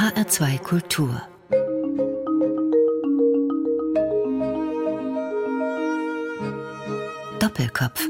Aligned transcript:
HR2 0.00 0.58
Kultur 0.60 1.20
Doppelkopf 7.38 8.08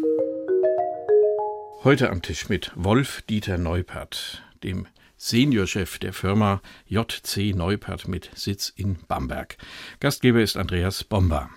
Heute 1.82 2.11
am 2.11 2.22
Tisch 2.22 2.48
mit 2.48 2.71
Wolf 2.76 3.22
Dieter 3.22 3.58
Neupert, 3.58 4.45
dem 4.62 4.87
Seniorchef 5.16 5.98
der 5.98 6.12
Firma 6.12 6.62
JC 6.87 7.56
Neupert 7.56 8.06
mit 8.06 8.30
Sitz 8.36 8.72
in 8.76 8.98
Bamberg. 9.08 9.56
Gastgeber 9.98 10.42
ist 10.42 10.56
Andreas 10.56 11.02
Bomber. 11.02 11.50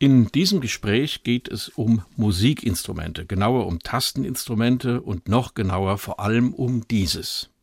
In 0.00 0.26
diesem 0.32 0.60
Gespräch 0.60 1.22
geht 1.22 1.46
es 1.46 1.68
um 1.68 2.02
Musikinstrumente, 2.16 3.26
genauer 3.26 3.68
um 3.68 3.78
Tasteninstrumente 3.78 5.00
und 5.00 5.28
noch 5.28 5.54
genauer 5.54 5.98
vor 5.98 6.18
allem 6.18 6.52
um 6.52 6.88
dieses. 6.88 7.53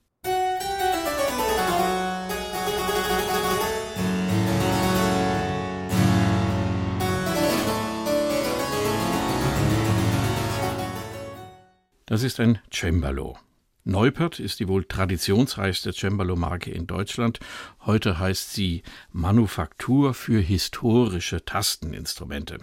Das 12.11 12.23
ist 12.23 12.41
ein 12.41 12.59
Cembalo. 12.69 13.37
Neupert 13.85 14.41
ist 14.41 14.59
die 14.59 14.67
wohl 14.67 14.83
traditionsreichste 14.83 15.93
Cembalo-Marke 15.93 16.69
in 16.69 16.85
Deutschland. 16.85 17.39
Heute 17.85 18.19
heißt 18.19 18.51
sie 18.51 18.83
Manufaktur 19.13 20.13
für 20.13 20.41
historische 20.41 21.45
Tasteninstrumente. 21.45 22.57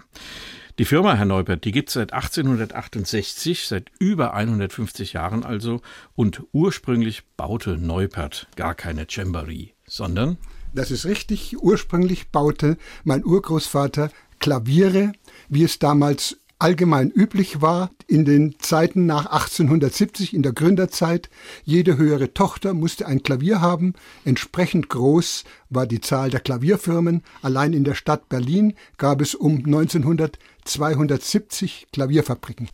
Die 0.77 0.85
Firma, 0.85 1.15
Herr 1.15 1.25
Neupert, 1.25 1.65
die 1.65 1.71
gibt 1.71 1.89
es 1.89 1.95
seit 1.95 2.13
1868, 2.13 3.65
seit 3.65 3.91
über 3.97 4.35
150 4.35 5.13
Jahren 5.13 5.43
also, 5.43 5.81
und 6.13 6.43
ursprünglich 6.51 7.23
baute 7.35 7.75
Neupert 7.75 8.49
gar 8.55 8.75
keine 8.75 9.07
Cembali, 9.07 9.73
sondern 9.87 10.37
das 10.75 10.91
ist 10.91 11.07
richtig. 11.07 11.57
Ursprünglich 11.59 12.29
baute 12.29 12.77
mein 13.03 13.25
Urgroßvater 13.25 14.11
Klaviere, 14.37 15.13
wie 15.47 15.63
es 15.63 15.79
damals 15.79 16.37
allgemein 16.59 17.09
üblich 17.09 17.61
war 17.61 17.89
in 18.07 18.25
den 18.25 18.55
Zeiten 18.59 19.05
nach 19.05 19.27
1870 19.27 20.33
in 20.33 20.43
der 20.43 20.53
Gründerzeit. 20.53 21.29
Jede 21.63 21.97
höhere 21.97 22.33
Tochter 22.33 22.73
musste 22.73 23.07
ein 23.07 23.23
Klavier 23.23 23.61
haben. 23.61 23.93
Entsprechend 24.25 24.89
groß 24.89 25.45
war 25.69 25.87
die 25.87 26.01
Zahl 26.01 26.29
der 26.29 26.41
Klavierfirmen. 26.41 27.23
Allein 27.41 27.73
in 27.73 27.83
der 27.83 27.95
Stadt 27.95 28.29
Berlin 28.29 28.73
gab 28.97 29.21
es 29.21 29.35
um 29.35 29.57
1900 29.57 30.37
270 30.65 31.87
Klavierfabriken. 31.91 32.69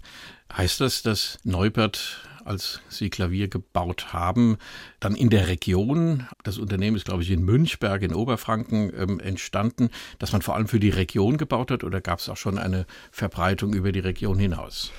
Heißt 0.56 0.81
das, 0.81 1.02
dass 1.02 1.38
Neupert 1.44 2.28
als 2.46 2.82
Sie 2.90 3.10
Klavier 3.10 3.48
gebaut 3.48 4.14
haben, 4.14 4.58
dann 5.00 5.16
in 5.16 5.30
der 5.30 5.48
Region, 5.48 6.28
das 6.44 6.58
Unternehmen 6.58 6.96
ist, 6.96 7.06
glaube 7.06 7.24
ich, 7.24 7.32
in 7.32 7.44
Münchberg 7.44 8.04
in 8.04 8.14
Oberfranken 8.14 8.94
ähm, 8.98 9.20
entstanden, 9.20 9.90
dass 10.20 10.32
man 10.32 10.42
vor 10.42 10.56
allem 10.56 10.68
für 10.68 10.80
die 10.80 10.90
Region 10.90 11.38
gebaut 11.38 11.72
hat 11.72 11.84
oder 11.84 12.02
gab 12.02 12.20
es 12.20 12.30
auch 12.30 12.38
schon 12.38 12.58
eine 12.58 12.86
Verbreitung 13.12 13.74
über 13.74 13.92
die 13.92 14.00
Region 14.00 14.38
hinaus? 14.38 14.92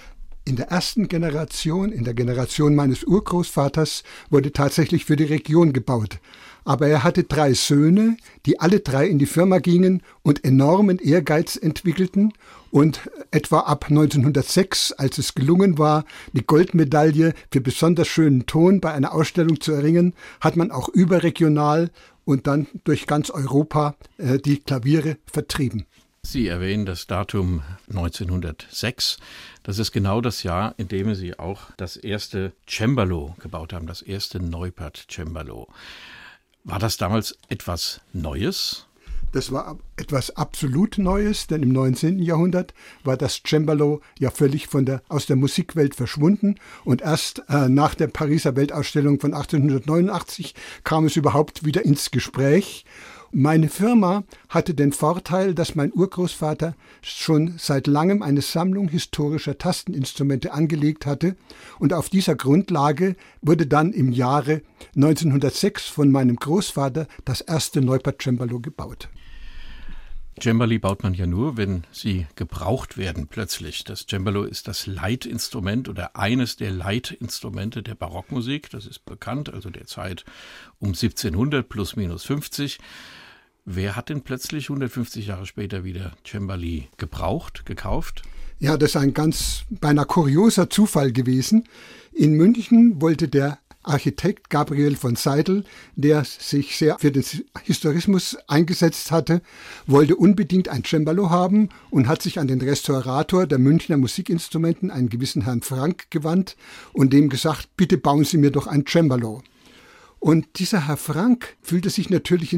In 0.45 0.55
der 0.55 0.69
ersten 0.69 1.09
Generation, 1.09 1.91
in 1.91 2.05
der 2.05 2.15
Generation 2.15 2.77
meines 2.77 3.03
Urgroßvaters, 3.03 4.05
wurde 4.31 4.53
tatsächlich 4.53 5.05
für 5.05 5.17
die 5.17 5.25
Region 5.25 5.73
gebaut. 5.73 6.21
Aber 6.65 6.87
er 6.87 7.03
hatte 7.03 7.25
drei 7.25 7.53
Söhne, 7.53 8.17
die 8.45 8.61
alle 8.61 8.81
drei 8.81 9.07
in 9.07 9.19
die 9.19 9.27
Firma 9.27 9.59
gingen 9.59 10.03
und 10.23 10.45
enormen 10.45 10.99
Ehrgeiz 10.99 11.57
entwickelten 11.57 12.33
und 12.77 13.11
etwa 13.31 13.61
ab 13.61 13.87
1906, 13.89 14.93
als 14.93 15.17
es 15.17 15.35
gelungen 15.35 15.79
war, 15.79 16.05
die 16.35 16.45
Goldmedaille 16.45 17.33
für 17.51 17.63
besonders 17.63 18.07
schönen 18.07 18.45
Ton 18.45 18.83
bei 18.83 18.93
einer 18.93 19.15
Ausstellung 19.15 19.63
zu 19.63 19.73
erringen, 19.73 20.13
hat 20.43 20.57
man 20.57 20.71
auch 20.71 20.91
überregional 20.91 21.91
und 22.27 22.47
dann 22.47 22.67
durch 22.85 23.07
ganz 23.07 23.31
Europa 23.31 23.97
äh, 24.19 24.39
die 24.39 24.59
Klaviere 24.59 25.17
vertrieben. 25.25 25.87
Sie 26.23 26.49
erwähnen 26.49 26.85
das 26.85 27.07
Datum 27.07 27.63
1906. 27.89 29.21
Das 29.63 29.79
ist 29.79 29.91
genau 29.91 30.21
das 30.21 30.43
Jahr, 30.43 30.75
in 30.77 30.89
dem 30.89 31.15
Sie 31.15 31.39
auch 31.39 31.71
das 31.79 31.97
erste 31.97 32.53
Cembalo 32.69 33.37
gebaut 33.39 33.73
haben, 33.73 33.87
das 33.87 34.03
erste 34.03 34.39
Neupert 34.39 35.07
Cembalo. 35.11 35.69
War 36.65 36.79
das 36.79 36.99
damals 36.99 37.39
etwas 37.49 38.03
Neues? 38.13 38.87
Das 39.33 39.53
war 39.53 39.79
etwas 39.97 40.37
absolut 40.37 40.99
Neues, 40.99 41.47
denn 41.47 41.63
im 41.63 41.73
19. 41.73 42.19
Jahrhundert 42.21 42.75
war 43.05 43.17
das 43.17 43.43
Cembalo 43.47 44.01
ja 44.19 44.31
völlig 44.31 44.69
von 44.69 44.87
der, 44.87 45.03
aus 45.09 45.27
der 45.27 45.37
Musikwelt 45.37 45.95
verschwunden 45.95 46.57
und 46.85 47.03
erst 47.03 47.43
äh, 47.49 47.69
nach 47.69 47.95
der 47.95 48.07
Pariser 48.07 48.57
Weltausstellung 48.57 49.21
von 49.21 49.35
1889 49.35 50.55
kam 50.85 51.07
es 51.07 51.17
überhaupt 51.17 51.65
wieder 51.65 51.85
ins 51.85 52.11
Gespräch 52.11 52.85
meine 53.39 53.69
Firma 53.69 54.25
hatte 54.49 54.73
den 54.73 54.95
Vorteil, 54.95 55.55
dass 55.55 55.75
mein 55.75 55.93
Urgroßvater 55.93 56.75
schon 57.03 57.57
seit 57.59 57.87
langem 57.87 58.23
eine 58.23 58.41
Sammlung 58.41 58.89
historischer 58.89 59.59
Tasteninstrumente 59.59 60.55
angelegt 60.55 61.05
hatte 61.05 61.37
und 61.79 61.93
auf 61.93 62.09
dieser 62.09 62.35
Grundlage 62.35 63.15
wurde 63.43 63.67
dann 63.67 63.93
im 63.93 64.11
Jahre 64.11 64.63
1906 64.95 65.87
von 65.87 66.11
meinem 66.11 66.37
Großvater 66.37 67.09
das 67.27 67.43
erste 67.43 67.83
Neupert 67.83 68.23
Cembalo 68.23 68.59
gebaut. 68.59 69.11
Cembali 70.39 70.79
baut 70.79 71.03
man 71.03 71.15
ja 71.15 71.27
nur, 71.27 71.57
wenn 71.57 71.85
sie 71.93 72.27
gebraucht 72.37 72.99
werden 72.99 73.27
plötzlich. 73.27 73.85
Das 73.85 74.07
Cembalo 74.07 74.45
ist 74.45 74.69
das 74.69 74.87
Leitinstrument 74.87 75.89
oder 75.89 76.15
eines 76.17 76.57
der 76.57 76.71
Leitinstrumente 76.71 77.83
der 77.83 77.95
Barockmusik. 77.95 78.69
Das 78.71 78.87
ist 78.87 79.07
bekannt, 79.07 79.53
also 79.53 79.71
der 79.71 79.87
Zeit 79.87 80.27
um 80.79 80.89
1700 80.89 81.67
plus 81.67 81.97
minus 81.97 82.25
50. 82.25 82.79
Wer 83.69 83.97
hat 83.97 84.11
denn 84.11 84.23
plötzlich 84.23 84.71
150 84.71 85.27
Jahre 85.27 85.45
später 85.45 85.83
wieder 85.83 86.13
Cembali 86.25 86.89
gebraucht, 86.99 87.67
gekauft? 87.67 88.23
Ja, 88.61 88.77
das 88.77 88.91
ist 88.91 88.97
ein 88.97 89.13
ganz 89.13 89.65
beinahe 89.69 90.07
kurioser 90.07 90.71
Zufall 90.71 91.11
gewesen. 91.11 91.65
In 92.13 92.35
München 92.35 93.01
wollte 93.01 93.27
der 93.27 93.59
Architekt 93.83 94.51
Gabriel 94.51 94.95
von 94.95 95.17
Seidel, 95.17 95.65
der 95.97 96.23
sich 96.25 96.77
sehr 96.77 96.97
für 97.01 97.11
den 97.11 97.25
Historismus 97.65 98.37
eingesetzt 98.47 99.11
hatte, 99.11 99.43
wollte 99.89 100.15
unbedingt 100.15 100.69
ein 100.69 100.85
Cembalo 100.85 101.31
haben 101.31 101.71
und 101.91 102.07
hat 102.07 102.23
sich 102.23 102.39
an 102.39 102.47
den 102.47 102.61
Restaurator 102.61 103.49
der 103.49 103.59
Münchner 103.59 103.97
Musikinstrumenten, 103.97 104.93
einen 104.93 105.09
gewissen 105.09 105.43
Herrn 105.43 105.63
Frank, 105.63 106.07
gewandt 106.11 106.57
und 106.93 107.13
dem 107.13 107.29
gesagt, 107.29 107.71
bitte 107.77 107.99
bauen 107.99 108.25
Sie 108.25 108.39
mir 108.39 108.53
doch 108.53 108.69
ein 108.69 108.85
Cembalo. 108.87 109.43
Und 110.19 110.59
dieser 110.59 110.87
Herr 110.87 110.97
Frank 110.97 111.57
fühlte 111.63 111.91
sich 111.91 112.11
natürlich 112.11 112.53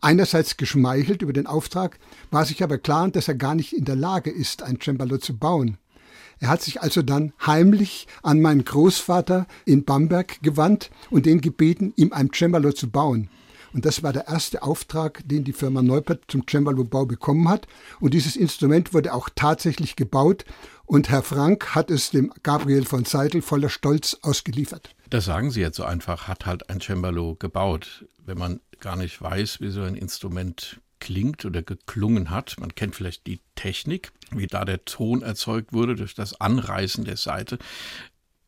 einerseits 0.00 0.56
geschmeichelt 0.56 1.22
über 1.22 1.32
den 1.32 1.46
Auftrag, 1.46 1.98
war 2.30 2.44
sich 2.44 2.62
aber 2.62 2.78
klar, 2.78 3.08
dass 3.08 3.28
er 3.28 3.34
gar 3.34 3.54
nicht 3.54 3.72
in 3.72 3.84
der 3.84 3.96
Lage 3.96 4.30
ist, 4.30 4.62
ein 4.62 4.78
Cembalo 4.80 5.18
zu 5.18 5.36
bauen. 5.36 5.78
Er 6.38 6.48
hat 6.48 6.62
sich 6.62 6.82
also 6.82 7.02
dann 7.02 7.32
heimlich 7.44 8.06
an 8.22 8.40
meinen 8.40 8.64
Großvater 8.64 9.46
in 9.64 9.84
Bamberg 9.84 10.42
gewandt 10.42 10.90
und 11.10 11.26
den 11.26 11.40
gebeten, 11.40 11.92
ihm 11.96 12.12
ein 12.12 12.30
Cembalo 12.32 12.72
zu 12.72 12.90
bauen. 12.90 13.30
Und 13.72 13.84
das 13.84 14.02
war 14.02 14.12
der 14.12 14.28
erste 14.28 14.62
Auftrag, 14.62 15.22
den 15.26 15.44
die 15.44 15.52
Firma 15.52 15.82
Neupert 15.82 16.24
zum 16.28 16.46
Cembalo-Bau 16.48 17.04
bekommen 17.04 17.48
hat. 17.48 17.66
Und 18.00 18.14
dieses 18.14 18.34
Instrument 18.34 18.94
wurde 18.94 19.12
auch 19.12 19.28
tatsächlich 19.34 19.96
gebaut. 19.96 20.46
Und 20.86 21.10
Herr 21.10 21.22
Frank 21.22 21.74
hat 21.74 21.90
es 21.90 22.10
dem 22.10 22.32
Gabriel 22.42 22.86
von 22.86 23.04
Seidel 23.04 23.42
voller 23.42 23.68
Stolz 23.68 24.16
ausgeliefert. 24.22 24.94
Das 25.10 25.26
sagen 25.26 25.50
Sie 25.50 25.60
jetzt 25.60 25.76
so 25.76 25.84
einfach, 25.84 26.26
hat 26.26 26.46
halt 26.46 26.70
ein 26.70 26.80
Cembalo 26.80 27.34
gebaut. 27.34 28.06
Wenn 28.24 28.38
man 28.38 28.60
gar 28.80 28.96
nicht 28.96 29.20
weiß, 29.20 29.60
wie 29.60 29.70
so 29.70 29.82
ein 29.82 29.94
Instrument 29.94 30.80
klingt 30.98 31.44
oder 31.44 31.62
geklungen 31.62 32.30
hat. 32.30 32.56
Man 32.58 32.74
kennt 32.74 32.94
vielleicht 32.96 33.26
die 33.26 33.40
Technik, 33.54 34.12
wie 34.30 34.46
da 34.46 34.64
der 34.64 34.84
Ton 34.84 35.22
erzeugt 35.22 35.72
wurde 35.72 35.94
durch 35.94 36.14
das 36.14 36.40
Anreißen 36.40 37.04
der 37.04 37.16
Seite. 37.16 37.58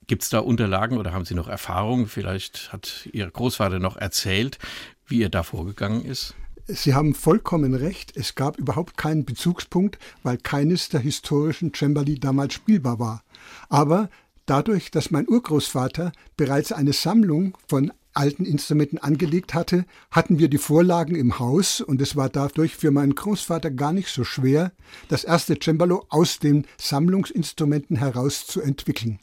Gibt 0.06 0.22
es 0.22 0.30
da 0.30 0.38
Unterlagen 0.38 0.96
oder 0.96 1.12
haben 1.12 1.26
Sie 1.26 1.34
noch 1.34 1.48
Erfahrungen? 1.48 2.06
Vielleicht 2.06 2.72
hat 2.72 3.08
Ihr 3.12 3.30
Großvater 3.30 3.78
noch 3.78 3.96
erzählt, 3.96 4.58
wie 5.06 5.22
er 5.22 5.28
da 5.28 5.42
vorgegangen 5.42 6.04
ist. 6.04 6.34
Sie 6.66 6.94
haben 6.94 7.14
vollkommen 7.14 7.74
recht. 7.74 8.16
Es 8.16 8.34
gab 8.34 8.58
überhaupt 8.58 8.96
keinen 8.96 9.24
Bezugspunkt, 9.24 9.98
weil 10.22 10.36
keines 10.36 10.88
der 10.88 11.00
historischen 11.00 11.72
Cembali 11.74 12.19
damals 12.19 12.54
spielbar 12.54 12.98
war. 12.98 13.22
Aber 13.69 14.10
dadurch, 14.44 14.90
dass 14.90 15.10
mein 15.10 15.28
Urgroßvater 15.28 16.12
bereits 16.36 16.72
eine 16.72 16.92
Sammlung 16.92 17.56
von 17.69 17.92
alten 18.19 18.44
Instrumenten 18.44 18.99
angelegt 18.99 19.55
hatte, 19.55 19.85
hatten 20.11 20.38
wir 20.38 20.49
die 20.49 20.59
Vorlagen 20.59 21.15
im 21.15 21.38
Haus 21.38 21.81
und 21.81 22.03
es 22.03 22.17
war 22.17 22.29
dadurch 22.29 22.75
für 22.75 22.91
meinen 22.91 23.15
Großvater 23.15 23.70
gar 23.70 23.93
nicht 23.93 24.09
so 24.09 24.25
schwer, 24.25 24.73
das 25.09 25.25
erste 25.25 25.56
Cembalo 25.59 26.05
aus 26.09 26.38
den 26.38 26.67
Sammlungsinstrumenten 26.79 27.97
heraus 27.97 28.47
zu 28.47 28.61
entwickeln. 28.61 29.20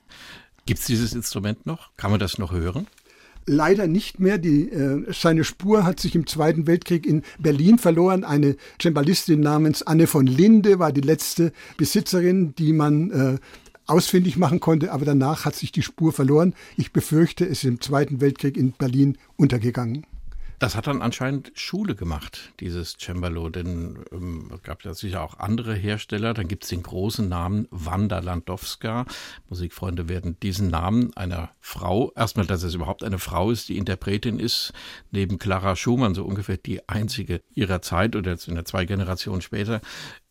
Gibt 0.66 0.80
es 0.80 0.86
dieses 0.88 1.14
Instrument 1.14 1.66
noch? 1.66 1.92
Kann 1.98 2.10
man 2.10 2.20
das 2.20 2.38
noch 2.38 2.52
hören? 2.54 2.88
leider 3.48 3.88
nicht 3.88 4.20
mehr. 4.20 4.38
Die, 4.38 4.70
äh, 4.70 5.06
seine 5.14 5.44
Spur 5.44 5.84
hat 5.84 6.00
sich 6.00 6.16
im 6.16 6.28
Zweiten 6.28 6.68
Weltkrieg 6.68 7.06
in 7.06 7.24
Berlin 7.40 7.78
verloren. 7.78 8.24
Eine 8.24 8.56
Cembalistin 8.82 9.40
namens 9.40 9.84
Anne 9.84 10.08
von 10.08 10.26
Linde 10.26 10.80
war 10.80 10.92
die 10.92 11.02
letzte 11.02 11.52
Besitzerin, 11.78 12.56
die 12.56 12.74
man 12.74 13.12
äh, 13.12 13.38
ausfindig 13.88 14.38
machen 14.38 14.60
konnte, 14.60 14.92
aber 14.92 15.06
danach 15.06 15.46
hat 15.46 15.56
sich 15.56 15.72
die 15.72 15.82
Spur 15.82 16.12
verloren. 16.12 16.54
Ich 16.78 16.94
befürchte, 16.94 17.46
es 17.46 17.60
ist 17.60 17.66
im 17.66 17.82
Zweiten 17.82 18.22
Weltkrieg 18.22 18.58
in 18.58 18.72
Berlin 18.72 19.18
untergegangen. 19.38 20.06
Das 20.60 20.76
hat 20.76 20.88
dann 20.88 21.02
anscheinend 21.02 21.52
Schule 21.56 21.96
gemacht, 21.96 22.54
dieses 22.62 22.96
Cembalo, 22.98 23.50
denn 23.50 24.06
ähm, 24.14 24.50
es 24.54 24.64
gab 24.64 24.84
ja 24.84 24.94
sicher 24.94 25.22
auch 25.22 25.40
andere 25.40 25.76
Hersteller. 25.76 26.34
Dann 26.34 26.48
gibt 26.48 26.64
es 26.64 26.70
den 26.70 26.82
großen 26.82 27.28
Namen 27.28 27.68
Wanda 27.72 28.20
Landowska. 28.20 29.06
Musikfreunde 29.50 30.08
werden 30.08 30.40
diesen 30.40 30.70
Namen 30.70 31.16
einer 31.18 31.50
Frau, 31.60 32.14
erstmal, 32.16 32.46
dass 32.46 32.64
es 32.64 32.74
überhaupt 32.74 33.04
eine 33.04 33.20
Frau 33.20 33.52
ist, 33.52 33.68
die 33.68 33.78
Interpretin 33.78 34.40
ist, 34.40 34.72
neben 35.12 35.40
Clara 35.40 35.76
Schumann, 35.76 36.16
so 36.16 36.24
ungefähr 36.24 36.58
die 36.58 36.88
einzige 36.88 37.42
ihrer 37.54 37.82
Zeit 37.82 38.16
oder 38.16 38.32
jetzt 38.32 38.48
in 38.48 38.56
der 38.56 38.66
zwei 38.66 38.86
Generationen 38.86 39.42
später. 39.42 39.82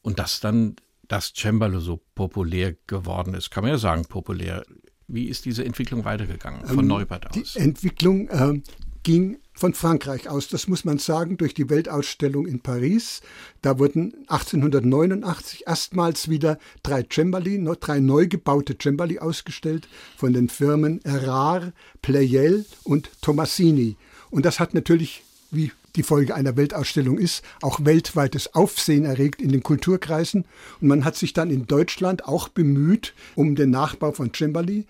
Und 0.01 0.19
dass 0.19 0.41
dann 0.41 0.77
das 1.15 1.33
Cembalo 1.33 1.79
so 1.79 2.01
populär 2.17 2.75
geworden 2.89 3.35
ist, 3.35 3.51
kann 3.51 3.63
man 3.63 3.73
ja 3.73 3.79
sagen, 3.79 4.05
populär. 4.05 4.65
Wie 5.07 5.27
ist 5.27 5.45
diese 5.45 5.65
Entwicklung 5.65 6.05
weitergegangen 6.05 6.67
von 6.67 6.81
ähm, 6.81 6.87
Neubert 6.89 7.29
aus? 7.29 7.53
Die 7.53 7.59
Entwicklung 7.61 8.29
äh, 8.31 8.61
ging 9.05 9.39
von 9.53 9.75
Frankreich 9.75 10.29
aus. 10.29 10.49
Das 10.49 10.67
muss 10.67 10.85
man 10.85 10.99
sagen, 10.99 11.37
durch 11.37 11.55
die 11.55 11.71
Weltausstellung 11.71 12.47
in 12.47 12.61
Paris. 12.61 13.21
Da 13.63 13.79
wurden 13.79 14.13
1889 14.27 15.69
erstmals 15.69 16.29
wieder 16.29 16.59
drei 16.83 17.05
Cembali, 17.09 17.65
drei 17.79 18.01
neu 18.01 18.27
gebaute 18.27 18.77
Cembali 18.77 19.21
ausgestellt 19.21 19.87
von 20.17 20.33
den 20.33 20.49
Firmen 20.49 21.01
Erard, 21.05 21.75
Pleyel 22.03 22.65
und 22.83 23.09
Tomasini. 23.21 23.97
Und 24.31 24.45
das 24.45 24.59
hat 24.59 24.75
natürlich, 24.75 25.23
wie 25.53 25.71
die 25.96 26.02
Folge 26.02 26.35
einer 26.35 26.56
Weltausstellung 26.56 27.19
ist, 27.19 27.43
auch 27.62 27.85
weltweites 27.85 28.55
Aufsehen 28.55 29.05
erregt 29.05 29.41
in 29.41 29.50
den 29.50 29.62
Kulturkreisen. 29.62 30.44
Und 30.81 30.88
man 30.88 31.05
hat 31.05 31.17
sich 31.17 31.32
dann 31.32 31.50
in 31.50 31.67
Deutschland 31.67 32.25
auch 32.25 32.49
bemüht 32.49 33.14
um 33.35 33.55
den 33.55 33.70
Nachbau 33.70 34.12
von 34.12 34.32
Cembali. 34.32 34.87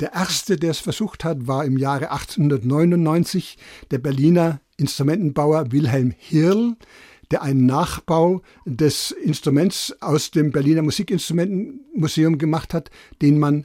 Der 0.00 0.12
erste, 0.12 0.56
der 0.56 0.70
es 0.70 0.78
versucht 0.78 1.24
hat, 1.24 1.46
war 1.46 1.64
im 1.64 1.76
Jahre 1.76 2.10
1899 2.10 3.58
der 3.90 3.98
Berliner 3.98 4.60
Instrumentenbauer 4.76 5.72
Wilhelm 5.72 6.12
Hirl, 6.16 6.76
der 7.30 7.42
einen 7.42 7.66
Nachbau 7.66 8.42
des 8.64 9.10
Instruments 9.10 9.96
aus 10.00 10.30
dem 10.30 10.52
Berliner 10.52 10.82
Musikinstrumentenmuseum 10.82 12.38
gemacht 12.38 12.74
hat, 12.74 12.90
den 13.20 13.38
man 13.38 13.64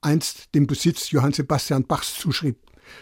einst 0.00 0.54
dem 0.54 0.66
Besitz 0.66 1.10
Johann 1.10 1.32
Sebastian 1.32 1.84
Bachs 1.84 2.18
zuschrieb 2.18 2.56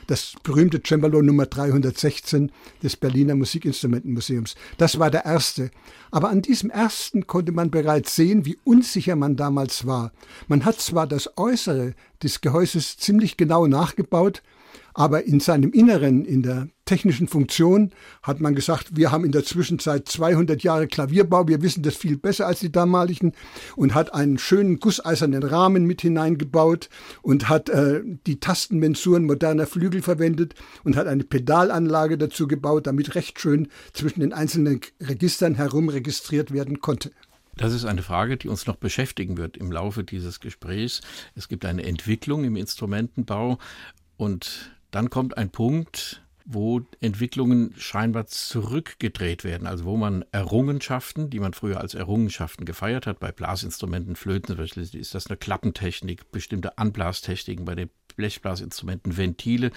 das 0.07 0.35
berühmte 0.43 0.81
Cembalo 0.85 1.23
Nummer 1.23 1.47
316 1.47 2.51
des 2.83 2.97
Berliner 2.97 3.35
Musikinstrumentenmuseums. 3.35 4.55
Das 4.79 4.99
war 4.99 5.11
der 5.11 5.25
erste. 5.25 5.71
Aber 6.11 6.31
an 6.31 6.43
diesem 6.43 6.71
ersten 6.71 7.27
konnte 7.27 7.53
man 7.53 7.71
bereits 7.71 8.17
sehen, 8.17 8.45
wie 8.45 8.59
unsicher 8.65 9.17
man 9.17 9.37
damals 9.37 9.87
war. 9.87 10.13
Man 10.49 10.65
hat 10.65 10.81
zwar 10.81 11.07
das 11.07 11.37
Äußere 11.37 11.95
des 12.23 12.41
Gehäuses 12.41 12.97
ziemlich 12.97 13.37
genau 13.37 13.67
nachgebaut, 13.67 14.43
aber 15.01 15.25
in 15.25 15.41
seinem 15.41 15.73
Inneren, 15.73 16.27
in 16.27 16.43
der 16.43 16.69
technischen 16.85 17.27
Funktion, 17.27 17.91
hat 18.23 18.39
man 18.39 18.55
gesagt, 18.55 18.97
wir 18.97 19.11
haben 19.11 19.25
in 19.25 19.33
der 19.33 19.45
Zwischenzeit 19.45 20.07
200 20.07 20.63
Jahre 20.63 20.89
Klavierbau, 20.89 21.49
wir 21.49 21.63
wissen 21.63 21.83
das 21.83 21.97
viel 21.97 22.19
besser 22.19 22.47
als 22.47 22.61
die 22.61 22.71
damaligen 22.71 23.33
und 23.77 23.95
hat 23.95 24.13
einen 24.13 24.37
schönen 24.37 24.79
gusseisernen 24.79 25.43
Rahmen 25.43 25.87
mit 25.87 26.03
hineingebaut 26.03 26.91
und 27.23 27.49
hat 27.49 27.71
äh, 27.71 28.03
die 28.27 28.41
Tastenmensuren 28.41 29.25
moderner 29.25 29.67
Flügel 29.67 30.03
verwendet 30.03 30.55
und 30.85 30.97
hat 30.97 31.07
eine 31.07 31.25
Pedalanlage 31.25 32.19
dazu 32.19 32.47
gebaut, 32.47 32.87
damit 32.87 33.15
recht 33.15 33.41
schön 33.41 33.69
zwischen 33.95 34.21
den 34.21 34.35
einzelnen 34.35 34.83
Registern 35.01 35.55
herum 35.55 35.89
registriert 35.89 36.53
werden 36.53 36.83
konnte. 36.83 37.11
Das 37.57 37.73
ist 37.73 37.87
eine 37.87 38.03
Frage, 38.03 38.37
die 38.37 38.49
uns 38.49 38.67
noch 38.67 38.77
beschäftigen 38.77 39.39
wird 39.39 39.57
im 39.57 39.73
Laufe 39.73 40.05
dieses 40.05 40.41
Gesprächs. 40.41 41.01
Es 41.35 41.49
gibt 41.49 41.65
eine 41.65 41.85
Entwicklung 41.85 42.45
im 42.45 42.57
Instrumentenbau 42.57 43.57
und 44.19 44.73
dann 44.91 45.11
kommt 45.11 45.37
ein 45.37 45.51
Punkt, 45.51 46.23
wo 46.53 46.81
Entwicklungen 47.01 47.75
scheinbar 47.77 48.27
zurückgedreht 48.27 49.45
werden, 49.45 49.67
also 49.67 49.85
wo 49.85 49.97
man 49.97 50.25
Errungenschaften, 50.33 51.31
die 51.31 51.39
man 51.39 51.53
früher 51.53 51.81
als 51.81 51.95
Errungenschaften 51.95 52.65
gefeiert 52.65 53.07
hat, 53.07 53.21
bei 53.21 53.31
Blasinstrumenten, 53.31 54.17
Flöten 54.17 54.59
ist 54.59 55.15
das 55.15 55.29
eine 55.29 55.37
Klappentechnik, 55.37 56.33
bestimmte 56.33 56.77
Anblastechniken, 56.79 57.65
bei 57.65 57.77
den 57.77 57.91
Blechblasinstrumenten 58.17 59.17
Ventile, 59.17 59.71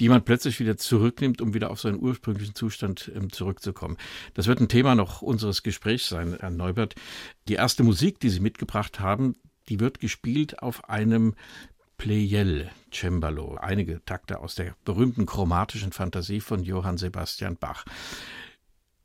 die 0.00 0.08
man 0.08 0.24
plötzlich 0.24 0.58
wieder 0.58 0.76
zurücknimmt, 0.76 1.40
um 1.40 1.54
wieder 1.54 1.70
auf 1.70 1.80
seinen 1.80 2.00
ursprünglichen 2.00 2.54
Zustand 2.54 3.10
ähm, 3.14 3.32
zurückzukommen. 3.32 3.96
Das 4.34 4.46
wird 4.46 4.60
ein 4.60 4.68
Thema 4.68 4.94
noch 4.94 5.22
unseres 5.22 5.62
Gesprächs 5.62 6.08
sein, 6.08 6.36
Herr 6.38 6.50
Neubert. 6.50 6.96
Die 7.46 7.54
erste 7.54 7.84
Musik, 7.84 8.18
die 8.20 8.30
Sie 8.30 8.40
mitgebracht 8.40 8.98
haben, 8.98 9.36
die 9.68 9.80
wird 9.80 10.00
gespielt 10.00 10.62
auf 10.62 10.88
einem 10.88 11.34
Pleyel 11.98 12.70
Cembalo, 12.92 13.56
einige 13.56 14.00
Takte 14.04 14.38
aus 14.38 14.54
der 14.54 14.76
berühmten 14.84 15.26
chromatischen 15.26 15.90
Fantasie 15.90 16.40
von 16.40 16.62
Johann 16.62 16.96
Sebastian 16.96 17.56
Bach. 17.56 17.84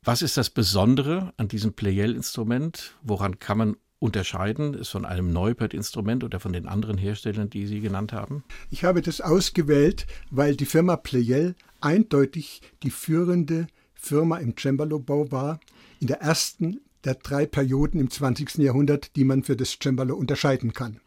Was 0.04 0.22
ist 0.22 0.36
das 0.36 0.48
Besondere 0.48 1.32
an 1.36 1.48
diesem 1.48 1.72
Pleyel-Instrument? 1.72 2.94
Woran 3.02 3.40
kann 3.40 3.58
man 3.58 3.76
unterscheiden? 3.98 4.74
Ist 4.74 4.90
von 4.90 5.04
einem 5.04 5.32
Neupert-Instrument 5.32 6.22
oder 6.22 6.38
von 6.38 6.52
den 6.52 6.68
anderen 6.68 6.96
Herstellern, 6.96 7.50
die 7.50 7.66
Sie 7.66 7.80
genannt 7.80 8.12
haben? 8.12 8.44
Ich 8.70 8.84
habe 8.84 9.02
das 9.02 9.20
ausgewählt, 9.20 10.06
weil 10.30 10.54
die 10.56 10.66
Firma 10.66 10.96
Pleyel 10.96 11.56
eindeutig 11.80 12.62
die 12.84 12.90
führende 12.90 13.66
Firma 13.94 14.38
im 14.38 14.56
Cembalo-Bau 14.56 15.32
war, 15.32 15.58
in 16.00 16.06
der 16.06 16.20
ersten 16.20 16.80
der 17.04 17.16
drei 17.16 17.44
Perioden 17.44 17.98
im 17.98 18.08
20. 18.08 18.58
Jahrhundert, 18.58 19.16
die 19.16 19.24
man 19.24 19.42
für 19.42 19.56
das 19.56 19.78
Cembalo 19.82 20.14
unterscheiden 20.14 20.72
kann. 20.72 21.00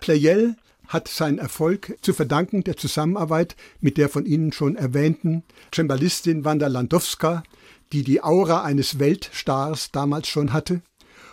Pleyel 0.00 0.56
hat 0.92 1.08
seinen 1.08 1.38
Erfolg 1.38 1.96
zu 2.02 2.12
verdanken 2.12 2.64
der 2.64 2.76
Zusammenarbeit 2.76 3.56
mit 3.80 3.96
der 3.96 4.08
von 4.08 4.26
Ihnen 4.26 4.52
schon 4.52 4.76
erwähnten 4.76 5.42
Cembalistin 5.74 6.44
Wanda 6.44 6.66
Landowska, 6.66 7.42
die 7.92 8.02
die 8.02 8.22
Aura 8.22 8.62
eines 8.62 8.98
Weltstars 8.98 9.90
damals 9.90 10.28
schon 10.28 10.52
hatte 10.52 10.82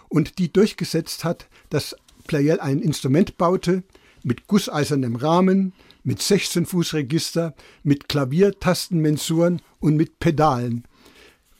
und 0.08 0.40
die 0.40 0.52
durchgesetzt 0.52 1.24
hat, 1.24 1.48
dass 1.70 1.96
Pleyel 2.28 2.60
ein 2.60 2.80
Instrument 2.80 3.38
baute 3.38 3.84
mit 4.24 4.48
gusseisernem 4.48 5.16
Rahmen, 5.16 5.74
mit 6.04 6.22
16 6.22 6.66
Fuß 6.66 6.94
Register, 6.94 7.54
mit 7.84 8.10
Klaviertastenmensuren 8.10 9.62
und 9.80 9.96
mit 9.96 10.20
Pedalen. 10.20 10.86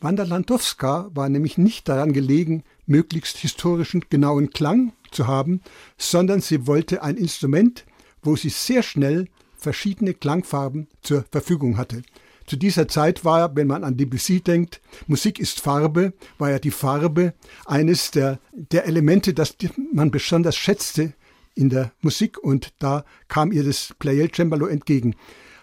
Wanda 0.02 0.24
Landowska 0.24 1.10
war 1.14 1.28
nämlich 1.28 1.58
nicht 1.58 1.90
daran 1.90 2.14
gelegen, 2.14 2.64
möglichst 2.86 3.38
historischen 3.38 4.06
genauen 4.10 4.52
Klang 4.52 4.94
zu 5.12 5.28
haben, 5.28 5.62
sondern 5.98 6.42
sie 6.42 6.68
wollte 6.68 7.04
ein 7.04 7.18
Instrument, 7.18 7.86
wo 8.22 8.36
sie 8.36 8.50
sehr 8.50 8.84
schnell 8.84 9.28
verschiedene 9.56 10.14
Klangfarben 10.14 10.88
zur 11.02 11.26
Verfügung 11.32 11.78
hatte. 11.78 12.02
Zu 12.50 12.56
dieser 12.56 12.88
Zeit 12.88 13.24
war, 13.24 13.56
wenn 13.56 13.68
man 13.68 13.84
an 13.84 13.96
Debussy 13.96 14.42
denkt, 14.42 14.82
Musik 15.06 15.38
ist 15.40 15.62
Farbe, 15.62 16.14
war 16.40 16.50
ja 16.50 16.58
die 16.58 16.72
Farbe 16.72 17.34
eines 17.68 18.10
der, 18.10 18.40
der 18.54 18.86
Elemente, 18.86 19.36
das 19.36 19.56
man 19.94 20.10
besonders 20.10 20.56
schätzte 20.56 21.14
in 21.54 21.70
der 21.70 21.92
Musik 22.02 22.40
und 22.40 22.74
da 22.80 23.06
kam 23.28 23.52
ihr 23.52 23.64
das 23.64 23.94
Pleyel 24.00 24.32
Cembalo 24.34 24.66
entgegen. 24.66 25.16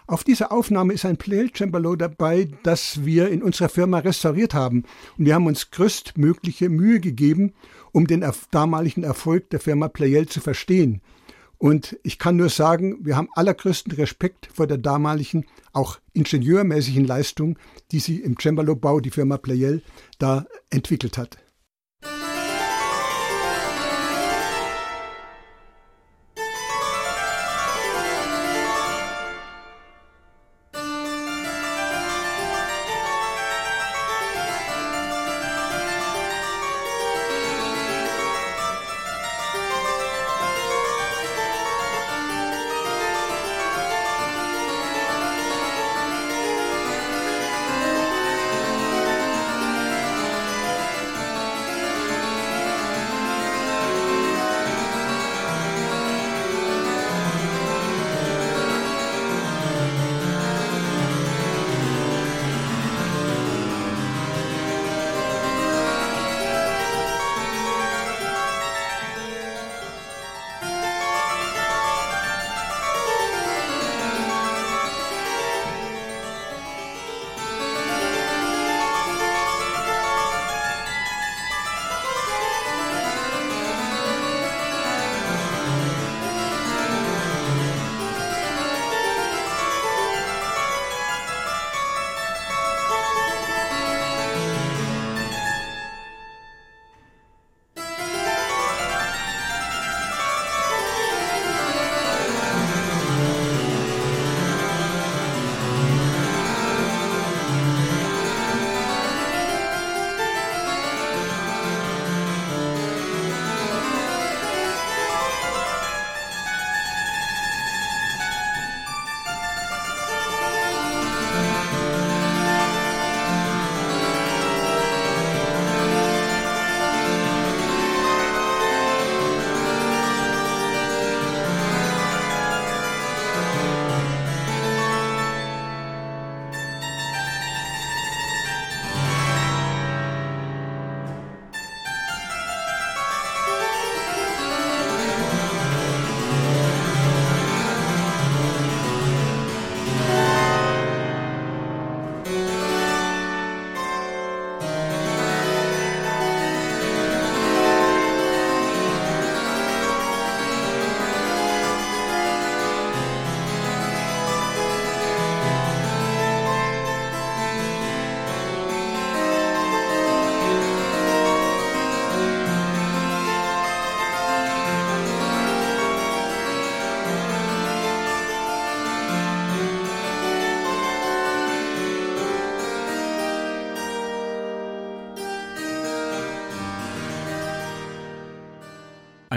Auf 0.05 0.23
dieser 0.23 0.53
Aufnahme 0.53 0.93
ist 0.93 1.03
ein 1.03 1.17
Pleyel 1.17 1.51
Cembalo 1.51 1.97
dabei, 1.97 2.47
das 2.63 3.03
wir 3.03 3.27
in 3.27 3.43
unserer 3.43 3.67
Firma 3.67 3.99
restauriert 3.99 4.53
haben. 4.53 4.85
Und 5.17 5.25
wir 5.25 5.35
haben 5.35 5.47
uns 5.47 5.71
größtmögliche 5.71 6.69
Mühe 6.69 7.01
gegeben, 7.01 7.51
um 7.91 8.07
den 8.07 8.25
damaligen 8.51 9.03
Erfolg 9.03 9.49
der 9.49 9.59
Firma 9.59 9.89
Pleyel 9.89 10.29
zu 10.29 10.39
verstehen. 10.39 11.01
Und 11.57 11.97
ich 12.03 12.19
kann 12.19 12.35
nur 12.35 12.49
sagen, 12.49 13.05
wir 13.05 13.15
haben 13.15 13.29
allergrößten 13.33 13.93
Respekt 13.93 14.49
vor 14.53 14.67
der 14.67 14.77
damaligen, 14.77 15.45
auch 15.73 15.99
ingenieurmäßigen 16.13 17.05
Leistung, 17.05 17.57
die 17.91 17.99
sie 17.99 18.17
im 18.17 18.37
Cembalo-Bau, 18.37 18.99
die 18.99 19.09
Firma 19.09 19.37
Pleyel, 19.37 19.81
da 20.19 20.45
entwickelt 20.69 21.17
hat. 21.17 21.37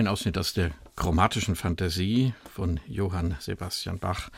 Ein 0.00 0.08
Ausschnitt 0.08 0.38
aus 0.38 0.54
der 0.54 0.70
chromatischen 0.96 1.56
Fantasie 1.56 2.32
von 2.54 2.80
Johann 2.86 3.36
Sebastian 3.38 3.98
Bach. 3.98 4.30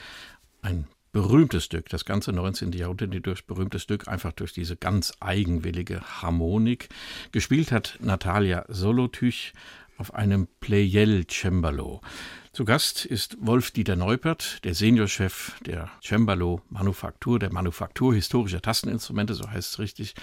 Ein 0.61 0.89
berühmtes 1.13 1.67
Stück, 1.67 1.89
das 1.89 2.05
ganze 2.05 2.33
19. 2.33 2.73
Jahrhundert 2.73 3.25
durch 3.25 3.47
berühmtes 3.47 3.85
Stück, 3.85 4.09
einfach 4.09 4.33
durch 4.33 4.53
diese 4.53 4.75
ganz 4.77 5.13
eigenwillige 5.21 6.01
Harmonik. 6.01 6.89
Gespielt 7.31 7.71
hat 7.71 7.97
Natalia 8.01 8.65
Solotüch 8.67 9.53
auf 10.03 10.15
einem 10.15 10.49
Pleyel 10.59 11.29
Cembalo. 11.29 12.01
Zu 12.53 12.65
Gast 12.65 13.07
ist 13.07 13.37
Wolf-Dieter 13.41 13.95
Neupert, 13.95 14.65
der 14.65 14.75
Seniorchef 14.75 15.55
der 15.65 15.93
Cembalo 16.03 16.61
Manufaktur, 16.71 17.39
der 17.39 17.53
Manufaktur 17.53 18.13
historischer 18.13 18.61
Tasteninstrumente, 18.61 19.35
so 19.35 19.49
heißt 19.49 19.75
es 19.75 19.79
richtig, 19.79 20.15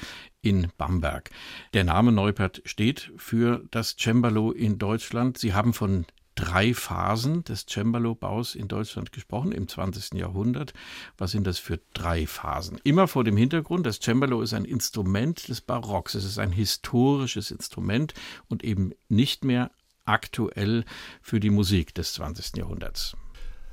in 0.41 0.67
Bamberg. 0.77 1.29
Der 1.73 1.85
Name 1.85 2.11
Neupert 2.11 2.61
steht 2.65 3.13
für 3.15 3.63
das 3.71 3.95
Cembalo 3.97 4.51
in 4.51 4.79
Deutschland. 4.79 5.37
Sie 5.37 5.53
haben 5.53 5.71
von 5.71 6.05
drei 6.39 6.73
Phasen 6.73 7.43
des 7.43 7.65
Cembalo-Baus 7.65 8.55
in 8.55 8.69
Deutschland 8.69 9.11
gesprochen 9.11 9.51
im 9.51 9.67
20. 9.67 10.13
Jahrhundert. 10.13 10.73
Was 11.17 11.31
sind 11.31 11.45
das 11.45 11.59
für 11.59 11.81
drei 11.93 12.25
Phasen? 12.25 12.79
Immer 12.85 13.09
vor 13.09 13.25
dem 13.25 13.35
Hintergrund, 13.35 13.85
das 13.85 13.99
Cembalo 13.99 14.41
ist 14.41 14.53
ein 14.53 14.63
Instrument 14.63 15.49
des 15.49 15.59
Barocks. 15.59 16.15
Es 16.15 16.23
ist 16.23 16.39
ein 16.39 16.53
historisches 16.53 17.51
Instrument 17.51 18.13
und 18.47 18.63
eben 18.63 18.93
nicht 19.09 19.43
mehr 19.43 19.71
aktuell 20.05 20.85
für 21.21 21.41
die 21.41 21.49
Musik 21.49 21.93
des 21.93 22.13
20. 22.13 22.55
Jahrhunderts. 22.55 23.17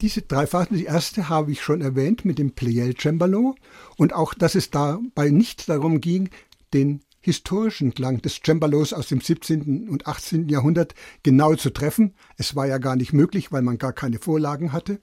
Diese 0.01 0.23
drei 0.23 0.47
Phasen, 0.47 0.77
die 0.77 0.85
erste 0.85 1.29
habe 1.29 1.53
ich 1.53 1.63
schon 1.63 1.81
erwähnt 1.81 2.25
mit 2.25 2.39
dem 2.39 2.53
Pleyel 2.53 2.97
Cembalo 2.97 3.55
und 3.97 4.13
auch, 4.13 4.35
dass 4.35 4.57
es 4.57 4.71
dabei 4.71 5.31
nicht 5.31 5.69
darum 5.69 6.01
ging, 6.01 6.31
den 6.75 7.01
historischen 7.27 7.93
Klang 7.93 8.23
des 8.23 8.41
Cembalos 8.43 8.93
aus 8.93 9.09
dem 9.09 9.21
17. 9.21 9.89
und 9.89 10.07
18. 10.07 10.49
Jahrhundert 10.49 10.95
genau 11.25 11.55
zu 11.57 11.71
treffen. 11.71 12.15
Es 12.37 12.55
war 12.55 12.67
ja 12.67 12.79
gar 12.79 12.95
nicht 12.95 13.13
möglich, 13.13 13.51
weil 13.51 13.63
man 13.63 13.79
gar 13.79 13.93
keine 13.93 14.19
Vorlagen 14.19 14.73
hatte, 14.73 15.01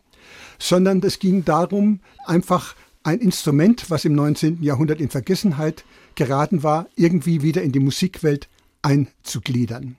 sondern 0.58 1.02
es 1.04 1.20
ging 1.20 1.44
darum, 1.44 2.00
einfach 2.26 2.76
ein 3.04 3.20
Instrument, 3.20 3.90
was 3.90 4.06
im 4.06 4.14
19. 4.14 4.64
Jahrhundert 4.64 5.02
in 5.02 5.10
Vergessenheit 5.10 5.84
geraten 6.16 6.64
war, 6.64 6.88
irgendwie 6.96 7.42
wieder 7.42 7.62
in 7.62 7.74
die 7.74 7.82
Musikwelt 7.82 8.48
einzugliedern. 8.82 9.98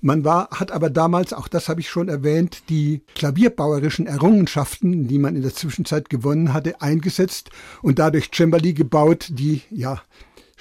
Man 0.00 0.24
war, 0.24 0.48
hat 0.50 0.72
aber 0.72 0.88
damals, 0.88 1.34
auch 1.34 1.48
das 1.48 1.68
habe 1.68 1.80
ich 1.80 1.90
schon 1.90 2.08
erwähnt, 2.08 2.64
die 2.70 3.02
klavierbauerischen 3.14 4.06
Errungenschaften, 4.06 5.08
die 5.08 5.18
man 5.18 5.36
in 5.36 5.42
der 5.42 5.54
Zwischenzeit 5.54 6.08
gewonnen 6.08 6.54
hatte, 6.54 6.80
eingesetzt 6.80 7.50
und 7.82 7.98
dadurch 7.98 8.30
Cembali 8.30 8.72
gebaut, 8.72 9.28
die 9.30 9.60
ja 9.70 10.02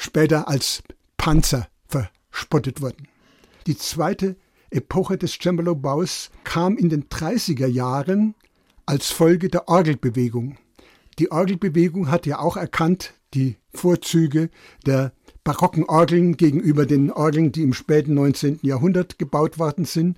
später 0.04 0.48
als 0.48 0.84
Panzer 1.18 1.68
verspottet 1.88 2.82
wurden. 2.82 3.08
Die 3.68 3.78
zweite 3.78 4.36
Epoche 4.70 5.18
des 5.18 5.38
Cembalo-Baus 5.40 6.30
kam 6.44 6.78
in 6.78 6.90
den 6.90 7.06
30er 7.06 7.68
Jahren 7.68 8.36
als 8.86 9.12
Folge 9.12 9.48
der 9.48 9.70
Orgelbewegung. 9.70 10.58
Die 11.20 11.32
Orgelbewegung 11.32 12.12
hat 12.12 12.26
ja 12.26 12.40
auch 12.40 12.58
erkannt 12.58 13.14
die 13.34 13.56
Vorzüge 13.74 14.50
der 14.86 15.14
barocken 15.44 15.86
Orgeln 15.86 16.38
gegenüber 16.38 16.86
den 16.86 17.12
Orgeln, 17.12 17.52
die 17.52 17.64
im 17.64 17.74
späten 17.74 18.14
19. 18.14 18.60
Jahrhundert 18.62 19.20
gebaut 19.20 19.58
worden 19.58 19.86
sind. 19.86 20.18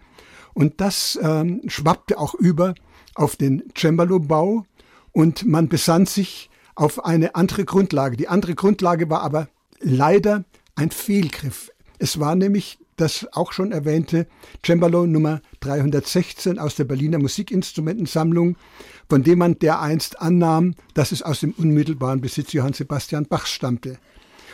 Und 0.54 0.82
das 0.82 1.20
ähm, 1.22 1.62
schwappte 1.68 2.18
auch 2.18 2.34
über 2.34 2.76
auf 3.14 3.36
den 3.36 3.64
Cembalo-Bau 3.78 4.66
und 5.12 5.46
man 5.46 5.68
besann 5.68 6.06
sich 6.06 6.50
auf 6.76 7.06
eine 7.06 7.36
andere 7.36 7.66
Grundlage. 7.66 8.18
Die 8.18 8.28
andere 8.28 8.56
Grundlage 8.56 9.10
war 9.10 9.22
aber 9.22 9.48
leider 9.80 10.44
ein 10.76 10.92
Fehlgriff. 10.92 11.72
Es 12.00 12.20
war 12.20 12.36
nämlich 12.36 12.80
das 12.96 13.28
auch 13.34 13.52
schon 13.52 13.72
erwähnte 13.72 14.28
Cembalo 14.66 15.06
Nummer 15.06 15.42
316 15.60 16.60
aus 16.60 16.76
der 16.76 16.86
Berliner 16.86 17.20
Musikinstrumentensammlung, 17.20 18.58
von 19.10 19.24
dem 19.24 19.40
man 19.40 19.60
dereinst 19.60 20.22
annahm, 20.22 20.76
dass 20.94 21.12
es 21.12 21.22
aus 21.22 21.42
dem 21.42 21.52
unmittelbaren 21.52 22.22
Besitz 22.22 22.54
Johann 22.54 22.74
Sebastian 22.74 23.26
Bachs 23.26 23.52
stammte. 23.52 23.98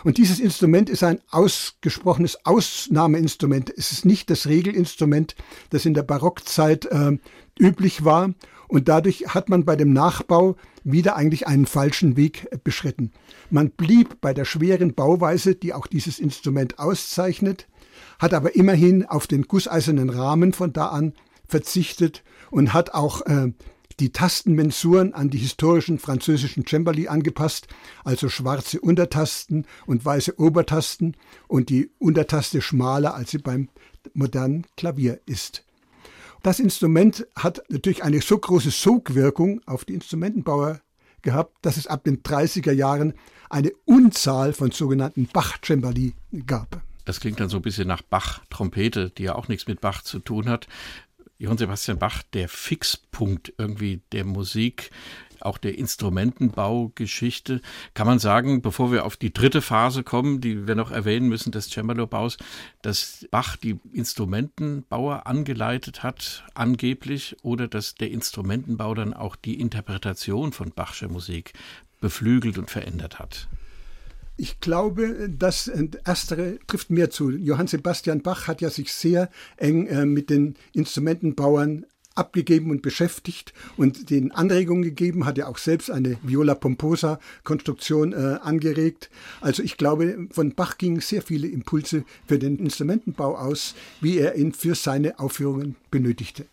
Und 0.04 0.18
dieses 0.18 0.40
Instrument 0.40 0.90
ist 0.90 1.04
ein 1.04 1.20
ausgesprochenes 1.30 2.46
Ausnahmeinstrument. 2.46 3.72
Es 3.76 3.92
ist 3.92 4.06
nicht 4.06 4.32
das 4.32 4.48
Regelinstrument, 4.48 5.36
das 5.70 5.86
in 5.86 5.94
der 5.94 6.04
Barockzeit 6.04 6.86
äh, 6.86 7.18
üblich 7.60 8.04
war. 8.04 8.34
Und 8.68 8.88
dadurch 8.88 9.28
hat 9.28 9.50
man 9.50 9.64
bei 9.64 9.76
dem 9.76 9.94
Nachbau 9.94 10.56
wieder 10.84 11.16
eigentlich 11.16 11.48
einen 11.48 11.66
falschen 11.66 12.18
Weg 12.18 12.48
beschritten. 12.64 13.12
Man 13.50 13.72
blieb 13.72 14.22
bei 14.22 14.34
der 14.34 14.46
schweren 14.46 14.94
Bauweise, 14.94 15.56
die 15.56 15.74
auch 15.74 15.88
dieses 15.88 16.20
Instrument 16.20 16.80
auszeichnet, 16.80 17.68
hat 18.20 18.34
aber 18.34 18.56
immerhin 18.56 19.06
auf 19.06 19.28
den 19.28 19.44
gusseisernen 19.44 20.10
Rahmen 20.10 20.54
von 20.54 20.74
da 20.74 20.88
an 20.88 21.14
verzichtet 21.48 22.24
und 22.50 22.74
hat 22.74 22.94
auch 22.94 23.26
äh, 23.26 23.52
die 24.00 24.12
Tastenmensuren 24.12 25.14
an 25.14 25.30
die 25.30 25.38
historischen 25.38 26.00
französischen 26.00 26.66
Cembali 26.66 27.08
angepasst, 27.08 27.68
also 28.04 28.30
schwarze 28.30 28.80
Untertasten 28.80 29.68
und 29.86 30.04
weiße 30.04 30.40
Obertasten 30.40 31.16
und 31.48 31.70
die 31.70 31.92
Untertaste 32.00 32.62
schmaler, 32.62 33.14
als 33.14 33.32
sie 33.32 33.38
beim 33.38 33.70
modernen 34.14 34.66
Klavier 34.76 35.20
ist. 35.26 35.64
Das 36.44 36.60
Instrument 36.60 37.28
hat 37.36 37.62
natürlich 37.70 38.04
eine 38.04 38.20
so 38.22 38.38
große 38.38 38.72
Sogwirkung 38.72 39.62
auf 39.68 39.86
die 39.86 39.94
Instrumentenbauer 39.94 40.82
gehabt, 41.22 41.56
dass 41.62 41.78
es 41.78 41.86
ab 41.86 42.04
den 42.04 42.24
30er 42.24 42.72
Jahren 42.72 43.14
eine 43.52 43.72
Unzahl 43.86 44.54
von 44.54 44.72
sogenannten 44.72 45.28
Bach-Cembali 45.28 46.16
gab. 46.48 46.82
Das 47.06 47.20
klingt 47.20 47.40
dann 47.40 47.50
so 47.50 47.58
ein 47.58 47.62
bisschen 47.62 47.88
nach 47.88 48.02
Bach-Trompete, 48.02 49.12
die 49.12 49.24
ja 49.24 49.36
auch 49.36 49.50
nichts 49.50 49.68
mit 49.68 49.82
Bach 49.82 50.02
zu 50.02 50.20
tun 50.20 50.50
hat. 50.50 50.68
Johann 51.38 51.58
Sebastian 51.58 52.00
Bach 52.00 52.24
der 52.34 52.48
Fixpunkt 52.50 53.54
irgendwie 53.58 54.02
der 54.12 54.26
Musik, 54.26 54.92
auch 55.46 55.58
der 55.58 55.78
Instrumentenbaugeschichte. 55.78 57.62
Kann 57.94 58.08
man 58.08 58.20
sagen, 58.20 58.62
bevor 58.62 58.92
wir 58.92 59.06
auf 59.06 59.18
die 59.18 59.34
dritte 59.34 59.62
Phase 59.62 60.04
kommen, 60.04 60.42
die 60.42 60.68
wir 60.68 60.76
noch 60.76 60.92
erwähnen 60.92 61.28
müssen, 61.28 61.52
des 61.52 61.70
Cembalo-Baus, 61.70 62.38
dass 62.82 63.28
Bach 63.32 63.58
die 63.58 63.80
Instrumentenbauer 63.94 65.28
angeleitet 65.28 66.04
hat, 66.04 66.44
angeblich, 66.54 67.36
oder 67.44 67.68
dass 67.68 67.96
der 67.96 68.12
Instrumentenbau 68.12 68.94
dann 68.94 69.14
auch 69.14 69.36
die 69.36 69.60
Interpretation 69.60 70.52
von 70.52 70.72
Bachscher 70.72 71.10
Musik 71.10 71.54
beflügelt 72.00 72.58
und 72.58 72.70
verändert 72.70 73.20
hat? 73.20 73.48
Ich 74.38 74.60
glaube, 74.60 75.30
das 75.30 75.68
Erstere 75.68 76.58
trifft 76.66 76.90
mehr 76.90 77.12
zu. 77.12 77.30
Johann 77.30 77.68
Sebastian 77.68 78.22
Bach 78.22 78.48
hat 78.48 78.60
ja 78.62 78.72
sich 78.72 78.92
sehr 78.92 79.30
eng 79.58 79.86
äh, 79.86 80.06
mit 80.06 80.32
den 80.32 80.56
Instrumentenbauern 80.74 81.86
abgegeben 82.16 82.72
und 82.72 82.82
beschäftigt 82.82 83.54
und 83.78 84.10
den 84.10 84.32
Anregungen 84.32 84.84
gegeben, 84.84 85.26
hat 85.26 85.38
ja 85.38 85.48
auch 85.48 85.58
selbst 85.58 85.90
eine 85.90 86.18
Viola 86.24 86.56
Pomposa 86.56 87.20
Konstruktion 87.44 88.14
äh, 88.14 88.38
angeregt. 88.42 89.10
Also 89.40 89.64
ich 89.64 89.78
glaube, 89.78 90.28
von 90.32 90.54
Bach 90.54 90.78
gingen 90.78 91.02
sehr 91.02 91.22
viele 91.22 91.48
Impulse 91.48 92.04
für 92.28 92.40
den 92.40 92.58
Instrumentenbau 92.58 93.38
aus, 93.38 93.76
wie 94.02 94.18
er 94.18 94.36
ihn 94.36 94.54
für 94.54 94.76
seine 94.76 95.20
Aufführungen 95.20 95.76
benötigte. 95.90 96.46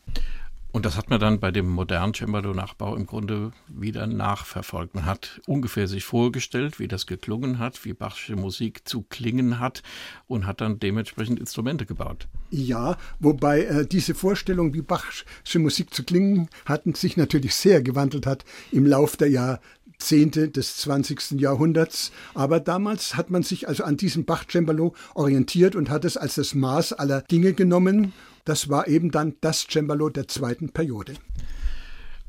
Und 0.70 0.84
das 0.84 0.98
hat 0.98 1.08
man 1.08 1.18
dann 1.18 1.40
bei 1.40 1.50
dem 1.50 1.66
modernen 1.66 2.12
Cembalo-Nachbau 2.12 2.94
im 2.94 3.06
Grunde 3.06 3.52
wieder 3.68 4.06
nachverfolgt. 4.06 4.94
Man 4.94 5.06
hat 5.06 5.40
ungefähr 5.46 5.88
sich 5.88 6.04
vorgestellt, 6.04 6.78
wie 6.78 6.88
das 6.88 7.06
geklungen 7.06 7.58
hat, 7.58 7.86
wie 7.86 7.94
Bachsche 7.94 8.36
Musik 8.36 8.86
zu 8.86 9.02
klingen 9.02 9.60
hat 9.60 9.82
und 10.26 10.46
hat 10.46 10.60
dann 10.60 10.78
dementsprechend 10.78 11.40
Instrumente 11.40 11.86
gebaut. 11.86 12.28
Ja, 12.50 12.98
wobei 13.18 13.64
äh, 13.64 13.86
diese 13.86 14.14
Vorstellung, 14.14 14.74
wie 14.74 14.82
Bachsche 14.82 15.24
Musik 15.58 15.94
zu 15.94 16.04
klingen 16.04 16.50
hatten, 16.66 16.94
sich 16.94 17.16
natürlich 17.16 17.54
sehr 17.54 17.82
gewandelt 17.82 18.26
hat 18.26 18.44
im 18.70 18.84
Lauf 18.84 19.16
der 19.16 19.30
Jahrzehnte 19.30 20.50
des 20.50 20.76
20. 20.76 21.40
Jahrhunderts. 21.40 22.12
Aber 22.34 22.60
damals 22.60 23.16
hat 23.16 23.30
man 23.30 23.42
sich 23.42 23.68
also 23.68 23.84
an 23.84 23.96
diesem 23.96 24.26
Bach-Cembalo 24.26 24.94
orientiert 25.14 25.76
und 25.76 25.88
hat 25.88 26.04
es 26.04 26.18
als 26.18 26.34
das 26.34 26.54
Maß 26.54 26.92
aller 26.92 27.22
Dinge 27.22 27.54
genommen 27.54 28.12
das 28.48 28.68
war 28.68 28.88
eben 28.88 29.10
dann 29.10 29.34
das 29.40 29.66
Cembalo 29.68 30.08
der 30.08 30.26
zweiten 30.26 30.70
Periode. 30.70 31.14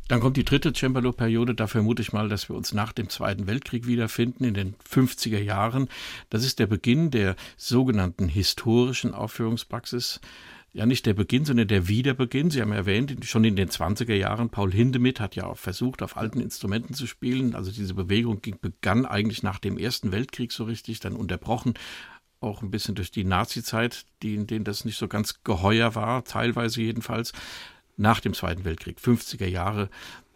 Dann 0.10 0.20
kommt 0.20 0.38
die 0.38 0.44
dritte 0.44 0.74
Cembalo-Periode. 0.74 1.54
Da 1.54 1.68
vermute 1.68 2.02
ich 2.02 2.12
mal, 2.12 2.30
dass 2.30 2.50
wir 2.50 2.56
uns 2.56 2.74
nach 2.74 2.92
dem 2.92 3.10
Zweiten 3.10 3.46
Weltkrieg 3.46 3.86
wiederfinden, 3.86 4.44
in 4.44 4.56
den 4.56 4.76
50er 4.92 5.40
Jahren. 5.40 5.88
Das 6.32 6.44
ist 6.44 6.58
der 6.58 6.66
Beginn 6.66 7.12
der 7.12 7.36
sogenannten 7.58 8.28
historischen 8.28 9.14
Aufführungspraxis. 9.14 10.20
Ja, 10.74 10.86
nicht 10.86 11.06
der 11.06 11.14
Beginn, 11.14 11.46
sondern 11.46 11.68
der 11.68 11.88
Wiederbeginn. 11.88 12.50
Sie 12.50 12.62
haben 12.62 12.72
erwähnt, 12.72 13.16
schon 13.24 13.44
in 13.44 13.56
den 13.56 13.70
20er 13.70 14.16
Jahren, 14.16 14.50
Paul 14.50 14.72
Hindemith 14.72 15.20
hat 15.20 15.36
ja 15.36 15.46
auch 15.46 15.58
versucht, 15.58 16.02
auf 16.02 16.18
alten 16.18 16.42
Instrumenten 16.42 16.96
zu 16.96 17.08
spielen. 17.08 17.56
Also 17.56 17.72
diese 17.72 17.94
Bewegung 17.94 18.42
begann 18.62 19.06
eigentlich 19.06 19.42
nach 19.42 19.60
dem 19.60 19.78
Ersten 19.78 20.12
Weltkrieg 20.12 20.52
so 20.52 20.66
richtig, 20.66 21.00
dann 21.00 21.16
unterbrochen 21.16 21.76
auch 22.42 22.62
ein 22.62 22.72
bisschen 22.72 22.96
durch 22.96 23.12
die 23.12 23.24
Nazi-Zeit, 23.24 24.06
die, 24.22 24.36
in 24.36 24.48
denen 24.48 24.66
das 24.66 24.86
nicht 24.86 24.98
so 24.98 25.08
ganz 25.08 25.44
geheuer 25.44 25.96
war, 25.96 26.24
teilweise 26.24 26.82
jedenfalls. 26.82 27.34
Nach 27.98 28.22
dem 28.22 28.34
Zweiten 28.34 28.64
Weltkrieg, 28.64 28.98
50er 28.98 29.48
Jahre, 29.48 29.90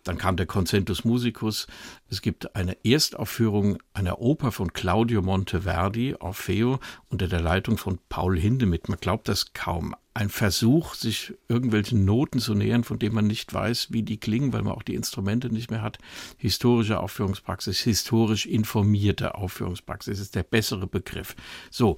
Dann 0.04 0.18
kam 0.18 0.36
der 0.36 0.46
Concentus 0.46 1.06
Musicus. 1.06 1.68
Es 2.10 2.22
gibt 2.22 2.56
eine 2.56 2.78
Erstaufführung 2.84 3.78
einer 3.94 4.20
Oper 4.20 4.52
von 4.52 4.74
Claudio 4.74 5.22
Monteverdi, 5.22 6.16
Orfeo, 6.20 6.80
unter 7.10 7.28
der 7.28 7.42
Leitung 7.42 7.78
von 7.78 8.00
Paul 8.10 8.38
Hindemith. 8.38 8.90
Man 8.90 9.00
glaubt 9.00 9.28
das 9.28 9.54
kaum. 9.54 9.96
Ein 10.14 10.30
Versuch, 10.30 10.94
sich 10.94 11.34
irgendwelchen 11.48 12.06
Noten 12.06 12.40
zu 12.40 12.54
nähern, 12.54 12.84
von 12.84 13.00
denen 13.00 13.16
man 13.16 13.26
nicht 13.26 13.52
weiß, 13.54 13.88
wie 13.92 14.04
die 14.04 14.20
klingen, 14.20 14.54
weil 14.54 14.62
man 14.62 14.74
auch 14.74 14.84
die 14.84 14.94
Instrumente 14.94 15.50
nicht 15.50 15.72
mehr 15.72 15.82
hat. 15.82 15.98
Historische 16.38 17.00
Aufführungspraxis, 17.00 17.80
historisch 17.80 18.46
informierte 18.46 19.36
Aufführungspraxis 19.36 20.20
ist 20.20 20.36
der 20.36 20.44
bessere 20.44 20.86
Begriff. 20.86 21.36
So, 21.72 21.98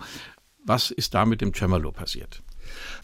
was 0.63 0.91
ist 0.91 1.13
da 1.13 1.25
mit 1.25 1.41
dem 1.41 1.53
Cembalo 1.53 1.91
passiert? 1.91 2.41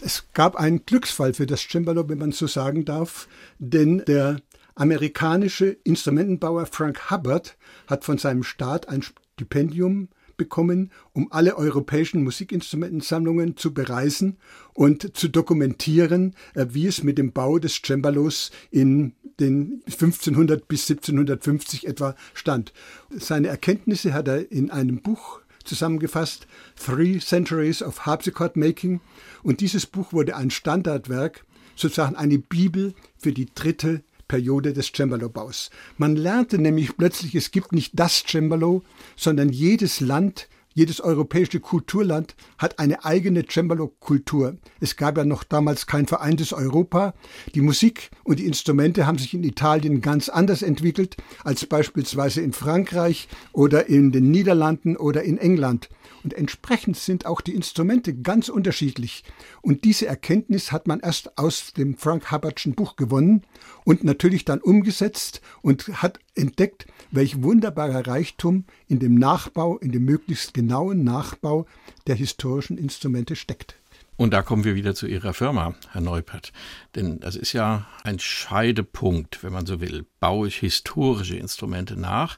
Es 0.02 0.26
gab 0.34 0.56
einen 0.56 0.86
Glücksfall 0.86 1.34
für 1.34 1.46
das 1.46 1.68
Cembalo, 1.68 2.08
wenn 2.10 2.18
man 2.18 2.32
so 2.32 2.48
sagen 2.48 2.86
darf, 2.86 3.28
denn 3.60 4.04
der 4.06 4.38
amerikanische 4.76 5.78
Instrumentenbauer 5.84 6.66
Frank 6.66 7.12
Hubbard 7.12 7.58
hat 7.88 8.06
von 8.06 8.18
seinem 8.18 8.44
Staat 8.44 8.90
ein 8.90 9.04
Stipendium 9.04 10.10
bekommen, 10.38 10.92
um 11.14 11.32
alle 11.32 11.56
europäischen 11.56 12.24
Musikinstrumentensammlungen 12.24 13.58
zu 13.58 13.74
bereisen 13.74 14.38
und 14.74 15.16
zu 15.16 15.28
dokumentieren, 15.28 16.36
äh, 16.56 16.66
wie 16.72 16.88
es 16.88 17.04
mit 17.04 17.20
dem 17.20 17.32
Bau 17.32 17.60
des 17.60 17.80
Cembalos 17.86 18.50
in 18.72 19.14
den 19.40 19.84
1500 19.86 20.68
bis 20.68 20.90
1750 20.90 21.88
etwa 21.88 22.16
stand. 22.34 22.74
Seine 23.12 23.50
Erkenntnisse 23.50 24.14
hat 24.14 24.28
er 24.28 24.52
in 24.52 24.72
einem 24.72 25.02
Buch 25.02 25.42
zusammengefasst, 25.64 26.48
Three 26.76 27.20
Centuries 27.20 27.84
of 27.84 28.06
Harpsichord 28.06 28.58
Making. 28.58 29.00
Und 29.44 29.62
dieses 29.62 29.86
Buch 29.86 30.12
wurde 30.12 30.36
ein 30.36 30.50
Standardwerk, 30.50 31.46
sozusagen 31.76 32.16
eine 32.16 32.40
Bibel 32.40 32.94
für 33.18 33.32
die 33.32 33.48
dritte 33.54 34.04
Periode 34.32 34.72
des 34.72 34.94
Cembalo-Baus. 34.94 35.72
Man 35.98 36.16
lernte 36.16 36.58
nämlich 36.58 36.96
plötzlich, 36.96 37.36
es 37.36 37.52
gibt 37.52 37.74
nicht 37.74 37.92
das 38.00 38.24
Cembalo, 38.26 38.82
sondern 39.18 39.50
jedes 39.50 40.00
Land 40.00 40.48
jedes 40.74 41.02
europäische 41.02 41.60
Kulturland 41.60 42.36
hat 42.58 42.80
eine 42.80 43.04
eigene 43.04 43.44
Cembalo-Kultur. 43.46 44.58
Es 44.80 44.96
gab 44.96 45.18
ja 45.18 45.26
noch 45.26 45.44
damals 45.44 45.86
kein 45.86 46.08
vereintes 46.08 46.54
Europa. 46.54 47.14
Die 47.54 47.62
Musik 47.62 48.10
und 48.24 48.40
die 48.40 48.46
Instrumente 48.46 49.06
haben 49.06 49.18
sich 49.18 49.34
in 49.34 49.44
Italien 49.44 50.02
ganz 50.02 50.30
anders 50.30 50.62
entwickelt 50.62 51.18
als 51.44 51.66
beispielsweise 51.66 52.42
in 52.42 52.54
Frankreich 52.54 53.28
oder 53.52 53.88
in 53.88 54.12
den 54.12 54.32
Niederlanden 54.32 54.96
oder 54.96 55.24
in 55.24 55.38
England. 55.38 55.90
Und 56.24 56.34
entsprechend 56.34 56.98
sind 56.98 57.26
auch 57.26 57.42
die 57.42 57.56
Instrumente 57.56 58.14
ganz 58.14 58.48
unterschiedlich. 58.48 59.24
Und 59.62 59.84
diese 59.84 60.08
Erkenntnis 60.08 60.72
hat 60.72 60.88
man 60.88 61.00
erst 61.00 61.38
aus 61.38 61.74
dem 61.74 61.98
Frank 61.98 62.32
Hubbardschen 62.32 62.76
Buch 62.76 62.96
gewonnen 62.96 63.44
und 63.84 64.04
natürlich 64.04 64.46
dann 64.46 64.62
umgesetzt 64.62 65.42
und 65.62 65.88
hat 66.02 66.20
entdeckt, 66.36 66.88
welch 67.12 67.42
wunderbarer 67.44 68.08
Reichtum 68.08 68.66
in 68.88 69.00
dem 69.00 69.16
Nachbau, 69.16 69.78
in 69.78 69.92
dem 69.92 70.06
möglichst 70.06 70.54
genauen 70.54 71.04
Nachbau 71.04 71.66
der 72.08 72.16
historischen 72.16 72.78
Instrumente 72.78 73.36
steckt. 73.36 73.76
Und 74.18 74.34
da 74.34 74.44
kommen 74.44 74.64
wir 74.64 74.76
wieder 74.76 74.94
zu 74.94 75.08
Ihrer 75.08 75.34
Firma, 75.34 75.74
Herr 75.92 76.02
Neupert. 76.02 76.54
Denn 76.96 77.20
das 77.20 77.36
ist 77.36 77.54
ja 77.54 77.88
ein 78.04 78.20
Scheidepunkt, 78.20 79.44
wenn 79.44 79.52
man 79.52 79.66
so 79.66 79.82
will. 79.82 80.06
Baue 80.20 80.48
ich 80.48 80.58
historische 80.58 81.38
Instrumente 81.38 82.00
nach 82.00 82.38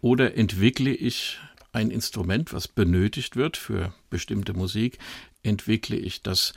oder 0.00 0.36
entwickle 0.36 0.94
ich 0.94 1.38
ein 1.72 1.90
Instrument, 1.90 2.52
was 2.52 2.68
benötigt 2.68 3.36
wird 3.36 3.56
für 3.56 3.92
bestimmte 4.08 4.54
Musik, 4.54 4.98
entwickle 5.42 5.96
ich 5.96 6.22
das 6.22 6.52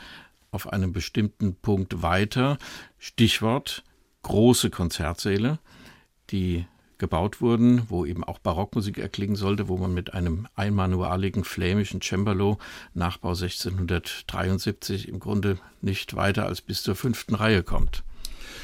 auf 0.52 0.72
einem 0.72 0.94
bestimmten 0.94 1.56
Punkt 1.56 2.02
weiter. 2.02 2.58
Stichwort 3.00 3.84
große 4.22 4.70
Konzertsäle, 4.70 5.60
die 6.34 6.66
gebaut 6.98 7.42
wurden, 7.42 7.90
wo 7.90 8.06
eben 8.06 8.24
auch 8.24 8.40
Barockmusik 8.40 8.98
erklingen 8.98 9.36
sollte, 9.36 9.68
wo 9.68 9.78
man 9.78 9.94
mit 9.94 10.14
einem 10.14 10.48
einmanualigen 10.56 11.44
flämischen 11.44 12.02
Cembalo 12.02 12.58
Nachbau 12.94 13.30
1673 13.30 15.08
im 15.08 15.20
Grunde 15.20 15.58
nicht 15.82 16.16
weiter 16.16 16.46
als 16.46 16.62
bis 16.62 16.82
zur 16.82 16.96
fünften 16.96 17.36
Reihe 17.36 17.64
kommt. 17.64 18.04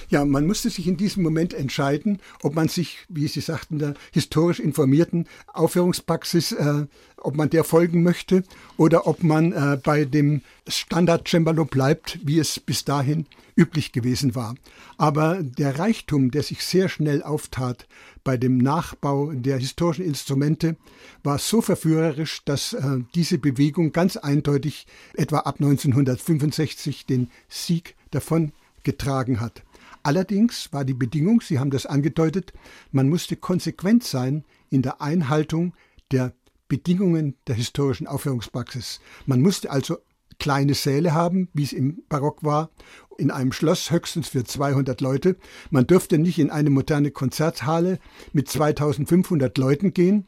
Ja, 0.09 0.25
man 0.25 0.47
musste 0.47 0.71
sich 0.71 0.87
in 0.87 0.97
diesem 0.97 1.21
Moment 1.21 1.53
entscheiden, 1.53 2.19
ob 2.41 2.55
man 2.55 2.67
sich, 2.67 3.05
wie 3.09 3.27
Sie 3.27 3.41
sagten, 3.41 3.77
der 3.77 3.93
historisch 4.11 4.59
informierten 4.59 5.27
Aufführungspraxis, 5.53 6.51
äh, 6.51 6.87
ob 7.17 7.35
man 7.35 7.51
der 7.51 7.63
folgen 7.63 8.01
möchte 8.01 8.43
oder 8.75 9.05
ob 9.05 9.23
man 9.23 9.51
äh, 9.51 9.77
bei 9.81 10.05
dem 10.05 10.41
Standard-Cembalo 10.67 11.65
bleibt, 11.65 12.19
wie 12.23 12.39
es 12.39 12.59
bis 12.59 12.85
dahin 12.85 13.27
üblich 13.55 13.91
gewesen 13.91 14.33
war. 14.33 14.55
Aber 14.97 15.43
der 15.43 15.77
Reichtum, 15.77 16.31
der 16.31 16.41
sich 16.41 16.63
sehr 16.63 16.89
schnell 16.89 17.21
auftat 17.21 17.87
bei 18.23 18.35
dem 18.35 18.57
Nachbau 18.57 19.31
der 19.31 19.59
historischen 19.59 20.05
Instrumente, 20.05 20.75
war 21.23 21.37
so 21.37 21.61
verführerisch, 21.61 22.41
dass 22.45 22.73
äh, 22.73 22.97
diese 23.13 23.37
Bewegung 23.37 23.91
ganz 23.91 24.17
eindeutig 24.17 24.87
etwa 25.13 25.39
ab 25.39 25.57
1965 25.59 27.05
den 27.05 27.29
Sieg 27.47 27.95
davon 28.09 28.53
getragen 28.83 29.39
hat. 29.39 29.61
Allerdings 30.03 30.71
war 30.71 30.85
die 30.85 30.93
Bedingung, 30.93 31.41
Sie 31.41 31.59
haben 31.59 31.71
das 31.71 31.85
angedeutet, 31.85 32.53
man 32.91 33.09
musste 33.09 33.35
konsequent 33.35 34.03
sein 34.03 34.45
in 34.69 34.81
der 34.81 35.01
Einhaltung 35.01 35.73
der 36.11 36.33
Bedingungen 36.67 37.35
der 37.47 37.55
historischen 37.55 38.07
Aufführungspraxis. 38.07 38.99
Man 39.25 39.41
musste 39.41 39.71
also 39.71 39.97
kleine 40.39 40.73
Säle 40.73 41.13
haben, 41.13 41.49
wie 41.53 41.63
es 41.63 41.73
im 41.73 42.03
Barock 42.07 42.43
war, 42.43 42.69
in 43.17 43.31
einem 43.31 43.51
Schloss 43.51 43.91
höchstens 43.91 44.29
für 44.29 44.45
200 44.45 45.01
Leute. 45.01 45.35
Man 45.69 45.85
dürfte 45.85 46.17
nicht 46.17 46.39
in 46.39 46.49
eine 46.49 46.69
moderne 46.69 47.11
Konzerthalle 47.11 47.99
mit 48.31 48.47
2500 48.49 49.57
Leuten 49.57 49.93
gehen, 49.93 50.25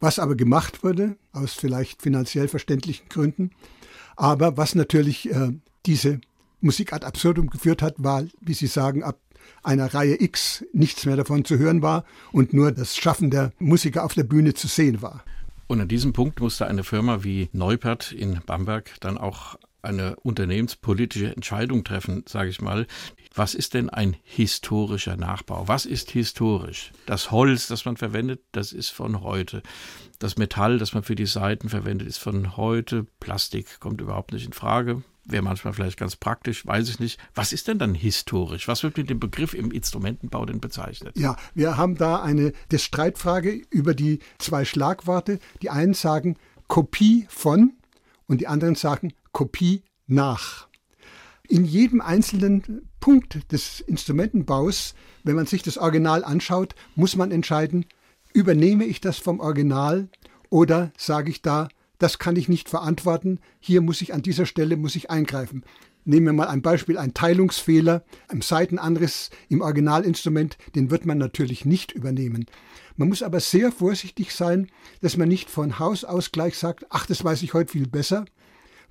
was 0.00 0.18
aber 0.18 0.34
gemacht 0.34 0.84
wurde, 0.84 1.16
aus 1.32 1.54
vielleicht 1.54 2.02
finanziell 2.02 2.48
verständlichen 2.48 3.08
Gründen. 3.08 3.50
Aber 4.16 4.56
was 4.56 4.74
natürlich 4.74 5.30
äh, 5.30 5.52
diese 5.86 6.20
Musik 6.64 6.92
ad 6.92 7.06
absurdum 7.06 7.50
geführt 7.50 7.82
hat, 7.82 7.94
war, 7.98 8.24
wie 8.40 8.54
Sie 8.54 8.66
sagen, 8.66 9.02
ab 9.02 9.20
einer 9.62 9.92
Reihe 9.92 10.20
X 10.20 10.64
nichts 10.72 11.04
mehr 11.04 11.16
davon 11.16 11.44
zu 11.44 11.58
hören 11.58 11.82
war 11.82 12.04
und 12.32 12.52
nur 12.54 12.72
das 12.72 12.96
Schaffen 12.96 13.30
der 13.30 13.52
Musiker 13.58 14.04
auf 14.04 14.14
der 14.14 14.24
Bühne 14.24 14.54
zu 14.54 14.66
sehen 14.66 15.02
war. 15.02 15.22
Und 15.66 15.80
an 15.80 15.88
diesem 15.88 16.12
Punkt 16.12 16.40
musste 16.40 16.66
eine 16.66 16.84
Firma 16.84 17.22
wie 17.22 17.48
Neupert 17.52 18.12
in 18.12 18.40
Bamberg 18.46 18.96
dann 19.00 19.18
auch 19.18 19.56
eine 19.82 20.16
unternehmenspolitische 20.16 21.34
Entscheidung 21.34 21.84
treffen, 21.84 22.24
sage 22.26 22.48
ich 22.48 22.62
mal. 22.62 22.86
Was 23.34 23.54
ist 23.54 23.74
denn 23.74 23.90
ein 23.90 24.16
historischer 24.22 25.16
Nachbau? 25.16 25.68
Was 25.68 25.84
ist 25.84 26.10
historisch? 26.10 26.92
Das 27.04 27.30
Holz, 27.30 27.66
das 27.66 27.84
man 27.84 27.98
verwendet, 27.98 28.40
das 28.52 28.72
ist 28.72 28.88
von 28.88 29.20
heute. 29.20 29.62
Das 30.18 30.38
Metall, 30.38 30.78
das 30.78 30.94
man 30.94 31.02
für 31.02 31.16
die 31.16 31.26
Seiten 31.26 31.68
verwendet, 31.68 32.08
ist 32.08 32.18
von 32.18 32.56
heute. 32.56 33.06
Plastik 33.20 33.80
kommt 33.80 34.00
überhaupt 34.00 34.32
nicht 34.32 34.46
in 34.46 34.54
Frage 34.54 35.02
wäre 35.24 35.42
manchmal 35.42 35.72
vielleicht 35.72 35.98
ganz 35.98 36.16
praktisch, 36.16 36.66
weiß 36.66 36.88
ich 36.88 37.00
nicht. 37.00 37.18
Was 37.34 37.52
ist 37.52 37.68
denn 37.68 37.78
dann 37.78 37.94
historisch? 37.94 38.68
Was 38.68 38.82
wird 38.82 38.96
mit 38.96 39.10
dem 39.10 39.20
Begriff 39.20 39.54
im 39.54 39.70
Instrumentenbau 39.70 40.44
denn 40.46 40.60
bezeichnet? 40.60 41.16
Ja, 41.16 41.36
wir 41.54 41.76
haben 41.76 41.96
da 41.96 42.22
eine 42.22 42.52
Streitfrage 42.72 43.62
über 43.70 43.94
die 43.94 44.20
zwei 44.38 44.64
Schlagworte. 44.64 45.38
Die 45.62 45.70
einen 45.70 45.94
sagen 45.94 46.36
Kopie 46.68 47.26
von 47.28 47.72
und 48.26 48.40
die 48.40 48.48
anderen 48.48 48.74
sagen 48.74 49.12
Kopie 49.32 49.82
nach. 50.06 50.68
In 51.48 51.64
jedem 51.64 52.00
einzelnen 52.00 52.88
Punkt 53.00 53.52
des 53.52 53.80
Instrumentenbaus, 53.80 54.94
wenn 55.24 55.36
man 55.36 55.46
sich 55.46 55.62
das 55.62 55.76
Original 55.76 56.24
anschaut, 56.24 56.74
muss 56.94 57.16
man 57.16 57.30
entscheiden, 57.30 57.84
übernehme 58.32 58.84
ich 58.84 59.00
das 59.00 59.18
vom 59.18 59.40
Original 59.40 60.08
oder 60.48 60.92
sage 60.96 61.30
ich 61.30 61.42
da, 61.42 61.68
das 61.98 62.18
kann 62.18 62.36
ich 62.36 62.48
nicht 62.48 62.68
verantworten, 62.68 63.38
hier 63.60 63.80
muss 63.80 64.00
ich 64.00 64.12
an 64.14 64.22
dieser 64.22 64.46
Stelle 64.46 64.76
muss 64.76 64.96
ich 64.96 65.10
eingreifen. 65.10 65.64
Nehmen 66.06 66.26
wir 66.26 66.32
mal 66.34 66.48
ein 66.48 66.60
Beispiel, 66.60 66.98
ein 66.98 67.14
Teilungsfehler, 67.14 68.04
ein 68.28 68.42
Seitenanriss 68.42 69.30
im 69.48 69.62
Originalinstrument, 69.62 70.58
den 70.74 70.90
wird 70.90 71.06
man 71.06 71.16
natürlich 71.16 71.64
nicht 71.64 71.92
übernehmen. 71.92 72.46
Man 72.96 73.08
muss 73.08 73.22
aber 73.22 73.40
sehr 73.40 73.72
vorsichtig 73.72 74.34
sein, 74.34 74.68
dass 75.00 75.16
man 75.16 75.28
nicht 75.28 75.48
von 75.48 75.78
Haus 75.78 76.04
aus 76.04 76.30
gleich 76.30 76.58
sagt, 76.58 76.86
ach, 76.90 77.06
das 77.06 77.24
weiß 77.24 77.42
ich 77.42 77.54
heute 77.54 77.72
viel 77.72 77.88
besser, 77.88 78.26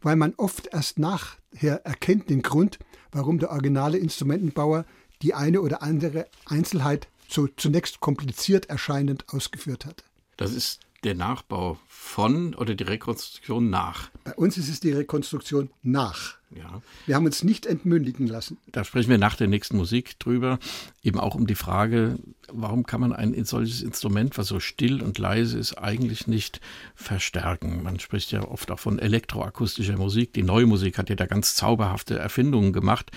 weil 0.01 0.15
man 0.15 0.33
oft 0.37 0.67
erst 0.73 0.97
nachher 0.97 1.85
erkennt 1.85 2.29
den 2.29 2.41
Grund, 2.41 2.79
warum 3.11 3.37
der 3.37 3.51
originale 3.51 3.99
Instrumentenbauer 3.99 4.85
die 5.21 5.35
eine 5.35 5.61
oder 5.61 5.83
andere 5.83 6.27
Einzelheit 6.45 7.07
so 7.29 7.47
zunächst 7.47 7.99
kompliziert 7.99 8.65
erscheinend 8.69 9.29
ausgeführt 9.29 9.85
hat. 9.85 10.03
Das 10.35 10.51
ist 10.51 10.79
der 11.03 11.15
Nachbau 11.15 11.77
von 11.87 12.53
oder 12.55 12.75
die 12.75 12.83
Rekonstruktion 12.83 13.69
nach? 13.69 14.09
Bei 14.23 14.33
uns 14.33 14.57
ist 14.57 14.69
es 14.69 14.79
die 14.79 14.91
Rekonstruktion 14.91 15.69
nach. 15.81 16.37
Ja. 16.55 16.81
Wir 17.05 17.15
haben 17.15 17.25
uns 17.25 17.43
nicht 17.43 17.65
entmündigen 17.65 18.27
lassen. 18.27 18.57
Da 18.71 18.83
sprechen 18.83 19.09
wir 19.09 19.17
nach 19.17 19.35
der 19.35 19.47
nächsten 19.47 19.75
Musik 19.77 20.19
drüber. 20.19 20.59
Eben 21.01 21.19
auch 21.19 21.35
um 21.35 21.47
die 21.47 21.55
Frage, 21.55 22.19
warum 22.47 22.85
kann 22.85 23.01
man 23.01 23.13
ein 23.13 23.43
solches 23.45 23.81
Instrument, 23.81 24.37
was 24.37 24.47
so 24.47 24.59
still 24.59 25.01
und 25.01 25.17
leise 25.17 25.57
ist, 25.57 25.77
eigentlich 25.77 26.27
nicht 26.27 26.61
verstärken? 26.95 27.83
Man 27.83 27.99
spricht 27.99 28.31
ja 28.31 28.47
oft 28.47 28.69
auch 28.71 28.79
von 28.79 28.99
elektroakustischer 28.99 29.97
Musik. 29.97 30.33
Die 30.33 30.43
neue 30.43 30.65
Musik 30.65 30.97
hat 30.97 31.09
ja 31.09 31.15
da 31.15 31.25
ganz 31.25 31.55
zauberhafte 31.55 32.19
Erfindungen 32.19 32.71
gemacht. 32.71 33.11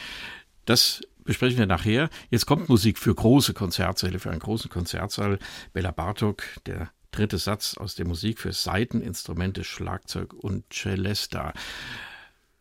Das 0.64 1.03
besprechen 1.25 1.59
wir 1.59 1.66
nachher. 1.66 2.09
Jetzt 2.31 2.46
kommt 2.46 2.68
Musik 2.68 2.99
für 2.99 3.14
große 3.14 3.53
Konzertsäle, 3.53 4.18
für 4.18 4.31
einen 4.31 4.40
großen 4.40 4.70
Konzertsaal. 4.70 5.38
Bella 5.72 5.90
Bartok, 5.90 6.42
der 6.64 6.90
dritte 7.16 7.38
Satz 7.38 7.76
aus 7.76 7.94
der 7.94 8.07
Musik 8.07 8.38
für 8.38 8.52
Saiteninstrumente, 8.52 9.64
Schlagzeug 9.64 10.35
und 10.35 10.64
Celesta. 10.72 11.52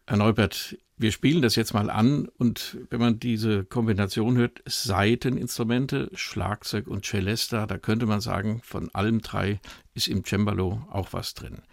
Herr 0.08 0.18
Neubert, 0.18 0.78
wir 0.98 1.12
spielen 1.12 1.42
das 1.42 1.56
jetzt 1.56 1.74
mal 1.74 1.90
an 1.90 2.30
und 2.38 2.78
wenn 2.90 3.02
man 3.02 3.20
diese 3.20 3.66
Kombination 3.66 4.38
hört, 4.38 4.62
Saiteninstrumente, 4.66 6.10
Schlagzeug 6.14 6.88
und 6.88 7.06
Celesta, 7.06 7.66
da 7.66 7.78
könnte 7.78 8.06
man 8.06 8.22
sagen, 8.22 8.62
von 8.64 8.90
allem 8.94 9.22
drei 9.22 9.60
ist 9.94 10.08
im 10.08 10.24
Cembalo 10.24 10.88
auch 10.90 11.12
was 11.12 11.34
drin. 11.34 11.64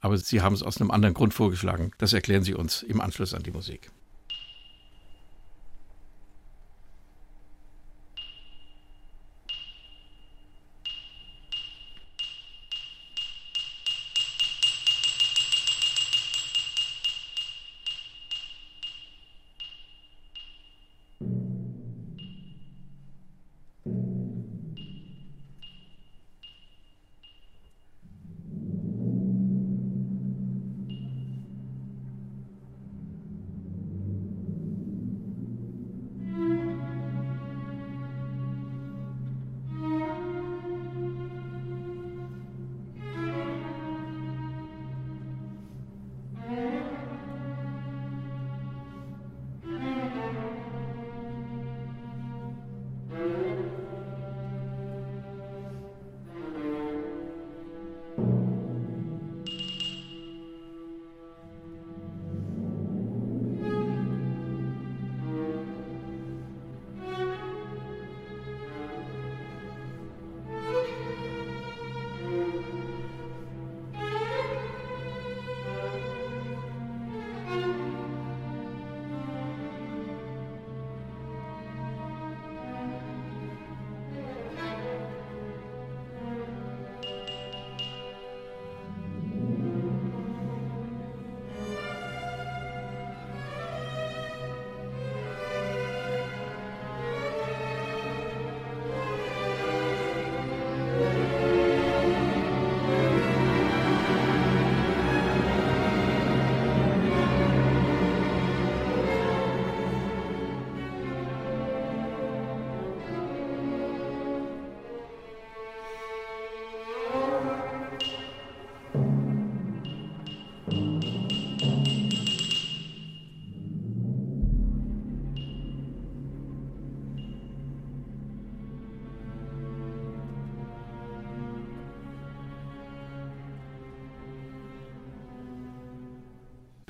Aber 0.00 0.16
Sie 0.16 0.40
haben 0.40 0.54
es 0.54 0.62
aus 0.62 0.80
einem 0.80 0.90
anderen 0.90 1.14
Grund 1.14 1.34
vorgeschlagen. 1.34 1.90
Das 1.98 2.14
erklären 2.14 2.42
Sie 2.42 2.54
uns 2.54 2.82
im 2.82 3.02
Anschluss 3.02 3.34
an 3.34 3.42
die 3.42 3.50
Musik. 3.50 3.90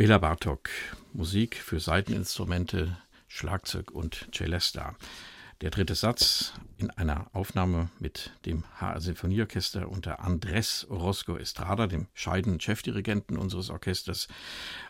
Bela 0.00 0.16
Bartok, 0.16 0.70
Musik 1.12 1.56
für 1.56 1.78
Saiteninstrumente, 1.78 2.96
Schlagzeug 3.28 3.90
und 3.90 4.30
Celesta. 4.34 4.96
Der 5.60 5.68
dritte 5.68 5.94
Satz 5.94 6.54
in 6.78 6.88
einer 6.88 7.26
Aufnahme 7.34 7.90
mit 7.98 8.32
dem 8.46 8.64
HR 8.80 9.02
Sinfonieorchester 9.02 9.90
unter 9.90 10.20
Andres 10.20 10.86
Orozco 10.88 11.36
Estrada, 11.36 11.86
dem 11.86 12.06
scheidenden 12.14 12.60
Chefdirigenten 12.60 13.36
unseres 13.36 13.68
Orchesters. 13.68 14.28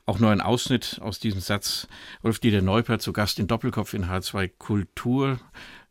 Auch 0.07 0.21
nur 0.21 0.31
ein 0.31 0.41
Ausschnitt 0.41 1.01
aus 1.03 1.19
diesem 1.19 1.41
Satz. 1.41 1.89
Wolf 2.23 2.39
Dieter 2.39 2.63
Neupert 2.63 3.03
zu 3.03 3.13
Gast 3.13 3.41
in 3.41 3.49
Doppelkopf 3.49 3.95
in 3.95 4.05
H2 4.05 4.49
Kultur. 4.59 5.41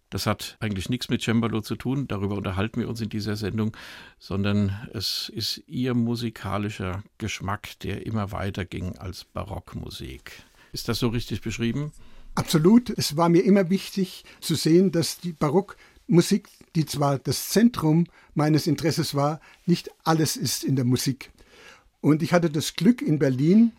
Das 0.10 0.26
hat 0.26 0.58
eigentlich 0.60 0.90
nichts 0.90 1.10
mit 1.10 1.22
Cembalo 1.22 1.62
zu 1.62 1.76
tun, 1.76 2.08
darüber 2.08 2.36
unterhalten 2.36 2.80
wir 2.80 2.90
uns 2.90 3.00
in 3.00 3.10
dieser 3.10 3.36
Sendung, 3.36 3.76
sondern 4.18 4.90
es 4.94 5.30
ist 5.30 5.64
ihr 5.68 5.94
musikalischer 5.94 7.04
Geschmack, 7.20 7.78
der 7.80 8.06
immer 8.06 8.32
weiter 8.32 8.66
ging 8.66 8.98
als 8.98 9.24
Barockmusik. 9.24 10.44
Ist 10.72 10.90
das 10.90 11.00
so 11.00 11.10
richtig 11.10 11.42
beschrieben? 11.42 11.92
Absolut. 12.36 12.90
Es 12.90 13.18
war 13.18 13.30
mir 13.30 13.42
immer 13.42 13.70
wichtig 13.70 14.24
zu 14.40 14.56
sehen, 14.56 14.92
dass 14.92 15.20
die 15.20 15.34
Barockmusik, 15.34 16.50
die 16.76 16.86
zwar 16.86 17.20
das 17.20 17.50
Zentrum 17.50 18.06
meines 18.34 18.66
Interesses 18.66 19.14
war, 19.14 19.40
nicht 19.66 19.92
alles 20.04 20.38
ist 20.38 20.64
in 20.64 20.76
der 20.76 20.86
Musik. 20.86 21.32
Und 22.02 22.24
ich 22.24 22.34
hatte 22.34 22.50
das 22.50 22.76
Glück 22.76 23.02
in 23.02 23.20
Berlin, 23.20 23.74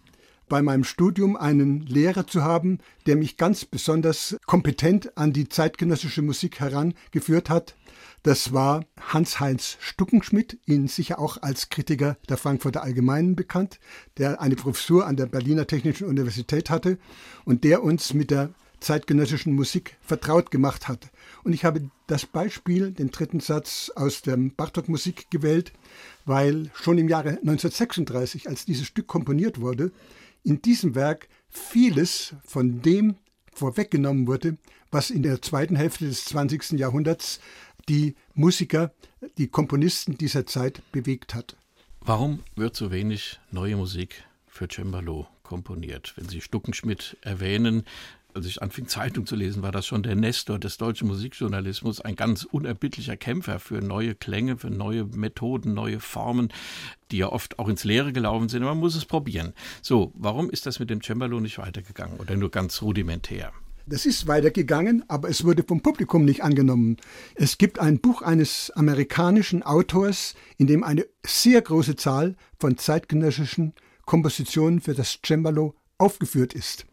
bei 0.50 0.60
meinem 0.60 0.84
Studium 0.84 1.36
einen 1.36 1.80
Lehrer 1.86 2.26
zu 2.26 2.42
haben, 2.42 2.80
der 3.06 3.16
mich 3.16 3.38
ganz 3.38 3.64
besonders 3.64 4.36
kompetent 4.44 5.16
an 5.16 5.32
die 5.32 5.48
zeitgenössische 5.48 6.20
Musik 6.20 6.60
herangeführt 6.60 7.48
hat. 7.48 7.76
Das 8.22 8.52
war 8.52 8.84
Hans-Heinz 9.00 9.78
Stuckenschmidt, 9.80 10.58
Ihnen 10.66 10.88
sicher 10.88 11.18
auch 11.18 11.38
als 11.40 11.70
Kritiker 11.70 12.18
der 12.28 12.36
Frankfurter 12.36 12.82
Allgemeinen 12.82 13.34
bekannt, 13.34 13.80
der 14.18 14.42
eine 14.42 14.56
Professur 14.56 15.06
an 15.06 15.16
der 15.16 15.26
Berliner 15.26 15.66
Technischen 15.66 16.06
Universität 16.06 16.68
hatte 16.68 16.98
und 17.46 17.64
der 17.64 17.82
uns 17.82 18.12
mit 18.12 18.30
der 18.30 18.50
zeitgenössischen 18.80 19.54
Musik 19.54 19.96
vertraut 20.00 20.50
gemacht 20.50 20.88
hat. 20.88 21.10
Und 21.44 21.52
ich 21.52 21.64
habe 21.64 21.90
das 22.06 22.26
Beispiel, 22.26 22.90
den 22.90 23.10
dritten 23.10 23.40
Satz 23.40 23.90
aus 23.94 24.22
der 24.22 24.36
Bartok-Musik 24.36 25.30
gewählt, 25.30 25.72
weil 26.24 26.70
schon 26.74 26.98
im 26.98 27.08
Jahre 27.08 27.30
1936, 27.30 28.48
als 28.48 28.64
dieses 28.64 28.86
Stück 28.86 29.06
komponiert 29.06 29.60
wurde, 29.60 29.92
in 30.42 30.62
diesem 30.62 30.94
Werk 30.94 31.28
vieles 31.48 32.34
von 32.44 32.82
dem 32.82 33.16
vorweggenommen 33.52 34.26
wurde, 34.26 34.56
was 34.90 35.10
in 35.10 35.22
der 35.22 35.42
zweiten 35.42 35.76
Hälfte 35.76 36.06
des 36.06 36.24
20. 36.26 36.72
Jahrhunderts 36.72 37.40
die 37.88 38.14
Musiker, 38.34 38.92
die 39.38 39.48
Komponisten 39.48 40.16
dieser 40.16 40.46
Zeit 40.46 40.82
bewegt 40.92 41.34
hat. 41.34 41.56
Warum 42.00 42.40
wird 42.56 42.76
so 42.76 42.90
wenig 42.90 43.40
neue 43.50 43.76
Musik 43.76 44.24
für 44.46 44.68
Cembalo 44.68 45.26
komponiert? 45.42 46.14
Wenn 46.16 46.28
Sie 46.28 46.40
Stuckenschmidt 46.40 47.16
erwähnen, 47.20 47.84
als 48.34 48.46
ich 48.46 48.62
anfing, 48.62 48.88
Zeitung 48.88 49.26
zu 49.26 49.36
lesen, 49.36 49.62
war 49.62 49.72
das 49.72 49.86
schon 49.86 50.02
der 50.02 50.14
Nestor 50.14 50.58
des 50.58 50.76
deutschen 50.76 51.08
Musikjournalismus, 51.08 52.00
ein 52.00 52.16
ganz 52.16 52.44
unerbittlicher 52.44 53.16
Kämpfer 53.16 53.58
für 53.58 53.80
neue 53.80 54.14
Klänge, 54.14 54.56
für 54.56 54.70
neue 54.70 55.04
Methoden, 55.04 55.74
neue 55.74 56.00
Formen, 56.00 56.52
die 57.10 57.18
ja 57.18 57.28
oft 57.30 57.58
auch 57.58 57.68
ins 57.68 57.84
Leere 57.84 58.12
gelaufen 58.12 58.48
sind. 58.48 58.62
Man 58.62 58.78
muss 58.78 58.94
es 58.94 59.04
probieren. 59.04 59.54
So, 59.82 60.12
warum 60.14 60.50
ist 60.50 60.66
das 60.66 60.78
mit 60.78 60.90
dem 60.90 61.02
Cembalo 61.02 61.40
nicht 61.40 61.58
weitergegangen 61.58 62.18
oder 62.18 62.36
nur 62.36 62.50
ganz 62.50 62.82
rudimentär? 62.82 63.52
Das 63.86 64.06
ist 64.06 64.28
weitergegangen, 64.28 65.04
aber 65.08 65.28
es 65.28 65.44
wurde 65.44 65.64
vom 65.66 65.80
Publikum 65.80 66.24
nicht 66.24 66.44
angenommen. 66.44 66.96
Es 67.34 67.58
gibt 67.58 67.78
ein 67.78 67.98
Buch 67.98 68.22
eines 68.22 68.70
amerikanischen 68.70 69.62
Autors, 69.62 70.34
in 70.58 70.68
dem 70.68 70.84
eine 70.84 71.06
sehr 71.26 71.60
große 71.60 71.96
Zahl 71.96 72.36
von 72.58 72.78
zeitgenössischen 72.78 73.74
Kompositionen 74.06 74.80
für 74.80 74.94
das 74.94 75.18
Cembalo 75.24 75.74
aufgeführt 75.98 76.54
ist. 76.54 76.86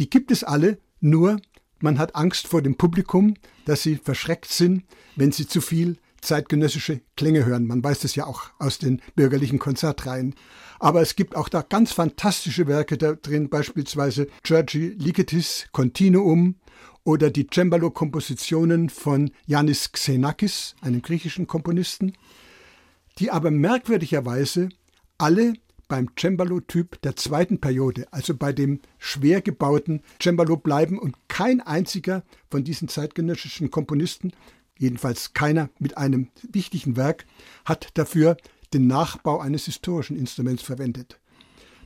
Die 0.00 0.08
gibt 0.08 0.30
es 0.30 0.42
alle, 0.42 0.78
nur 1.00 1.36
man 1.78 1.98
hat 1.98 2.16
Angst 2.16 2.48
vor 2.48 2.62
dem 2.62 2.76
Publikum, 2.76 3.34
dass 3.66 3.82
sie 3.82 3.96
verschreckt 3.96 4.50
sind, 4.50 4.84
wenn 5.14 5.30
sie 5.30 5.46
zu 5.46 5.60
viel 5.60 5.98
zeitgenössische 6.22 7.02
Klänge 7.16 7.44
hören. 7.44 7.66
Man 7.66 7.84
weiß 7.84 8.00
das 8.00 8.14
ja 8.14 8.24
auch 8.26 8.44
aus 8.58 8.78
den 8.78 9.02
bürgerlichen 9.14 9.58
Konzertreihen. 9.58 10.34
Aber 10.78 11.02
es 11.02 11.16
gibt 11.16 11.36
auch 11.36 11.50
da 11.50 11.60
ganz 11.60 11.92
fantastische 11.92 12.66
Werke 12.66 12.96
da 12.96 13.12
drin, 13.12 13.50
beispielsweise 13.50 14.28
Georgi 14.42 14.94
Ligetis 14.98 15.66
Continuum 15.72 16.56
oder 17.04 17.30
die 17.30 17.46
Cembalo-Kompositionen 17.46 18.88
von 18.88 19.30
Yanis 19.46 19.92
Xenakis, 19.92 20.76
einem 20.80 21.02
griechischen 21.02 21.46
Komponisten, 21.46 22.14
die 23.18 23.30
aber 23.30 23.50
merkwürdigerweise 23.50 24.70
alle 25.18 25.52
beim 25.90 26.08
Cembalo-Typ 26.16 27.02
der 27.02 27.16
zweiten 27.16 27.60
Periode, 27.60 28.06
also 28.12 28.34
bei 28.34 28.52
dem 28.52 28.80
schwer 28.98 29.42
gebauten 29.42 30.02
Cembalo 30.22 30.56
bleiben 30.56 30.98
und 30.98 31.16
kein 31.28 31.60
einziger 31.60 32.22
von 32.48 32.62
diesen 32.62 32.88
zeitgenössischen 32.88 33.72
Komponisten, 33.72 34.32
jedenfalls 34.78 35.34
keiner 35.34 35.68
mit 35.80 35.98
einem 35.98 36.28
wichtigen 36.48 36.96
Werk, 36.96 37.26
hat 37.64 37.88
dafür 37.94 38.36
den 38.72 38.86
Nachbau 38.86 39.40
eines 39.40 39.64
historischen 39.64 40.16
Instruments 40.16 40.62
verwendet. 40.62 41.18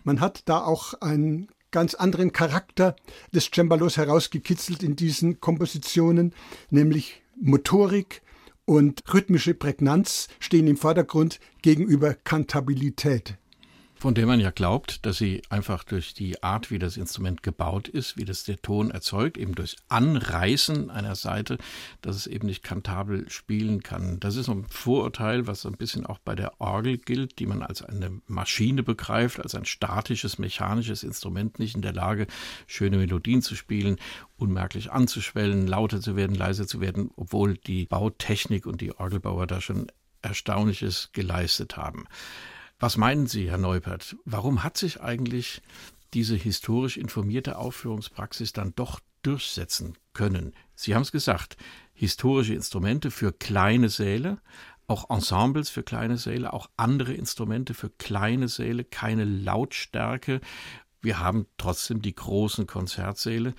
Man 0.05 0.21
hat 0.21 0.43
da 0.45 0.62
auch 0.62 0.93
einen 1.01 1.49
ganz 1.71 1.95
anderen 1.95 2.31
Charakter 2.33 2.95
des 3.33 3.51
Cembalos 3.51 3.97
herausgekitzelt 3.97 4.83
in 4.83 4.97
diesen 4.97 5.40
Kompositionen, 5.40 6.35
nämlich 6.69 7.23
Motorik 7.40 8.21
und 8.67 9.03
rhythmische 9.12 9.55
Prägnanz 9.55 10.29
stehen 10.40 10.67
im 10.67 10.77
Vordergrund 10.77 11.40
gegenüber 11.62 12.12
Kantabilität 12.12 13.38
von 14.05 14.14
der 14.14 14.27
man 14.27 14.38
ja 14.38 14.51
glaubt, 14.51 15.07
dass 15.07 15.17
sie 15.17 15.40
einfach 15.49 15.83
durch 15.83 16.12
die 16.12 16.43
Art, 16.43 16.71
wie 16.71 16.79
das 16.79 16.99
Instrument 16.99 17.43
gebaut 17.43 17.88
ist, 17.88 18.19
wie 18.19 18.27
das 18.27 18.45
der 18.45 18.61
Ton 18.61 18.90
erzeugt, 18.90 19.38
eben 19.38 19.55
durch 19.55 19.77
Anreißen 19.88 20.90
einer 20.90 21.14
Seite, 21.14 21.57
dass 22.03 22.14
es 22.14 22.27
eben 22.27 22.47
nicht 22.47 22.62
kantabel 22.62 23.31
spielen 23.31 23.83
kann. 23.83 24.21
Das 24.21 24.37
ist 24.37 24.51
ein 24.51 24.67
Vorurteil, 24.69 25.47
was 25.47 25.62
so 25.62 25.71
ein 25.71 25.79
bisschen 25.79 26.05
auch 26.05 26.19
bei 26.19 26.35
der 26.35 26.61
Orgel 26.61 26.99
gilt, 26.99 27.38
die 27.38 27.47
man 27.47 27.62
als 27.62 27.81
eine 27.81 28.21
Maschine 28.27 28.83
begreift, 28.83 29.40
als 29.40 29.55
ein 29.55 29.64
statisches, 29.64 30.38
mechanisches 30.38 31.03
Instrument, 31.03 31.59
nicht 31.59 31.75
in 31.75 31.81
der 31.81 31.95
Lage, 31.95 32.27
schöne 32.67 32.99
Melodien 32.99 33.40
zu 33.40 33.57
spielen, 33.57 33.97
unmerklich 34.37 34.93
anzuschwellen, 34.93 35.67
lauter 35.67 36.03
zu 36.03 36.14
werden, 36.14 36.37
leiser 36.37 36.67
zu 36.67 36.83
werden, 36.83 37.11
obwohl 37.17 37.57
die 37.57 37.87
Bautechnik 37.87 38.67
und 38.67 38.83
die 38.83 38.95
Orgelbauer 38.95 39.47
da 39.47 39.62
schon 39.62 39.87
Erstaunliches 40.21 41.09
geleistet 41.14 41.79
haben. 41.79 42.07
Was 42.79 42.97
meinen 42.97 43.27
Sie, 43.27 43.51
Herr 43.51 43.59
Neupert? 43.59 44.17
Warum 44.25 44.63
hat 44.63 44.77
sich 44.77 45.01
eigentlich 45.01 45.63
diese 46.13 46.37
historisch 46.37 46.97
informierte 46.97 47.57
Aufführungspraxis 47.57 48.53
dann 48.53 48.75
doch 48.75 49.01
durchsetzen 49.23 49.97
können? 50.13 50.53
Sie 50.75 50.95
haben 50.95 51.03
es 51.03 51.13
gesagt, 51.13 51.57
historische 51.93 52.55
Instrumente 52.55 53.11
für 53.11 53.33
kleine 53.33 53.89
Säle, 53.89 54.39
auch 54.87 55.09
Ensembles 55.09 55.71
für 55.71 55.83
kleine 55.83 56.19
Säle, 56.19 56.53
auch 56.53 56.69
andere 56.77 57.15
Instrumente 57.15 57.75
für 57.75 57.91
kleine 57.91 58.49
Säle, 58.49 58.85
keine 58.85 59.25
Lautstärke. 59.25 60.41
Wir 61.01 61.21
haben 61.21 61.47
trotzdem 61.57 62.03
die 62.03 62.15
großen 62.15 62.67
Konzertsäle 62.67 63.55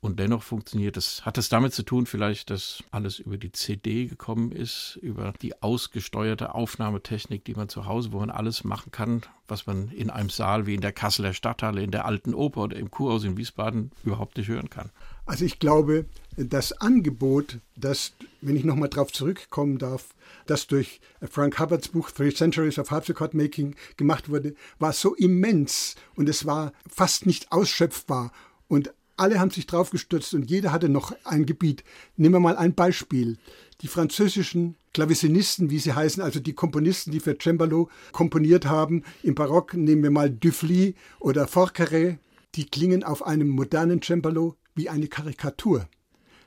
und 0.00 0.20
dennoch 0.20 0.44
funktioniert 0.44 0.96
es. 0.96 1.26
Hat 1.26 1.38
es 1.38 1.48
damit 1.48 1.72
zu 1.72 1.82
tun, 1.82 2.06
vielleicht, 2.06 2.50
dass 2.50 2.84
alles 2.92 3.18
über 3.18 3.36
die 3.36 3.50
CD 3.50 4.06
gekommen 4.06 4.52
ist, 4.52 4.96
über 5.02 5.32
die 5.42 5.60
ausgesteuerte 5.60 6.54
Aufnahmetechnik, 6.54 7.44
die 7.44 7.54
man 7.54 7.68
zu 7.68 7.86
Hause, 7.86 8.12
wo 8.12 8.20
man 8.20 8.30
alles 8.30 8.62
machen 8.62 8.92
kann, 8.92 9.22
was 9.48 9.66
man 9.66 9.90
in 9.90 10.10
einem 10.10 10.30
Saal 10.30 10.66
wie 10.66 10.74
in 10.74 10.80
der 10.80 10.92
Kasseler 10.92 11.34
Stadthalle, 11.34 11.82
in 11.82 11.90
der 11.90 12.04
Alten 12.04 12.32
Oper 12.32 12.62
oder 12.62 12.76
im 12.76 12.90
Kurhaus 12.90 13.24
in 13.24 13.36
Wiesbaden 13.36 13.90
überhaupt 14.04 14.36
nicht 14.36 14.48
hören 14.48 14.70
kann? 14.70 14.90
Also 15.26 15.44
ich 15.44 15.58
glaube, 15.58 16.06
das 16.36 16.72
Angebot, 16.80 17.58
das, 17.76 18.12
wenn 18.40 18.56
ich 18.56 18.64
nochmal 18.64 18.88
darauf 18.88 19.12
zurückkommen 19.12 19.78
darf, 19.78 20.14
das 20.46 20.68
durch 20.68 21.00
Frank 21.28 21.58
Hubbards 21.58 21.88
Buch 21.88 22.10
Three 22.12 22.32
Centuries 22.32 22.78
of 22.78 22.92
Harpsichord 22.92 23.34
Making 23.34 23.74
gemacht 23.96 24.28
wurde, 24.28 24.54
war 24.78 24.92
so 24.92 25.16
immens 25.16 25.96
und 26.14 26.28
es 26.28 26.46
war 26.46 26.72
fast 26.88 27.26
nicht 27.26 27.50
ausschöpfbar. 27.50 28.32
Und 28.68 28.92
alle 29.18 29.40
haben 29.40 29.50
sich 29.50 29.66
drauf 29.66 29.90
gestürzt 29.90 30.34
und 30.34 30.50
jeder 30.50 30.72
hatte 30.72 30.88
noch 30.88 31.12
ein 31.24 31.46
Gebiet. 31.46 31.84
Nehmen 32.16 32.36
wir 32.36 32.40
mal 32.40 32.56
ein 32.56 32.74
Beispiel. 32.74 33.38
Die 33.80 33.88
französischen 33.88 34.76
Klavisinisten, 34.94 35.70
wie 35.70 35.78
sie 35.78 35.92
heißen, 35.92 36.22
also 36.22 36.40
die 36.40 36.54
Komponisten, 36.54 37.12
die 37.12 37.20
für 37.20 37.36
Cembalo 37.38 37.88
komponiert 38.12 38.66
haben, 38.66 39.04
im 39.22 39.34
Barock 39.34 39.74
nehmen 39.74 40.02
wir 40.02 40.10
mal 40.10 40.30
Dufly 40.30 40.94
oder 41.20 41.46
Forqueray, 41.46 42.18
die 42.54 42.66
klingen 42.66 43.04
auf 43.04 43.24
einem 43.24 43.48
modernen 43.48 44.02
Cembalo 44.02 44.56
wie 44.74 44.88
eine 44.88 45.08
Karikatur. 45.08 45.88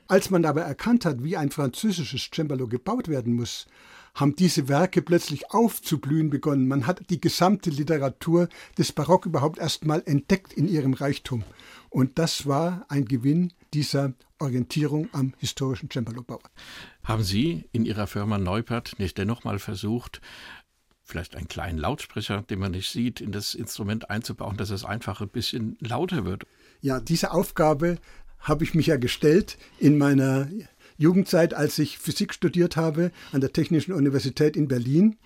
Als 0.08 0.30
man 0.30 0.44
aber 0.44 0.62
erkannt 0.62 1.04
hat, 1.04 1.22
wie 1.22 1.36
ein 1.36 1.50
französisches 1.50 2.28
Cembalo 2.34 2.66
gebaut 2.66 3.08
werden 3.08 3.34
muss, 3.34 3.66
haben 4.14 4.36
diese 4.36 4.68
Werke 4.68 5.02
plötzlich 5.02 5.50
aufzublühen 5.50 6.30
begonnen. 6.30 6.68
Man 6.68 6.86
hat 6.86 7.08
die 7.10 7.20
gesamte 7.20 7.70
Literatur 7.70 8.48
des 8.76 8.92
Barock 8.92 9.26
überhaupt 9.26 9.58
erst 9.58 9.84
mal 9.86 10.02
entdeckt 10.04 10.52
in 10.52 10.68
ihrem 10.68 10.94
Reichtum. 10.94 11.44
Und 11.88 12.18
das 12.18 12.46
war 12.46 12.84
ein 12.88 13.06
Gewinn 13.06 13.52
dieser 13.74 14.12
Orientierung 14.38 15.08
am 15.12 15.34
historischen 15.38 15.90
Cembalo-Bau. 15.90 16.40
Haben 17.04 17.22
Sie 17.22 17.68
in 17.72 17.84
Ihrer 17.84 18.06
Firma 18.06 18.38
Neupert 18.38 18.98
nicht 18.98 19.16
dennoch 19.16 19.44
mal 19.44 19.58
versucht, 19.58 20.20
vielleicht 21.04 21.36
einen 21.36 21.48
kleinen 21.48 21.78
Lautsprecher, 21.78 22.42
den 22.42 22.58
man 22.58 22.72
nicht 22.72 22.90
sieht, 22.90 23.20
in 23.20 23.32
das 23.32 23.54
Instrument 23.54 24.10
einzubauen, 24.10 24.56
dass 24.56 24.70
es 24.70 24.84
einfach 24.84 25.20
ein 25.20 25.28
bisschen 25.28 25.76
lauter 25.80 26.24
wird? 26.24 26.46
Ja, 26.80 27.00
diese 27.00 27.32
Aufgabe 27.32 27.98
habe 28.38 28.64
ich 28.64 28.74
mich 28.74 28.86
ja 28.86 28.96
gestellt 28.96 29.58
in 29.78 29.98
meiner 29.98 30.48
Jugendzeit, 30.96 31.54
als 31.54 31.78
ich 31.78 31.98
Physik 31.98 32.34
studiert 32.34 32.76
habe 32.76 33.10
an 33.32 33.40
der 33.40 33.52
Technischen 33.52 33.92
Universität 33.92 34.56
in 34.56 34.68
Berlin, 34.68 35.16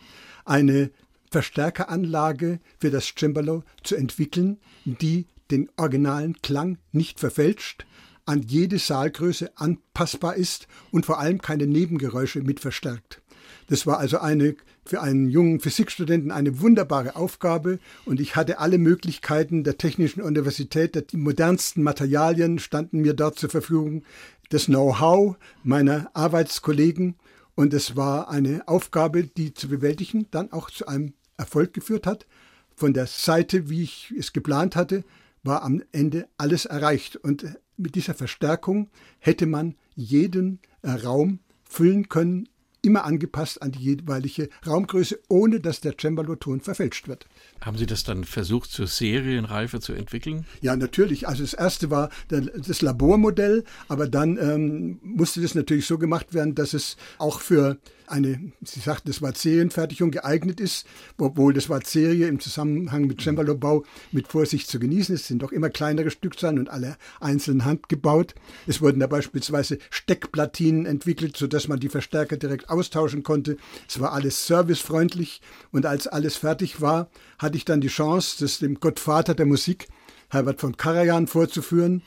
eine 0.44 0.90
Verstärkeranlage 1.30 2.60
für 2.78 2.90
das 2.90 3.12
Cembalo 3.16 3.64
zu 3.82 3.96
entwickeln, 3.96 4.58
die 4.84 5.26
den 5.50 5.68
originalen 5.76 6.40
Klang 6.42 6.78
nicht 6.92 7.20
verfälscht, 7.20 7.86
an 8.24 8.42
jede 8.42 8.78
Saalgröße 8.78 9.56
anpassbar 9.56 10.34
ist 10.34 10.66
und 10.90 11.06
vor 11.06 11.20
allem 11.20 11.40
keine 11.40 11.66
Nebengeräusche 11.66 12.40
mit 12.40 12.60
verstärkt. 12.60 13.22
Das 13.68 13.86
war 13.86 13.98
also 13.98 14.18
eine 14.18 14.56
für 14.84 15.02
einen 15.02 15.28
jungen 15.28 15.60
Physikstudenten 15.60 16.30
eine 16.30 16.60
wunderbare 16.60 17.16
Aufgabe 17.16 17.78
und 18.04 18.20
ich 18.20 18.36
hatte 18.36 18.58
alle 18.58 18.78
Möglichkeiten 18.78 19.64
der 19.64 19.78
Technischen 19.78 20.22
Universität, 20.22 21.10
die 21.10 21.16
modernsten 21.16 21.82
Materialien 21.82 22.58
standen 22.58 23.00
mir 23.00 23.14
dort 23.14 23.38
zur 23.38 23.50
Verfügung, 23.50 24.04
das 24.50 24.66
Know-how 24.66 25.36
meiner 25.62 26.10
Arbeitskollegen 26.14 27.16
und 27.54 27.72
es 27.72 27.96
war 27.96 28.28
eine 28.28 28.68
Aufgabe, 28.68 29.24
die 29.24 29.54
zu 29.54 29.68
bewältigen 29.68 30.26
dann 30.30 30.52
auch 30.52 30.70
zu 30.70 30.86
einem 30.86 31.14
Erfolg 31.36 31.72
geführt 31.72 32.06
hat. 32.06 32.26
Von 32.74 32.92
der 32.92 33.06
Seite, 33.06 33.70
wie 33.70 33.82
ich 33.82 34.12
es 34.16 34.32
geplant 34.32 34.76
hatte, 34.76 35.04
war 35.42 35.62
am 35.62 35.82
Ende 35.92 36.28
alles 36.36 36.66
erreicht. 36.66 37.16
Und 37.16 37.46
mit 37.78 37.94
dieser 37.94 38.14
Verstärkung 38.14 38.90
hätte 39.18 39.46
man 39.46 39.74
jeden 39.94 40.60
Raum 40.84 41.40
füllen 41.64 42.08
können, 42.08 42.48
immer 42.86 43.04
angepasst 43.04 43.60
an 43.60 43.72
die 43.72 43.80
jeweilige 43.80 44.48
Raumgröße, 44.66 45.18
ohne 45.28 45.60
dass 45.60 45.80
der 45.80 45.94
Cembalo-Ton 45.98 46.60
verfälscht 46.60 47.08
wird. 47.08 47.26
Haben 47.60 47.76
Sie 47.76 47.86
das 47.86 48.04
dann 48.04 48.24
versucht, 48.24 48.70
zur 48.70 48.86
Serienreife 48.86 49.80
zu 49.80 49.92
entwickellen? 49.92 50.46
Ja, 50.60 50.76
natürlich. 50.76 51.26
Also 51.26 51.42
das 51.42 51.54
erste 51.54 51.90
war 51.90 52.10
das 52.28 52.82
Labormodell, 52.82 53.64
aber 53.88 54.08
dann 54.08 54.38
ähm, 54.38 54.98
musste 55.02 55.40
das 55.40 55.54
natürlich 55.54 55.86
so 55.86 55.98
gemacht 55.98 56.32
werden, 56.32 56.54
dass 56.54 56.74
es 56.74 56.96
auch 57.18 57.40
für 57.40 57.78
eine, 58.08 58.52
Sie 58.62 58.80
sagten, 58.80 59.08
das 59.08 59.22
Wort 59.22 59.38
Serienfertigung 59.38 60.10
geeignet 60.10 60.60
ist, 60.60 60.86
obwohl 61.18 61.52
das 61.52 61.68
Wort 61.68 61.86
Serie 61.86 62.28
im 62.28 62.40
Zusammenhang 62.40 63.06
mit 63.06 63.20
Cembalo-Bau 63.20 63.84
mit 64.12 64.28
Vorsicht 64.28 64.68
zu 64.68 64.78
genießen 64.78 65.14
ist. 65.14 65.22
Es 65.22 65.28
sind 65.28 65.42
doch 65.42 65.52
immer 65.52 65.70
kleinere 65.70 66.10
Stückzahlen 66.10 66.58
und 66.58 66.70
alle 66.70 66.96
einzeln 67.20 67.64
handgebaut. 67.64 68.34
Es 68.66 68.80
wurden 68.80 69.00
da 69.00 69.06
beispielsweise 69.06 69.78
Steckplatinen 69.90 70.86
entwickelt, 70.86 71.36
sodass 71.36 71.68
man 71.68 71.80
die 71.80 71.88
Verstärker 71.88 72.36
direkt 72.36 72.68
austauschen 72.68 73.22
konnte. 73.22 73.56
Es 73.88 74.00
war 74.00 74.12
alles 74.12 74.46
servicefreundlich 74.46 75.40
und 75.72 75.86
als 75.86 76.06
alles 76.06 76.36
fertig 76.36 76.80
war, 76.80 77.08
hatte 77.38 77.56
ich 77.56 77.64
dann 77.64 77.80
die 77.80 77.88
Chance, 77.88 78.36
das 78.40 78.58
dem 78.58 78.80
Gottvater 78.80 79.34
der 79.34 79.46
Musik, 79.46 79.88
Herbert 80.28 80.60
von 80.60 80.76
Karajan, 80.76 81.26
vorzuführen 81.26 82.02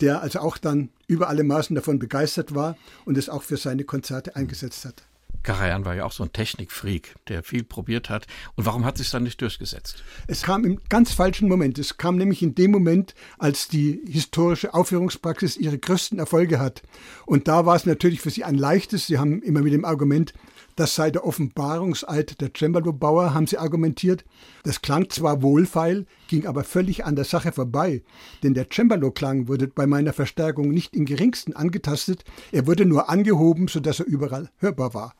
der 0.00 0.22
also 0.22 0.40
auch 0.40 0.58
dann 0.58 0.90
über 1.06 1.28
alle 1.28 1.44
Maßen 1.44 1.74
davon 1.74 1.98
begeistert 1.98 2.54
war 2.54 2.76
und 3.04 3.18
es 3.18 3.28
auch 3.28 3.42
für 3.42 3.56
seine 3.56 3.84
Konzerte 3.84 4.36
eingesetzt 4.36 4.84
hat. 4.84 5.02
Karajan 5.42 5.84
war 5.84 5.94
ja 5.94 6.04
auch 6.04 6.12
so 6.12 6.22
ein 6.22 6.32
Technikfreak, 6.32 7.14
der 7.28 7.42
viel 7.42 7.64
probiert 7.64 8.10
hat. 8.10 8.26
Und 8.56 8.66
warum 8.66 8.84
hat 8.84 8.98
sich 8.98 9.10
dann 9.10 9.22
nicht 9.22 9.40
durchgesetzt? 9.40 10.02
Es 10.26 10.42
kam 10.42 10.64
im 10.64 10.80
ganz 10.88 11.12
falschen 11.12 11.48
Moment. 11.48 11.78
Es 11.78 11.96
kam 11.96 12.16
nämlich 12.16 12.42
in 12.42 12.54
dem 12.54 12.70
Moment, 12.70 13.14
als 13.38 13.68
die 13.68 14.02
historische 14.06 14.74
Aufführungspraxis 14.74 15.56
ihre 15.56 15.78
größten 15.78 16.18
Erfolge 16.18 16.58
hat. 16.58 16.82
Und 17.26 17.48
da 17.48 17.64
war 17.64 17.76
es 17.76 17.86
natürlich 17.86 18.20
für 18.20 18.30
sie 18.30 18.44
ein 18.44 18.56
leichtes. 18.56 19.06
Sie 19.06 19.18
haben 19.18 19.42
immer 19.42 19.62
mit 19.62 19.72
dem 19.72 19.84
Argument, 19.84 20.34
das 20.76 20.94
sei 20.94 21.10
der 21.10 21.26
Offenbarungseid 21.26 22.40
der 22.40 22.52
Cembalo-Bauer, 22.54 23.34
haben 23.34 23.46
sie 23.46 23.58
argumentiert. 23.58 24.24
Das 24.62 24.82
klang 24.82 25.10
zwar 25.10 25.42
wohlfeil, 25.42 26.06
ging 26.28 26.46
aber 26.46 26.64
völlig 26.64 27.04
an 27.04 27.16
der 27.16 27.24
Sache 27.24 27.52
vorbei, 27.52 28.02
denn 28.42 28.54
der 28.54 28.68
Cembalo-Klang 28.70 29.48
wurde 29.48 29.68
bei 29.68 29.86
meiner 29.86 30.12
Verstärkung 30.12 30.70
nicht 30.70 30.94
im 30.94 31.04
geringsten 31.04 31.54
angetastet, 31.54 32.24
er 32.52 32.66
wurde 32.66 32.86
nur 32.86 33.10
angehoben, 33.10 33.68
sodass 33.68 34.00
er 34.00 34.06
überall 34.06 34.50
hörbar 34.58 34.94
war. 34.94 35.14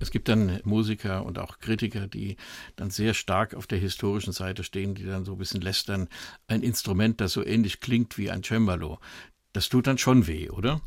Es 0.00 0.10
gibt 0.10 0.28
dann 0.28 0.60
Musiker 0.64 1.24
und 1.24 1.38
auch 1.38 1.58
Kritiker, 1.58 2.06
die 2.06 2.36
dann 2.76 2.90
sehr 2.90 3.14
stark 3.14 3.54
auf 3.54 3.66
der 3.66 3.78
historischen 3.78 4.32
Seite 4.32 4.64
stehen, 4.64 4.94
die 4.94 5.04
dann 5.04 5.24
so 5.24 5.32
ein 5.32 5.38
bisschen 5.38 5.60
lästern, 5.60 6.08
ein 6.46 6.62
Instrument, 6.62 7.20
das 7.20 7.32
so 7.32 7.44
ähnlich 7.44 7.80
klingt 7.80 8.18
wie 8.18 8.30
ein 8.30 8.42
Cembalo. 8.42 8.98
Das 9.52 9.68
tut 9.68 9.86
dann 9.86 9.98
schon 9.98 10.26
weh, 10.26 10.50
oder? 10.50 10.80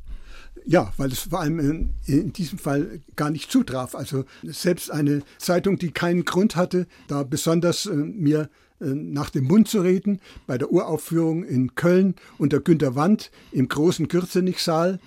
Ja, 0.65 0.93
weil 0.97 1.11
es 1.11 1.21
vor 1.21 1.39
allem 1.39 1.93
in, 2.05 2.33
diesem 2.33 2.59
Fall 2.59 3.01
gar 3.15 3.31
nicht 3.31 3.51
zutraf. 3.51 3.95
Also 3.95 4.25
selbst 4.43 4.91
eine 4.91 5.23
Zeitung, 5.37 5.77
die 5.77 5.91
keinen 5.91 6.25
Grund 6.25 6.55
hatte, 6.55 6.87
da 7.07 7.23
besonders 7.23 7.85
äh, 7.85 7.95
mir 7.95 8.49
äh, 8.79 8.85
nach 8.85 9.29
dem 9.29 9.45
Mund 9.45 9.67
zu 9.67 9.81
reden, 9.81 10.19
bei 10.47 10.57
der 10.57 10.71
Uraufführung 10.71 11.43
in 11.43 11.75
Köln 11.75 12.15
unter 12.37 12.59
Günter 12.59 12.95
Wand 12.95 13.31
im 13.51 13.67
großen 13.67 14.07
Kürzenich-Saal, 14.07 14.99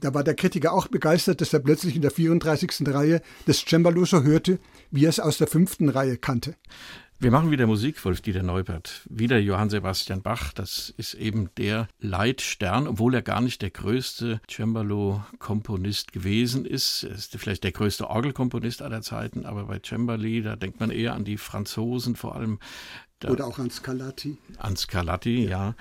da 0.00 0.14
war 0.14 0.24
der 0.24 0.34
Kritiker 0.34 0.72
auch 0.72 0.88
begeistert, 0.88 1.40
dass 1.40 1.52
er 1.52 1.60
plötzlich 1.60 1.96
in 1.96 2.02
der 2.02 2.10
34. 2.10 2.88
Reihe 2.88 3.22
das 3.46 3.64
Cembalo 3.64 4.04
so 4.04 4.22
hörte, 4.22 4.58
wie 4.90 5.04
er 5.04 5.10
es 5.10 5.20
aus 5.20 5.38
der 5.38 5.46
fünften 5.46 5.88
Reihe 5.88 6.16
kannte. 6.16 6.56
Wir 7.22 7.30
machen 7.30 7.50
wieder 7.50 7.66
Musik, 7.66 8.02
Wolf-Dieter 8.02 8.42
Neubert. 8.42 9.02
Wieder 9.10 9.38
Johann 9.38 9.68
Sebastian 9.68 10.22
Bach. 10.22 10.54
Das 10.54 10.88
ist 10.96 11.12
eben 11.12 11.50
der 11.58 11.86
Leitstern, 11.98 12.88
obwohl 12.88 13.14
er 13.14 13.20
gar 13.20 13.42
nicht 13.42 13.60
der 13.60 13.68
größte 13.68 14.40
Cembalo-Komponist 14.48 16.14
gewesen 16.14 16.64
ist. 16.64 17.02
Er 17.02 17.10
ist 17.10 17.36
vielleicht 17.36 17.62
der 17.62 17.72
größte 17.72 18.08
Orgelkomponist 18.08 18.80
aller 18.80 19.02
Zeiten, 19.02 19.44
aber 19.44 19.64
bei 19.64 19.80
Cembali, 19.80 20.40
da 20.40 20.56
denkt 20.56 20.80
man 20.80 20.90
eher 20.90 21.12
an 21.12 21.24
die 21.24 21.36
Franzosen, 21.36 22.16
vor 22.16 22.36
allem. 22.36 22.58
Oder 23.28 23.46
auch 23.46 23.58
an 23.58 23.68
Scarlatti. 23.68 24.38
An 24.56 24.78
Scarlatti, 24.78 25.44
ja. 25.44 25.50
ja. 25.50 25.74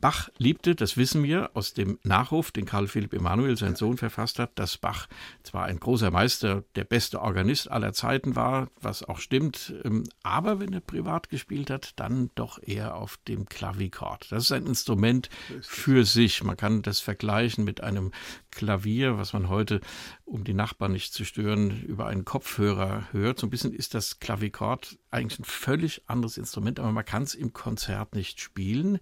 Bach 0.00 0.30
liebte, 0.38 0.74
das 0.74 0.96
wissen 0.96 1.22
wir 1.22 1.50
aus 1.54 1.74
dem 1.74 1.98
Nachruf, 2.02 2.50
den 2.50 2.64
Karl 2.64 2.88
Philipp 2.88 3.12
Emanuel, 3.12 3.56
sein 3.56 3.76
Sohn, 3.76 3.98
verfasst 3.98 4.38
hat, 4.38 4.58
dass 4.58 4.78
Bach 4.78 5.08
zwar 5.42 5.64
ein 5.64 5.78
großer 5.78 6.10
Meister, 6.10 6.64
der 6.74 6.84
beste 6.84 7.20
Organist 7.20 7.70
aller 7.70 7.92
Zeiten 7.92 8.36
war, 8.36 8.68
was 8.80 9.02
auch 9.02 9.18
stimmt, 9.18 9.74
ähm, 9.84 10.04
aber 10.22 10.60
wenn 10.60 10.72
er 10.72 10.80
privat 10.80 11.28
gespielt 11.28 11.70
hat, 11.70 11.98
dann 12.00 12.30
doch 12.34 12.58
eher 12.62 12.94
auf 12.94 13.18
dem 13.28 13.46
Klavichord. 13.46 14.30
Das 14.30 14.44
ist 14.44 14.52
ein 14.52 14.66
Instrument 14.66 15.28
für 15.60 16.04
sich. 16.04 16.42
Man 16.42 16.56
kann 16.56 16.82
das 16.82 17.00
vergleichen 17.00 17.64
mit 17.64 17.82
einem 17.82 18.12
Klavier, 18.50 19.18
was 19.18 19.32
man 19.32 19.48
heute, 19.48 19.80
um 20.24 20.44
die 20.44 20.54
Nachbarn 20.54 20.92
nicht 20.92 21.12
zu 21.12 21.24
stören, 21.24 21.82
über 21.82 22.06
einen 22.06 22.24
Kopfhörer 22.24 23.08
hört. 23.12 23.38
So 23.38 23.46
ein 23.46 23.50
bisschen 23.50 23.72
ist 23.72 23.94
das 23.94 24.18
Klavichord 24.18 24.98
eigentlich 25.10 25.38
ein 25.40 25.44
völlig 25.44 26.02
anderes 26.06 26.38
Instrument, 26.38 26.78
aber 26.80 26.92
man 26.92 27.04
kann 27.04 27.22
es 27.22 27.34
im 27.34 27.52
Konzert 27.52 28.14
nicht 28.14 28.40
spielen, 28.40 28.98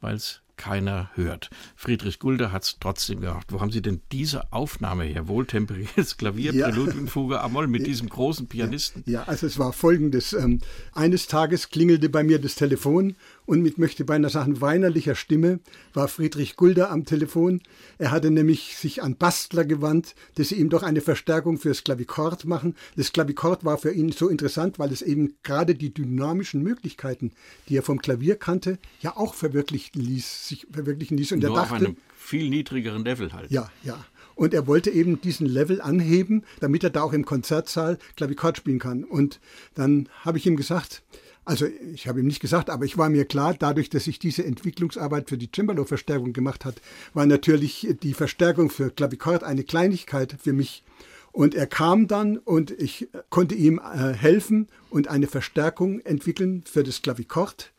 weil 0.00 0.16
es 0.16 0.41
keiner 0.56 1.10
hört. 1.14 1.50
Friedrich 1.76 2.18
Gulde 2.18 2.52
hat 2.52 2.62
es 2.64 2.76
trotzdem 2.80 3.20
gemacht. 3.20 3.48
Wo 3.50 3.60
haben 3.60 3.70
Sie 3.70 3.82
denn 3.82 4.00
diese 4.12 4.52
Aufnahme 4.52 5.04
her? 5.04 5.28
Wohltemperiertes 5.28 6.16
Klavier, 6.18 6.54
ja. 6.54 6.68
Präludiumfuge 6.68 7.40
Amol 7.40 7.66
mit 7.66 7.86
diesem 7.86 8.08
großen 8.08 8.46
Pianisten. 8.46 9.02
Ja, 9.06 9.24
also 9.24 9.46
es 9.46 9.58
war 9.58 9.72
folgendes. 9.72 10.32
Ähm, 10.32 10.60
eines 10.92 11.26
Tages 11.26 11.70
klingelte 11.70 12.08
bei 12.08 12.22
mir 12.22 12.38
das 12.40 12.54
Telefon 12.54 13.16
und 13.44 13.62
mit 13.62 13.78
möchte 13.78 14.04
beinahe 14.04 14.30
sagen 14.30 14.60
weinerlicher 14.60 15.14
Stimme 15.14 15.60
war 15.94 16.08
Friedrich 16.08 16.56
Gulder 16.56 16.90
am 16.90 17.04
Telefon. 17.04 17.60
Er 17.98 18.10
hatte 18.10 18.30
nämlich 18.30 18.76
sich 18.76 19.02
an 19.02 19.16
Bastler 19.16 19.64
gewandt, 19.64 20.14
dass 20.36 20.50
sie 20.50 20.56
ihm 20.56 20.70
doch 20.70 20.82
eine 20.82 21.00
Verstärkung 21.00 21.58
fürs 21.58 21.82
Klavichord 21.84 22.44
machen. 22.44 22.76
Das 22.96 23.12
Klavichord 23.12 23.64
war 23.64 23.78
für 23.78 23.92
ihn 23.92 24.12
so 24.12 24.28
interessant, 24.28 24.78
weil 24.78 24.92
es 24.92 25.02
eben 25.02 25.34
gerade 25.42 25.74
die 25.74 25.92
dynamischen 25.92 26.62
Möglichkeiten, 26.62 27.32
die 27.68 27.76
er 27.76 27.82
vom 27.82 28.00
Klavier 28.00 28.36
kannte, 28.36 28.78
ja 29.00 29.16
auch 29.16 29.34
verwirklichen 29.34 30.00
ließ, 30.00 30.48
sich 30.48 30.66
verwirklichen 30.70 31.16
ließ. 31.16 31.32
Und 31.32 31.40
Nur 31.40 31.50
er 31.50 31.54
dachte, 31.54 31.74
auf 31.74 31.80
einem 31.80 31.96
viel 32.16 32.48
niedrigeren 32.48 33.04
Level 33.04 33.32
halt. 33.32 33.50
Ja, 33.50 33.70
ja. 33.82 34.04
Und 34.34 34.54
er 34.54 34.66
wollte 34.66 34.90
eben 34.90 35.20
diesen 35.20 35.46
Level 35.46 35.80
anheben, 35.80 36.44
damit 36.60 36.84
er 36.84 36.90
da 36.90 37.02
auch 37.02 37.12
im 37.12 37.24
Konzertsaal 37.24 37.98
Klavichord 38.16 38.56
spielen 38.56 38.78
kann. 38.78 39.04
Und 39.04 39.40
dann 39.74 40.08
habe 40.20 40.38
ich 40.38 40.46
ihm 40.46 40.56
gesagt, 40.56 41.02
also 41.44 41.66
ich 41.66 42.06
habe 42.06 42.20
ihm 42.20 42.26
nicht 42.26 42.40
gesagt, 42.40 42.70
aber 42.70 42.84
ich 42.84 42.96
war 42.96 43.08
mir 43.08 43.24
klar, 43.24 43.54
dadurch, 43.58 43.90
dass 43.90 44.06
ich 44.06 44.18
diese 44.18 44.44
Entwicklungsarbeit 44.44 45.28
für 45.28 45.36
die 45.36 45.50
Cembalo-Verstärkung 45.50 46.32
gemacht 46.32 46.64
hat, 46.64 46.80
war 47.14 47.26
natürlich 47.26 47.88
die 48.02 48.14
Verstärkung 48.14 48.70
für 48.70 48.90
Klavichord 48.90 49.42
eine 49.42 49.64
Kleinigkeit 49.64 50.36
für 50.40 50.52
mich. 50.52 50.84
Und 51.32 51.54
er 51.54 51.66
kam 51.66 52.06
dann 52.08 52.36
und 52.36 52.70
ich 52.70 53.08
konnte 53.30 53.54
ihm 53.54 53.78
äh, 53.80 54.12
helfen 54.12 54.68
und 54.90 55.08
eine 55.08 55.26
Verstärkung 55.26 56.00
entwickeln 56.00 56.62
für 56.70 56.84
das 56.84 57.02
Klavichord. 57.02 57.72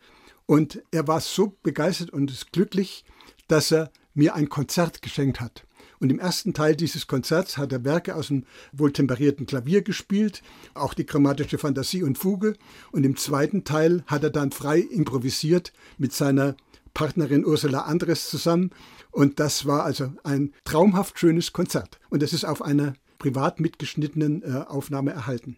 Und 0.46 0.82
er 0.92 1.08
war 1.08 1.22
so 1.22 1.56
begeistert 1.62 2.10
und 2.10 2.52
glücklich, 2.52 3.06
dass 3.48 3.72
er 3.72 3.92
mir 4.14 4.36
ein 4.36 4.50
Konzert 4.50 5.02
geschenkt 5.02 5.40
hat. 5.40 5.64
Und 6.04 6.10
im 6.10 6.20
ersten 6.20 6.54
Teil 6.54 6.76
dieses 6.76 7.08
Konzerts 7.08 7.58
hat 7.58 7.72
er 7.72 7.86
Werke 7.86 8.16
aus 8.16 8.28
dem 8.28 8.44
wohltemperierten 8.74 9.46
Klavier 9.46 9.84
gespielt, 9.84 10.44
auch 10.74 10.94
die 10.94 11.06
chromatische 11.06 11.58
Fantasie 11.58 12.04
und 12.04 12.18
Fuge. 12.18 12.58
Und 12.92 13.06
im 13.06 13.16
zweiten 13.16 13.64
Teil 13.64 14.04
hat 14.06 14.22
er 14.22 14.30
dann 14.30 14.52
frei 14.52 14.80
improvisiert 14.80 15.72
mit 15.98 16.12
seiner 16.12 16.58
Partnerin 16.94 17.46
Ursula 17.46 17.84
Andres 17.84 18.30
zusammen. 18.30 18.72
Und 19.12 19.40
das 19.40 19.66
war 19.66 19.86
also 19.86 20.12
ein 20.26 20.52
traumhaft 20.66 21.18
schönes 21.18 21.54
Konzert. 21.54 22.02
Und 22.10 22.22
das 22.22 22.34
ist 22.34 22.44
auf 22.44 22.62
einer 22.62 22.96
privat 23.18 23.62
mitgeschnittenen 23.62 24.44
äh, 24.44 24.66
Aufnahme 24.68 25.12
erhalten. 25.12 25.56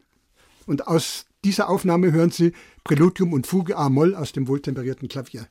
Und 0.67 0.87
aus 0.87 1.25
dieser 1.43 1.69
Aufnahme 1.69 2.11
hören 2.11 2.29
Sie 2.29 2.53
Präludium 2.83 3.33
und 3.33 3.47
Fuge 3.47 3.77
A-Moll 3.77 4.13
aus 4.13 4.31
dem 4.31 4.47
wohltemperierten 4.47 5.07
Klavier. 5.07 5.47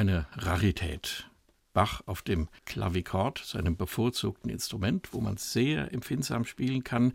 Eine 0.00 0.26
Rarität. 0.32 1.28
Bach 1.74 2.00
auf 2.06 2.22
dem 2.22 2.48
Klavichord, 2.64 3.36
seinem 3.38 3.76
bevorzugten 3.76 4.50
Instrument, 4.50 5.12
wo 5.12 5.20
man 5.20 5.36
sehr 5.36 5.92
empfindsam 5.92 6.46
spielen 6.46 6.84
kann, 6.84 7.12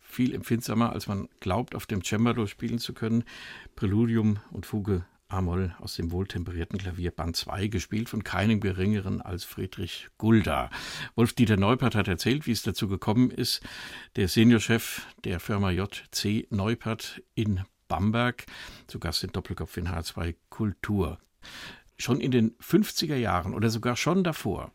viel 0.00 0.34
empfindsamer, 0.34 0.92
als 0.94 1.08
man 1.08 1.28
glaubt, 1.40 1.74
auf 1.74 1.84
dem 1.84 2.02
Cembalo 2.02 2.46
spielen 2.46 2.78
zu 2.78 2.94
können. 2.94 3.24
Präludium 3.76 4.40
und 4.50 4.64
Fuge 4.64 5.04
A-Moll 5.28 5.74
aus 5.78 5.96
dem 5.96 6.10
wohltemperierten 6.10 6.78
Klavier 6.78 7.10
Band 7.10 7.36
2, 7.36 7.66
gespielt 7.66 8.08
von 8.08 8.24
keinem 8.24 8.60
geringeren 8.60 9.20
als 9.20 9.44
Friedrich 9.44 10.08
Gulda. 10.16 10.70
Wolf-Dieter 11.16 11.58
Neupert 11.58 11.94
hat 11.94 12.08
erzählt, 12.08 12.46
wie 12.46 12.52
es 12.52 12.62
dazu 12.62 12.88
gekommen 12.88 13.30
ist. 13.30 13.60
Der 14.16 14.28
Seniorchef 14.28 15.06
der 15.24 15.38
Firma 15.38 15.70
JC 15.70 16.46
Neupert 16.48 17.22
in 17.34 17.60
Bamberg, 17.88 18.46
zu 18.86 18.98
Gast 18.98 19.22
in 19.22 19.32
Doppelkopf 19.32 19.76
in 19.76 19.88
H2 19.88 20.34
Kultur. 20.48 21.18
Schon 22.02 22.20
in 22.20 22.32
den 22.32 22.56
50er 22.58 23.14
Jahren 23.14 23.54
oder 23.54 23.70
sogar 23.70 23.94
schon 23.94 24.24
davor 24.24 24.72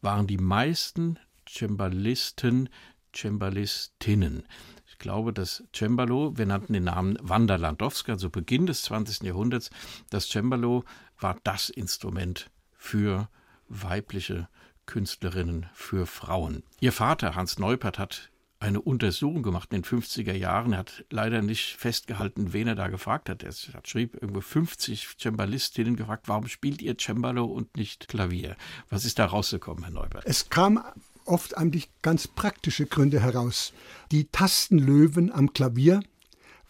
waren 0.00 0.26
die 0.26 0.38
meisten 0.38 1.20
Cembalisten 1.48 2.68
Cembalistinnen. 3.14 4.42
Ich 4.88 4.98
glaube, 4.98 5.32
das 5.32 5.62
Cembalo, 5.72 6.36
wir 6.36 6.46
nannten 6.46 6.72
den 6.72 6.82
Namen 6.82 7.16
Wanda 7.22 7.54
Landowska, 7.54 8.18
zu 8.18 8.28
Beginn 8.28 8.66
des 8.66 8.82
20. 8.82 9.22
Jahrhunderts, 9.22 9.70
das 10.10 10.28
Cembalo 10.28 10.82
war 11.20 11.38
das 11.44 11.70
Instrument 11.70 12.50
für 12.76 13.28
weibliche 13.68 14.48
Künstlerinnen, 14.86 15.66
für 15.74 16.06
Frauen. 16.06 16.64
Ihr 16.80 16.92
Vater, 16.92 17.36
Hans 17.36 17.56
Neupert, 17.60 18.00
hat 18.00 18.32
eine 18.64 18.80
Untersuchung 18.80 19.42
gemacht 19.42 19.72
in 19.72 19.82
den 19.82 20.00
50er 20.00 20.32
Jahren. 20.32 20.72
Er 20.72 20.78
hat 20.80 21.04
leider 21.10 21.42
nicht 21.42 21.76
festgehalten, 21.76 22.52
wen 22.54 22.66
er 22.66 22.74
da 22.74 22.88
gefragt 22.88 23.28
hat. 23.28 23.42
Er 23.42 23.52
hat 23.52 23.88
schrieb 23.88 24.14
irgendwo 24.14 24.40
50 24.40 25.16
Cembalistinnen 25.20 25.96
gefragt, 25.96 26.28
warum 26.28 26.48
spielt 26.48 26.80
ihr 26.80 26.96
Cembalo 26.98 27.44
und 27.44 27.76
nicht 27.76 28.08
Klavier? 28.08 28.56
Was 28.88 29.04
ist 29.04 29.18
da 29.18 29.26
rausgekommen, 29.26 29.84
Herr 29.84 29.92
Neupert? 29.92 30.24
Es 30.24 30.48
kam 30.48 30.82
oft 31.26 31.56
eigentlich 31.58 31.90
ganz 32.00 32.26
praktische 32.26 32.86
Gründe 32.86 33.20
heraus. 33.20 33.74
Die 34.10 34.24
Tastenlöwen 34.26 35.30
am 35.30 35.52
Klavier 35.52 36.02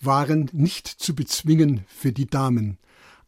waren 0.01 0.51
nicht 0.53 0.89
zu 0.89 1.15
bezwingen 1.15 1.85
für 1.87 2.13
die 2.13 2.27
Damen, 2.27 2.77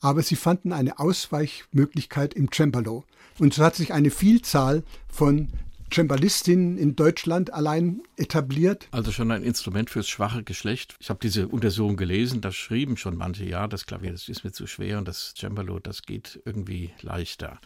aber 0.00 0.22
sie 0.22 0.36
fanden 0.36 0.72
eine 0.72 0.98
Ausweichmöglichkeit 0.98 2.34
im 2.34 2.50
Cembalo. 2.52 3.04
Und 3.38 3.54
so 3.54 3.64
hat 3.64 3.76
sich 3.76 3.92
eine 3.92 4.10
Vielzahl 4.10 4.82
von 5.08 5.50
Cembalistinnen 5.92 6.76
in 6.78 6.96
Deutschland 6.96 7.52
allein 7.52 8.02
etabliert. 8.16 8.88
Also 8.90 9.12
schon 9.12 9.30
ein 9.30 9.42
Instrument 9.42 9.90
fürs 9.90 10.08
schwache 10.08 10.42
Geschlecht. 10.42 10.96
Ich 11.00 11.10
habe 11.10 11.20
diese 11.22 11.48
Untersuchung 11.48 11.96
gelesen, 11.96 12.40
da 12.40 12.52
schrieben 12.52 12.96
schon 12.96 13.16
manche, 13.16 13.44
ja, 13.44 13.66
das 13.68 13.86
Klavier, 13.86 14.12
das 14.12 14.28
ist 14.28 14.44
mir 14.44 14.52
zu 14.52 14.66
schwer 14.66 14.98
und 14.98 15.08
das 15.08 15.34
Cembalo, 15.36 15.78
das 15.78 16.02
geht 16.02 16.40
irgendwie 16.44 16.90
leichter. 17.02 17.60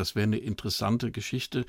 Das 0.00 0.14
wäre 0.14 0.24
eine 0.24 0.38
interessante 0.38 1.10
Geschichte, 1.10 1.66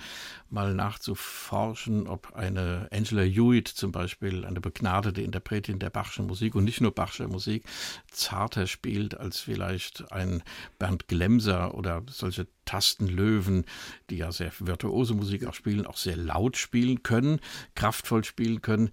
mal 0.49 0.73
nachzuforschen, 0.73 2.07
ob 2.07 2.33
eine 2.33 2.87
Angela 2.91 3.23
Hewitt 3.23 3.67
zum 3.67 3.91
Beispiel, 3.91 4.45
eine 4.45 4.61
begnadete 4.61 5.21
Interpretin 5.21 5.79
der 5.79 5.89
Bachschen 5.89 6.27
Musik 6.27 6.55
und 6.55 6.63
nicht 6.63 6.79
nur 6.79 6.95
Bachscher 6.95 7.27
Musik, 7.27 7.65
zarter 8.09 8.67
spielt 8.67 9.17
als 9.17 9.39
vielleicht 9.39 10.11
ein 10.13 10.43
Bernd 10.79 11.09
Glemser 11.09 11.75
oder 11.75 12.03
solche 12.09 12.47
Tastenlöwen, 12.63 13.65
die 14.09 14.17
ja 14.17 14.31
sehr 14.31 14.51
virtuose 14.59 15.13
Musik 15.13 15.45
auch 15.45 15.53
spielen, 15.53 15.85
auch 15.85 15.97
sehr 15.97 16.15
laut 16.15 16.55
spielen 16.55 17.03
können, 17.03 17.41
kraftvoll 17.75 18.23
spielen 18.23 18.61
können. 18.61 18.91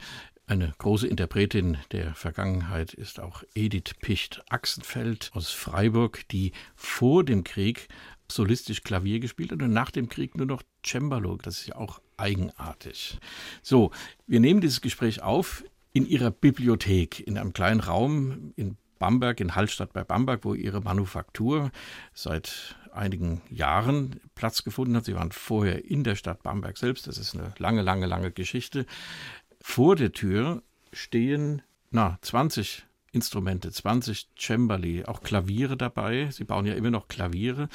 Eine 0.48 0.74
große 0.78 1.06
Interpretin 1.06 1.76
der 1.92 2.14
Vergangenheit 2.14 2.94
ist 2.94 3.20
auch 3.20 3.44
Edith 3.54 3.92
Picht-Axenfeld 4.00 5.30
aus 5.34 5.50
Freiburg, 5.50 6.26
die 6.30 6.52
vor 6.74 7.22
dem 7.22 7.44
Krieg 7.44 7.88
solistisch 8.30 8.82
Klavier 8.82 9.20
gespielt 9.20 9.52
und 9.52 9.72
nach 9.72 9.90
dem 9.90 10.08
Krieg 10.08 10.36
nur 10.36 10.46
noch 10.46 10.62
Cembalo. 10.84 11.36
Das 11.36 11.60
ist 11.60 11.66
ja 11.68 11.76
auch 11.76 12.00
eigenartig. 12.16 13.18
So, 13.62 13.90
wir 14.26 14.40
nehmen 14.40 14.60
dieses 14.60 14.80
Gespräch 14.80 15.22
auf 15.22 15.64
in 15.92 16.06
ihrer 16.06 16.30
Bibliothek, 16.30 17.26
in 17.26 17.38
einem 17.38 17.52
kleinen 17.52 17.80
Raum 17.80 18.52
in 18.56 18.76
Bamberg, 18.98 19.40
in 19.40 19.54
Hallstatt 19.54 19.92
bei 19.92 20.04
Bamberg, 20.04 20.44
wo 20.44 20.54
ihre 20.54 20.80
Manufaktur 20.80 21.70
seit 22.12 22.76
einigen 22.92 23.40
Jahren 23.50 24.20
Platz 24.34 24.64
gefunden 24.64 24.96
hat. 24.96 25.04
Sie 25.04 25.14
waren 25.14 25.32
vorher 25.32 25.84
in 25.84 26.04
der 26.04 26.16
Stadt 26.16 26.42
Bamberg 26.42 26.76
selbst. 26.76 27.06
Das 27.06 27.18
ist 27.18 27.34
eine 27.34 27.54
lange, 27.58 27.82
lange, 27.82 28.06
lange 28.06 28.32
Geschichte. 28.32 28.86
Vor 29.60 29.96
der 29.96 30.12
Tür 30.12 30.62
stehen 30.92 31.62
na, 31.90 32.18
20 32.22 32.84
Instrumente, 33.12 33.72
20 33.72 34.28
Cembali, 34.36 35.04
auch 35.06 35.22
Klaviere 35.22 35.76
dabei. 35.76 36.28
Sie 36.30 36.44
bauen 36.44 36.66
ja 36.66 36.74
immer 36.74 36.90
noch 36.90 37.08
Klaviere. 37.08 37.68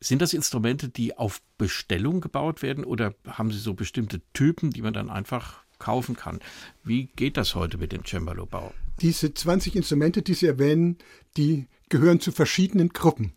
Sind 0.00 0.22
das 0.22 0.32
Instrumente, 0.32 0.88
die 0.88 1.16
auf 1.16 1.40
Bestellung 1.56 2.20
gebaut 2.20 2.62
werden 2.62 2.84
oder 2.84 3.14
haben 3.26 3.50
Sie 3.50 3.58
so 3.58 3.74
bestimmte 3.74 4.20
Typen, 4.32 4.70
die 4.70 4.82
man 4.82 4.92
dann 4.92 5.10
einfach 5.10 5.64
kaufen 5.78 6.16
kann? 6.16 6.40
Wie 6.84 7.06
geht 7.16 7.36
das 7.36 7.54
heute 7.54 7.78
mit 7.78 7.92
dem 7.92 8.04
Cembalo-Bau? 8.04 8.72
Diese 9.00 9.34
20 9.34 9.76
Instrumente, 9.76 10.22
die 10.22 10.34
Sie 10.34 10.46
erwähnen, 10.46 10.98
die 11.36 11.66
gehören 11.88 12.20
zu 12.20 12.32
verschiedenen 12.32 12.90
Gruppen. 12.90 13.32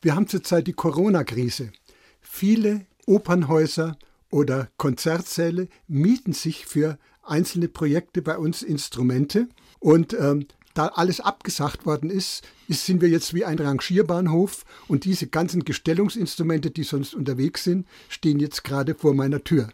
Wir 0.00 0.14
haben 0.14 0.28
zurzeit 0.28 0.66
die 0.66 0.72
Corona-Krise. 0.72 1.72
Viele 2.20 2.86
Opernhäuser 3.06 3.98
oder 4.30 4.68
Konzertsäle 4.76 5.68
mieten 5.88 6.32
sich 6.32 6.66
für 6.66 6.98
einzelne 7.22 7.68
Projekte 7.68 8.22
bei 8.22 8.38
uns 8.38 8.62
Instrumente 8.62 9.48
und 9.78 10.14
ähm, 10.14 10.46
da 10.76 10.88
alles 10.88 11.20
abgesagt 11.20 11.86
worden 11.86 12.10
ist, 12.10 12.42
ist, 12.68 12.86
sind 12.86 13.00
wir 13.00 13.08
jetzt 13.08 13.34
wie 13.34 13.44
ein 13.44 13.58
Rangierbahnhof 13.58 14.64
und 14.88 15.04
diese 15.04 15.26
ganzen 15.26 15.64
Gestellungsinstrumente, 15.64 16.70
die 16.70 16.84
sonst 16.84 17.14
unterwegs 17.14 17.64
sind, 17.64 17.86
stehen 18.08 18.38
jetzt 18.40 18.64
gerade 18.64 18.94
vor 18.94 19.14
meiner 19.14 19.42
Tür. 19.42 19.68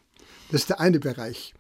Das 0.51 0.63
ist 0.63 0.71
der 0.71 0.81
eine 0.81 1.01
Bereich. 1.01 1.55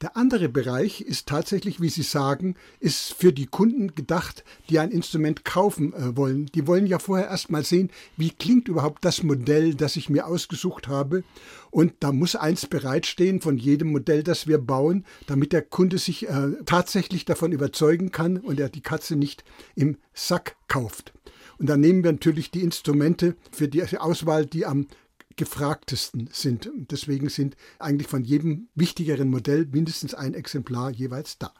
Der 0.00 0.16
andere 0.16 0.48
Bereich 0.48 1.02
ist 1.02 1.28
tatsächlich, 1.28 1.82
wie 1.82 1.90
Sie 1.90 2.02
sagen, 2.02 2.54
ist 2.78 3.12
für 3.12 3.34
die 3.34 3.44
Kunden 3.44 3.94
gedacht, 3.94 4.44
die 4.70 4.78
ein 4.78 4.90
Instrument 4.90 5.44
kaufen 5.44 5.92
äh, 5.92 6.16
wollen. 6.16 6.46
Die 6.54 6.66
wollen 6.66 6.86
ja 6.86 6.98
vorher 6.98 7.28
erst 7.28 7.50
mal 7.50 7.64
sehen, 7.64 7.90
wie 8.16 8.30
klingt 8.30 8.68
überhaupt 8.68 9.04
das 9.04 9.22
Modell, 9.22 9.74
das 9.74 9.96
ich 9.96 10.08
mir 10.08 10.26
ausgesucht 10.26 10.88
habe. 10.88 11.22
Und 11.70 11.92
da 12.00 12.12
muss 12.12 12.34
eins 12.34 12.64
bereitstehen 12.64 13.42
von 13.42 13.58
jedem 13.58 13.92
Modell, 13.92 14.22
das 14.22 14.46
wir 14.46 14.56
bauen, 14.56 15.04
damit 15.26 15.52
der 15.52 15.62
Kunde 15.62 15.98
sich 15.98 16.26
äh, 16.26 16.52
tatsächlich 16.64 17.26
davon 17.26 17.52
überzeugen 17.52 18.10
kann 18.10 18.38
und 18.38 18.58
er 18.58 18.70
die 18.70 18.80
Katze 18.80 19.16
nicht 19.16 19.44
im 19.74 19.98
Sack 20.14 20.56
kauft. 20.66 21.12
Und 21.58 21.66
dann 21.68 21.80
nehmen 21.80 22.04
wir 22.04 22.12
natürlich 22.12 22.50
die 22.50 22.62
Instrumente 22.62 23.36
für 23.52 23.68
die 23.68 23.82
Auswahl, 23.98 24.46
die 24.46 24.64
am 24.64 24.86
gefragtesten 25.36 26.28
sind. 26.32 26.70
Deswegen 26.90 27.28
sind 27.28 27.56
eigentlich 27.78 28.08
von 28.08 28.24
jedem 28.24 28.68
wichtigeren 28.74 29.28
Modell 29.28 29.66
mindestens 29.66 30.14
ein 30.14 30.34
Exemplar 30.34 30.90
jeweils 30.90 31.38
da. 31.38 31.52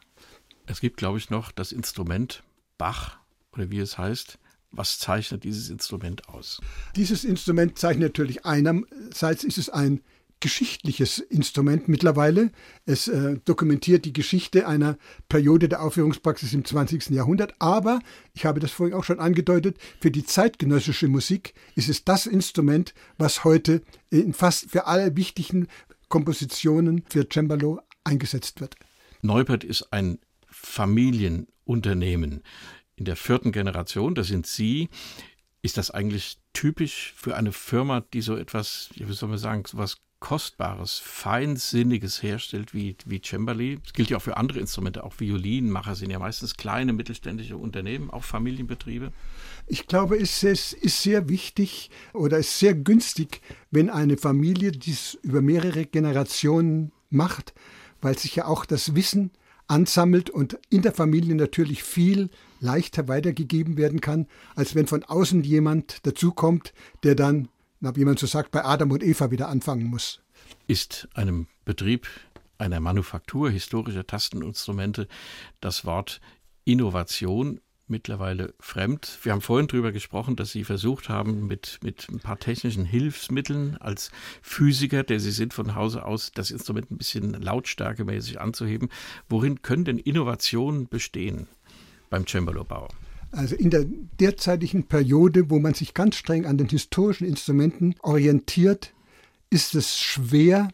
Es 0.67 0.81
gibt, 0.81 0.97
glaube 0.97 1.17
ich, 1.17 1.29
noch 1.29 1.51
das 1.51 1.71
Instrument 1.71 2.43
Bach 2.77 3.19
oder 3.53 3.69
wie 3.71 3.79
es 3.79 3.97
heißt. 3.97 4.37
Was 4.71 4.99
zeichnet 4.99 5.43
dieses 5.43 5.69
Instrument 5.69 6.29
aus? 6.29 6.61
Dieses 6.95 7.25
Instrument 7.25 7.77
zeichnet 7.77 8.03
natürlich 8.03 8.45
einerseits 8.45 9.43
ist 9.43 9.57
es 9.57 9.69
ein 9.69 10.01
geschichtliches 10.41 11.19
Instrument 11.19 11.87
mittlerweile. 11.87 12.51
Es 12.85 13.07
äh, 13.07 13.39
dokumentiert 13.45 14.03
die 14.03 14.13
Geschichte 14.13 14.67
einer 14.67 14.97
Periode 15.29 15.69
der 15.69 15.81
Aufführungspraxis 15.81 16.53
im 16.53 16.65
20. 16.65 17.11
Jahrhundert. 17.11 17.53
Aber, 17.59 17.99
ich 18.33 18.45
habe 18.45 18.59
das 18.59 18.71
vorhin 18.71 18.95
auch 18.95 19.05
schon 19.05 19.19
angedeutet, 19.19 19.77
für 20.01 20.11
die 20.11 20.25
zeitgenössische 20.25 21.07
Musik 21.07 21.53
ist 21.75 21.87
es 21.87 22.03
das 22.03 22.25
Instrument, 22.25 22.93
was 23.17 23.45
heute 23.45 23.81
in 24.09 24.33
fast 24.33 24.69
für 24.69 24.87
alle 24.87 25.15
wichtigen 25.15 25.67
Kompositionen 26.09 27.03
für 27.09 27.27
Cembalo 27.31 27.79
eingesetzt 28.03 28.59
wird. 28.59 28.75
Neupert 29.21 29.63
ist 29.63 29.93
ein 29.93 30.19
Familienunternehmen. 30.47 32.43
In 32.95 33.05
der 33.05 33.15
vierten 33.15 33.51
Generation, 33.51 34.15
das 34.15 34.27
sind 34.27 34.45
Sie, 34.45 34.89
ist 35.61 35.77
das 35.77 35.91
eigentlich 35.91 36.39
typisch 36.53 37.13
für 37.15 37.35
eine 37.35 37.51
Firma, 37.51 38.01
die 38.13 38.21
so 38.21 38.35
etwas, 38.35 38.89
wie 38.95 39.11
soll 39.13 39.29
man 39.29 39.37
sagen, 39.37 39.63
so 39.65 39.77
etwas 39.77 39.97
Kostbares, 40.21 40.99
Feinsinniges 40.99 42.23
herstellt 42.23 42.73
wie, 42.73 42.95
wie 43.05 43.19
Cembali. 43.19 43.79
Das 43.83 43.91
gilt 43.91 44.09
ja 44.11 44.17
auch 44.17 44.21
für 44.21 44.37
andere 44.37 44.59
Instrumente, 44.59 45.03
auch 45.03 45.15
Violinmacher 45.17 45.95
sind 45.95 46.11
ja 46.11 46.19
meistens 46.19 46.55
kleine 46.55 46.93
mittelständische 46.93 47.57
Unternehmen, 47.57 48.11
auch 48.11 48.23
Familienbetriebe. 48.23 49.11
Ich 49.67 49.87
glaube, 49.87 50.17
es 50.17 50.43
ist, 50.43 50.77
sehr 50.83 51.27
wichtig 51.27 51.89
oder 52.13 52.37
ist 52.37 52.59
sehr 52.59 52.75
günstig, 52.75 53.41
wenn 53.71 53.89
eine 53.89 54.15
Familie 54.15 54.71
dies 54.71 55.17
über 55.23 55.41
mehrere 55.41 55.85
Generationen 55.85 56.91
macht, 57.09 57.53
weil 57.99 58.17
sich 58.17 58.35
ja 58.35 58.45
auch 58.45 58.65
das 58.65 58.95
Wissen 58.95 59.31
ansammelt 59.67 60.29
und 60.29 60.59
in 60.69 60.83
der 60.83 60.93
Familie 60.93 61.33
natürlich 61.33 61.83
viel 61.83 62.29
leichter 62.59 63.07
weitergegeben 63.07 63.75
werden 63.75 64.01
kann, 64.01 64.27
als 64.55 64.75
wenn 64.75 64.85
von 64.85 65.03
außen 65.03 65.43
jemand 65.43 66.05
dazukommt, 66.05 66.73
der 67.03 67.15
dann 67.15 67.47
wie 67.81 68.05
man 68.05 68.17
so 68.17 68.27
sagt, 68.27 68.51
bei 68.51 68.63
Adam 68.63 68.91
und 68.91 69.03
Eva 69.03 69.31
wieder 69.31 69.49
anfangen 69.49 69.85
muss. 69.85 70.21
Ist 70.67 71.07
einem 71.13 71.47
Betrieb 71.65 72.07
einer 72.57 72.79
Manufaktur 72.79 73.49
historischer 73.49 74.05
Tasteninstrumente 74.05 75.07
das 75.59 75.83
Wort 75.83 76.21
Innovation 76.63 77.59
mittlerweile 77.87 78.53
fremd. 78.59 79.19
Wir 79.23 79.33
haben 79.33 79.41
vorhin 79.41 79.67
darüber 79.67 79.91
gesprochen, 79.91 80.35
dass 80.35 80.51
Sie 80.51 80.63
versucht 80.63 81.09
haben, 81.09 81.47
mit, 81.47 81.79
mit 81.83 82.07
ein 82.09 82.19
paar 82.19 82.39
technischen 82.39 82.85
Hilfsmitteln 82.85 83.77
als 83.77 84.11
Physiker, 84.41 85.03
der 85.03 85.19
Sie 85.19 85.31
sind 85.31 85.53
von 85.53 85.75
Hause 85.75 86.05
aus, 86.05 86.31
das 86.31 86.51
Instrument 86.51 86.89
ein 86.89 86.97
bisschen 86.97 87.33
lautstärkemäßig 87.33 88.39
anzuheben. 88.39 88.89
Worin 89.27 89.61
können 89.61 89.85
denn 89.85 89.99
Innovationen 89.99 90.87
bestehen 90.87 91.47
beim 92.09 92.25
Cembalo-Bau? 92.25 92.87
Also 93.31 93.55
in 93.55 93.69
der 93.69 93.85
derzeitigen 94.19 94.87
Periode, 94.87 95.49
wo 95.49 95.59
man 95.59 95.73
sich 95.73 95.93
ganz 95.93 96.15
streng 96.15 96.45
an 96.45 96.57
den 96.57 96.67
historischen 96.67 97.25
Instrumenten 97.25 97.95
orientiert, 98.01 98.93
ist 99.49 99.73
es 99.75 99.97
schwer, 99.97 100.69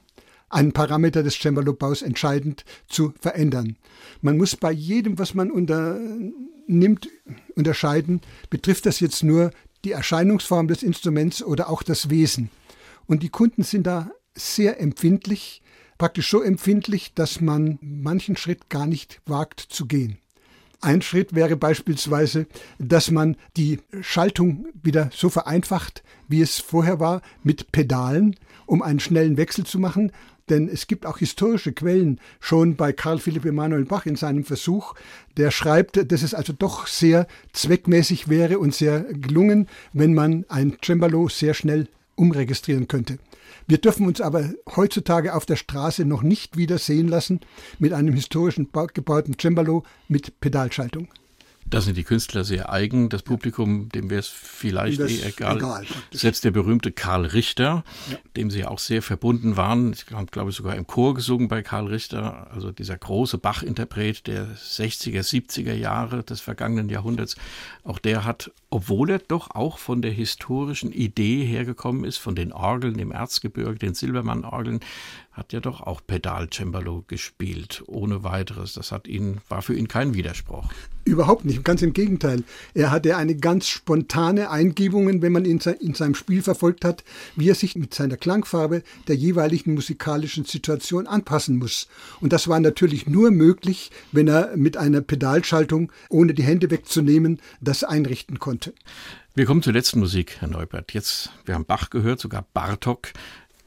einen 0.49 0.71
Parameter 0.71 1.23
des 1.23 1.35
Cembalo-Baus 1.35 2.01
entscheidend 2.01 2.63
zu 2.87 3.13
verändern. 3.19 3.75
Man 4.21 4.37
muss 4.37 4.55
bei 4.55 4.71
jedem, 4.71 5.19
was 5.19 5.33
man 5.33 5.51
unternimmt, 5.51 7.09
unterscheiden, 7.55 8.21
betrifft 8.49 8.85
das 8.85 8.99
jetzt 8.99 9.23
nur 9.23 9.51
die 9.83 9.91
Erscheinungsform 9.91 10.67
des 10.67 10.83
Instruments 10.83 11.43
oder 11.43 11.69
auch 11.69 11.83
das 11.83 12.09
Wesen. 12.09 12.49
Und 13.05 13.23
die 13.23 13.29
Kunden 13.29 13.63
sind 13.63 13.87
da 13.87 14.11
sehr 14.35 14.79
empfindlich, 14.79 15.61
praktisch 15.97 16.29
so 16.29 16.41
empfindlich, 16.41 17.13
dass 17.13 17.41
man 17.41 17.77
manchen 17.81 18.37
Schritt 18.37 18.69
gar 18.69 18.85
nicht 18.85 19.21
wagt 19.25 19.59
zu 19.59 19.85
gehen. 19.85 20.17
Ein 20.79 21.01
Schritt 21.01 21.33
wäre 21.33 21.57
beispielsweise, 21.57 22.45
dass 22.77 23.09
man 23.09 23.35
die 23.55 23.79
Schaltung 24.01 24.67
wieder 24.83 25.09
so 25.11 25.29
vereinfacht, 25.29 26.03
wie 26.27 26.41
es 26.41 26.59
vorher 26.59 26.99
war, 26.99 27.21
mit 27.43 27.71
Pedalen, 27.71 28.35
um 28.67 28.83
einen 28.83 28.99
schnellen 28.99 29.37
Wechsel 29.37 29.65
zu 29.65 29.79
machen. 29.79 30.11
Denn 30.49 30.69
es 30.69 30.87
gibt 30.87 31.05
auch 31.05 31.17
historische 31.17 31.73
Quellen, 31.73 32.21
schon 32.39 32.75
bei 32.75 32.93
Karl 32.93 33.19
Philipp 33.19 33.45
Emanuel 33.45 33.85
Bach 33.85 34.05
in 34.05 34.15
seinem 34.15 34.43
Versuch, 34.43 34.93
der 35.35 35.51
schreibt, 35.51 36.11
dass 36.11 36.21
es 36.21 36.33
also 36.33 36.53
doch 36.53 36.87
sehr 36.87 37.27
zweckmäßig 37.53 38.29
wäre 38.29 38.59
und 38.59 38.73
sehr 38.73 39.01
gelungen, 39.01 39.67
wenn 39.93 40.13
man 40.13 40.45
ein 40.47 40.77
Cembalo 40.81 41.27
sehr 41.27 41.53
schnell 41.53 41.89
umregistrieren 42.15 42.87
könnte. 42.87 43.17
Wir 43.67 43.77
dürfen 43.77 44.07
uns 44.07 44.21
aber 44.21 44.49
heutzutage 44.75 45.35
auf 45.35 45.45
der 45.45 45.55
Straße 45.55 46.05
noch 46.05 46.23
nicht 46.23 46.57
wieder 46.57 46.77
sehen 46.77 47.07
lassen 47.07 47.41
mit 47.79 47.93
einem 47.93 48.13
historischen 48.13 48.69
gebauten 48.71 49.37
Cembalo 49.39 49.83
mit 50.07 50.39
Pedalschaltung. 50.39 51.07
Da 51.69 51.81
sind 51.81 51.97
die 51.97 52.03
Künstler 52.03 52.43
sehr 52.43 52.71
eigen. 52.71 53.09
Das 53.09 53.23
Publikum, 53.23 53.89
dem 53.89 54.09
wäre 54.09 54.19
es 54.19 54.27
vielleicht 54.27 54.99
eh 55.01 55.21
egal. 55.23 55.57
egal 55.57 55.85
Selbst 56.11 56.45
der 56.45 56.51
berühmte 56.51 56.91
Karl 56.91 57.25
Richter, 57.25 57.83
ja. 58.09 58.17
dem 58.37 58.49
sie 58.49 58.65
auch 58.65 58.79
sehr 58.79 59.01
verbunden 59.01 59.57
waren. 59.57 59.91
Ich 59.91 60.05
habe, 60.11 60.27
glaube 60.27 60.51
ich, 60.51 60.55
sogar 60.55 60.75
im 60.75 60.87
Chor 60.87 61.13
gesungen 61.13 61.49
bei 61.49 61.61
Karl 61.61 61.87
Richter. 61.87 62.49
Also 62.51 62.71
dieser 62.71 62.97
große 62.97 63.37
Bach-Interpret 63.37 64.27
der 64.27 64.47
60er, 64.55 65.19
70er 65.19 65.73
Jahre 65.73 66.23
des 66.23 66.39
vergangenen 66.39 66.89
Jahrhunderts. 66.89 67.35
Auch 67.83 67.99
der 67.99 68.23
hat, 68.23 68.51
obwohl 68.69 69.09
er 69.09 69.19
doch 69.19 69.51
auch 69.51 69.77
von 69.77 70.01
der 70.01 70.11
historischen 70.11 70.93
Idee 70.93 71.43
hergekommen 71.43 72.05
ist, 72.05 72.17
von 72.17 72.35
den 72.35 72.53
Orgeln 72.53 72.97
im 72.97 73.11
Erzgebirge, 73.11 73.77
den 73.77 73.93
Silbermann-Orgeln, 73.93 74.79
hat 75.37 75.53
ja 75.53 75.59
doch 75.59 75.81
auch 75.81 76.01
Pedal-Cembalo 76.05 77.05
gespielt, 77.07 77.83
ohne 77.85 78.23
weiteres. 78.23 78.73
Das 78.73 78.91
hat 78.91 79.07
ihn, 79.07 79.37
war 79.47 79.61
für 79.61 79.75
ihn 79.75 79.87
kein 79.87 80.15
Widerspruch. 80.15 80.67
Überhaupt 81.05 81.45
nicht, 81.45 81.63
ganz 81.63 81.83
im 81.83 81.93
Gegenteil. 81.93 82.43
Er 82.73 82.89
hatte 82.89 83.15
eine 83.15 83.35
ganz 83.35 83.67
spontane 83.67 84.49
Eingebungen, 84.49 85.21
wenn 85.21 85.31
man 85.31 85.45
ihn 85.45 85.61
in 85.79 85.93
seinem 85.93 86.15
Spiel 86.15 86.41
verfolgt 86.41 86.83
hat, 86.83 87.03
wie 87.35 87.49
er 87.49 87.55
sich 87.55 87.75
mit 87.75 87.93
seiner 87.93 88.17
Klangfarbe 88.17 88.81
der 89.07 89.15
jeweiligen 89.15 89.75
musikalischen 89.75 90.43
Situation 90.43 91.05
anpassen 91.05 91.57
muss. 91.57 91.87
Und 92.19 92.33
das 92.33 92.47
war 92.47 92.59
natürlich 92.59 93.07
nur 93.07 93.29
möglich, 93.29 93.91
wenn 94.11 94.27
er 94.27 94.57
mit 94.57 94.75
einer 94.75 95.01
Pedalschaltung, 95.01 95.91
ohne 96.09 96.33
die 96.33 96.43
Hände 96.43 96.71
wegzunehmen, 96.71 97.39
das 97.61 97.83
einrichten 97.83 98.39
konnte. 98.39 98.73
Wir 99.35 99.45
kommen 99.45 99.61
zur 99.61 99.73
letzten 99.73 99.99
Musik, 99.99 100.37
Herr 100.39 100.47
Neubert. 100.47 100.93
Jetzt, 100.93 101.29
wir 101.45 101.53
haben 101.53 101.65
Bach 101.65 101.91
gehört, 101.91 102.19
sogar 102.19 102.43
Bartok 102.55 103.09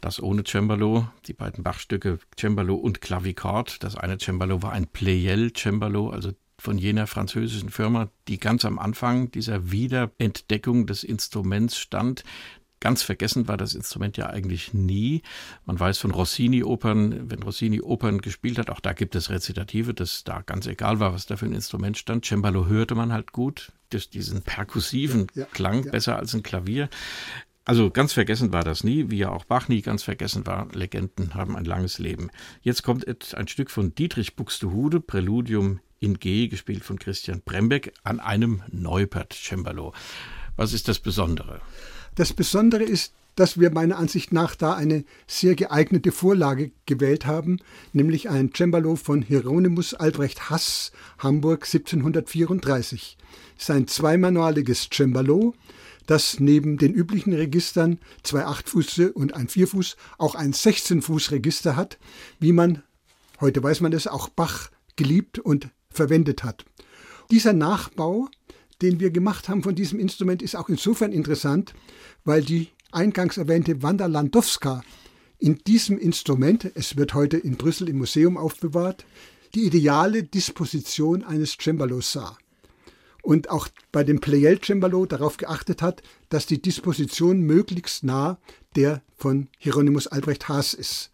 das 0.00 0.22
ohne 0.22 0.44
Cembalo, 0.44 1.08
die 1.26 1.32
beiden 1.32 1.62
Bachstücke 1.62 2.18
Cembalo 2.38 2.74
und 2.74 3.00
Clavichord. 3.00 3.82
Das 3.82 3.96
eine 3.96 4.18
Cembalo 4.18 4.62
war 4.62 4.72
ein 4.72 4.86
Pleyel 4.86 5.52
Cembalo, 5.52 6.10
also 6.10 6.32
von 6.58 6.78
jener 6.78 7.06
französischen 7.06 7.70
Firma, 7.70 8.10
die 8.28 8.38
ganz 8.38 8.64
am 8.64 8.78
Anfang 8.78 9.30
dieser 9.30 9.70
Wiederentdeckung 9.70 10.86
des 10.86 11.04
Instruments 11.04 11.78
stand. 11.78 12.22
Ganz 12.80 13.02
vergessen 13.02 13.46
war 13.46 13.58
das 13.58 13.74
Instrument 13.74 14.16
ja 14.16 14.28
eigentlich 14.28 14.72
nie. 14.72 15.22
Man 15.66 15.78
weiß 15.78 15.98
von 15.98 16.12
Rossini-Opern, 16.12 17.30
wenn 17.30 17.42
Rossini 17.42 17.82
Opern 17.82 18.22
gespielt 18.22 18.58
hat, 18.58 18.70
auch 18.70 18.80
da 18.80 18.94
gibt 18.94 19.14
es 19.14 19.28
Rezitative, 19.28 19.92
dass 19.92 20.24
da 20.24 20.40
ganz 20.40 20.66
egal 20.66 20.98
war, 20.98 21.12
was 21.12 21.26
da 21.26 21.36
für 21.36 21.44
ein 21.44 21.52
Instrument 21.52 21.98
stand. 21.98 22.24
Cembalo 22.24 22.66
hörte 22.66 22.94
man 22.94 23.12
halt 23.12 23.32
gut, 23.32 23.72
durch 23.90 24.08
diesen 24.08 24.40
perkussiven 24.42 25.26
ja, 25.34 25.42
ja, 25.42 25.48
Klang, 25.52 25.84
ja. 25.84 25.90
besser 25.90 26.16
als 26.16 26.32
ein 26.34 26.42
Klavier. 26.42 26.88
Also 27.70 27.88
ganz 27.88 28.12
vergessen 28.12 28.52
war 28.52 28.64
das 28.64 28.82
nie, 28.82 29.10
wie 29.12 29.18
ja 29.18 29.30
auch 29.30 29.44
Bach 29.44 29.68
nie 29.68 29.80
ganz 29.80 30.02
vergessen 30.02 30.44
war. 30.44 30.66
Legenden 30.72 31.34
haben 31.34 31.54
ein 31.54 31.64
langes 31.64 32.00
Leben. 32.00 32.28
Jetzt 32.62 32.82
kommt 32.82 33.06
ein 33.06 33.46
Stück 33.46 33.70
von 33.70 33.94
Dietrich 33.94 34.34
Buxtehude, 34.34 34.98
Präludium 34.98 35.78
in 36.00 36.18
G, 36.18 36.48
gespielt 36.48 36.82
von 36.82 36.98
Christian 36.98 37.42
Brembeck, 37.44 37.92
an 38.02 38.18
einem 38.18 38.62
Neupert-Cembalo. 38.72 39.92
Was 40.56 40.72
ist 40.72 40.88
das 40.88 40.98
Besondere? 40.98 41.60
Das 42.16 42.32
Besondere 42.32 42.82
ist, 42.82 43.14
dass 43.36 43.60
wir 43.60 43.70
meiner 43.70 43.98
Ansicht 43.98 44.32
nach 44.32 44.56
da 44.56 44.74
eine 44.74 45.04
sehr 45.28 45.54
geeignete 45.54 46.10
Vorlage 46.10 46.72
gewählt 46.86 47.24
haben, 47.24 47.60
nämlich 47.92 48.28
ein 48.28 48.50
Cembalo 48.52 48.96
von 48.96 49.22
Hieronymus 49.22 49.94
Albrecht 49.94 50.50
Hass, 50.50 50.90
Hamburg 51.20 51.66
1734. 51.66 53.16
Es 53.56 53.62
ist 53.62 53.70
ein 53.70 53.86
zweimanualiges 53.86 54.88
Cembalo, 54.92 55.54
das 56.06 56.40
neben 56.40 56.78
den 56.78 56.92
üblichen 56.92 57.32
Registern 57.32 57.98
zwei 58.22 58.44
Achtfuße 58.44 59.12
und 59.12 59.34
ein 59.34 59.48
Vierfuß 59.48 59.96
auch 60.18 60.34
ein 60.34 60.52
16-Fuß-Register 60.52 61.76
hat, 61.76 61.98
wie 62.38 62.52
man, 62.52 62.82
heute 63.40 63.62
weiß 63.62 63.80
man 63.80 63.92
es, 63.92 64.06
auch 64.06 64.28
Bach 64.28 64.70
geliebt 64.96 65.38
und 65.38 65.68
verwendet 65.90 66.44
hat. 66.44 66.64
Dieser 67.30 67.52
Nachbau, 67.52 68.28
den 68.82 69.00
wir 69.00 69.10
gemacht 69.10 69.48
haben 69.48 69.62
von 69.62 69.74
diesem 69.74 70.00
Instrument, 70.00 70.42
ist 70.42 70.56
auch 70.56 70.68
insofern 70.68 71.12
interessant, 71.12 71.74
weil 72.24 72.42
die 72.42 72.68
eingangs 72.92 73.36
erwähnte 73.36 73.82
Wanda 73.82 74.06
Landowska 74.06 74.82
in 75.38 75.58
diesem 75.66 75.98
Instrument, 75.98 76.70
es 76.74 76.96
wird 76.96 77.14
heute 77.14 77.38
in 77.38 77.56
Brüssel 77.56 77.88
im 77.88 77.98
Museum 77.98 78.36
aufbewahrt, 78.36 79.06
die 79.54 79.64
ideale 79.64 80.22
Disposition 80.22 81.24
eines 81.24 81.56
Cembalos 81.58 82.12
sah 82.12 82.36
und 83.22 83.50
auch 83.50 83.68
bei 83.92 84.04
dem 84.04 84.20
Pleyel 84.20 84.60
Cembalo 84.60 85.06
darauf 85.06 85.36
geachtet 85.36 85.82
hat, 85.82 86.02
dass 86.28 86.46
die 86.46 86.60
Disposition 86.60 87.40
möglichst 87.40 88.04
nah 88.04 88.38
der 88.76 89.02
von 89.16 89.48
Hieronymus 89.58 90.06
Albrecht 90.06 90.48
Haas 90.48 90.74
ist. 90.74 91.10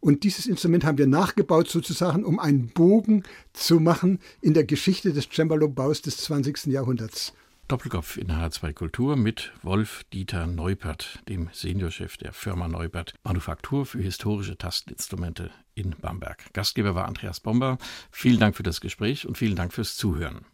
Und 0.00 0.24
dieses 0.24 0.46
Instrument 0.46 0.84
haben 0.84 0.98
wir 0.98 1.06
nachgebaut 1.06 1.68
sozusagen, 1.68 2.24
um 2.24 2.38
einen 2.38 2.68
Bogen 2.68 3.22
zu 3.52 3.80
machen 3.80 4.18
in 4.40 4.54
der 4.54 4.64
Geschichte 4.64 5.12
des 5.12 5.28
Cembalo-Baus 5.28 6.00
des 6.00 6.16
20. 6.18 6.66
Jahrhunderts. 6.66 7.34
Doppelkopf 7.68 8.16
in 8.16 8.32
H2 8.32 8.72
Kultur 8.72 9.14
mit 9.14 9.52
Wolf 9.62 10.02
Dieter 10.12 10.48
Neupert, 10.48 11.20
dem 11.28 11.50
Seniorchef 11.52 12.16
der 12.16 12.32
Firma 12.32 12.66
Neupert 12.66 13.14
Manufaktur 13.22 13.86
für 13.86 14.00
historische 14.00 14.58
Tasteninstrumente 14.58 15.52
in 15.74 15.90
Bamberg. 15.90 16.52
Gastgeber 16.52 16.96
war 16.96 17.06
Andreas 17.06 17.38
Bomber. 17.38 17.78
Vielen 18.10 18.40
Dank 18.40 18.56
für 18.56 18.64
das 18.64 18.80
Gespräch 18.80 19.24
und 19.24 19.38
vielen 19.38 19.54
Dank 19.54 19.72
fürs 19.72 19.96
Zuhören. 19.96 20.44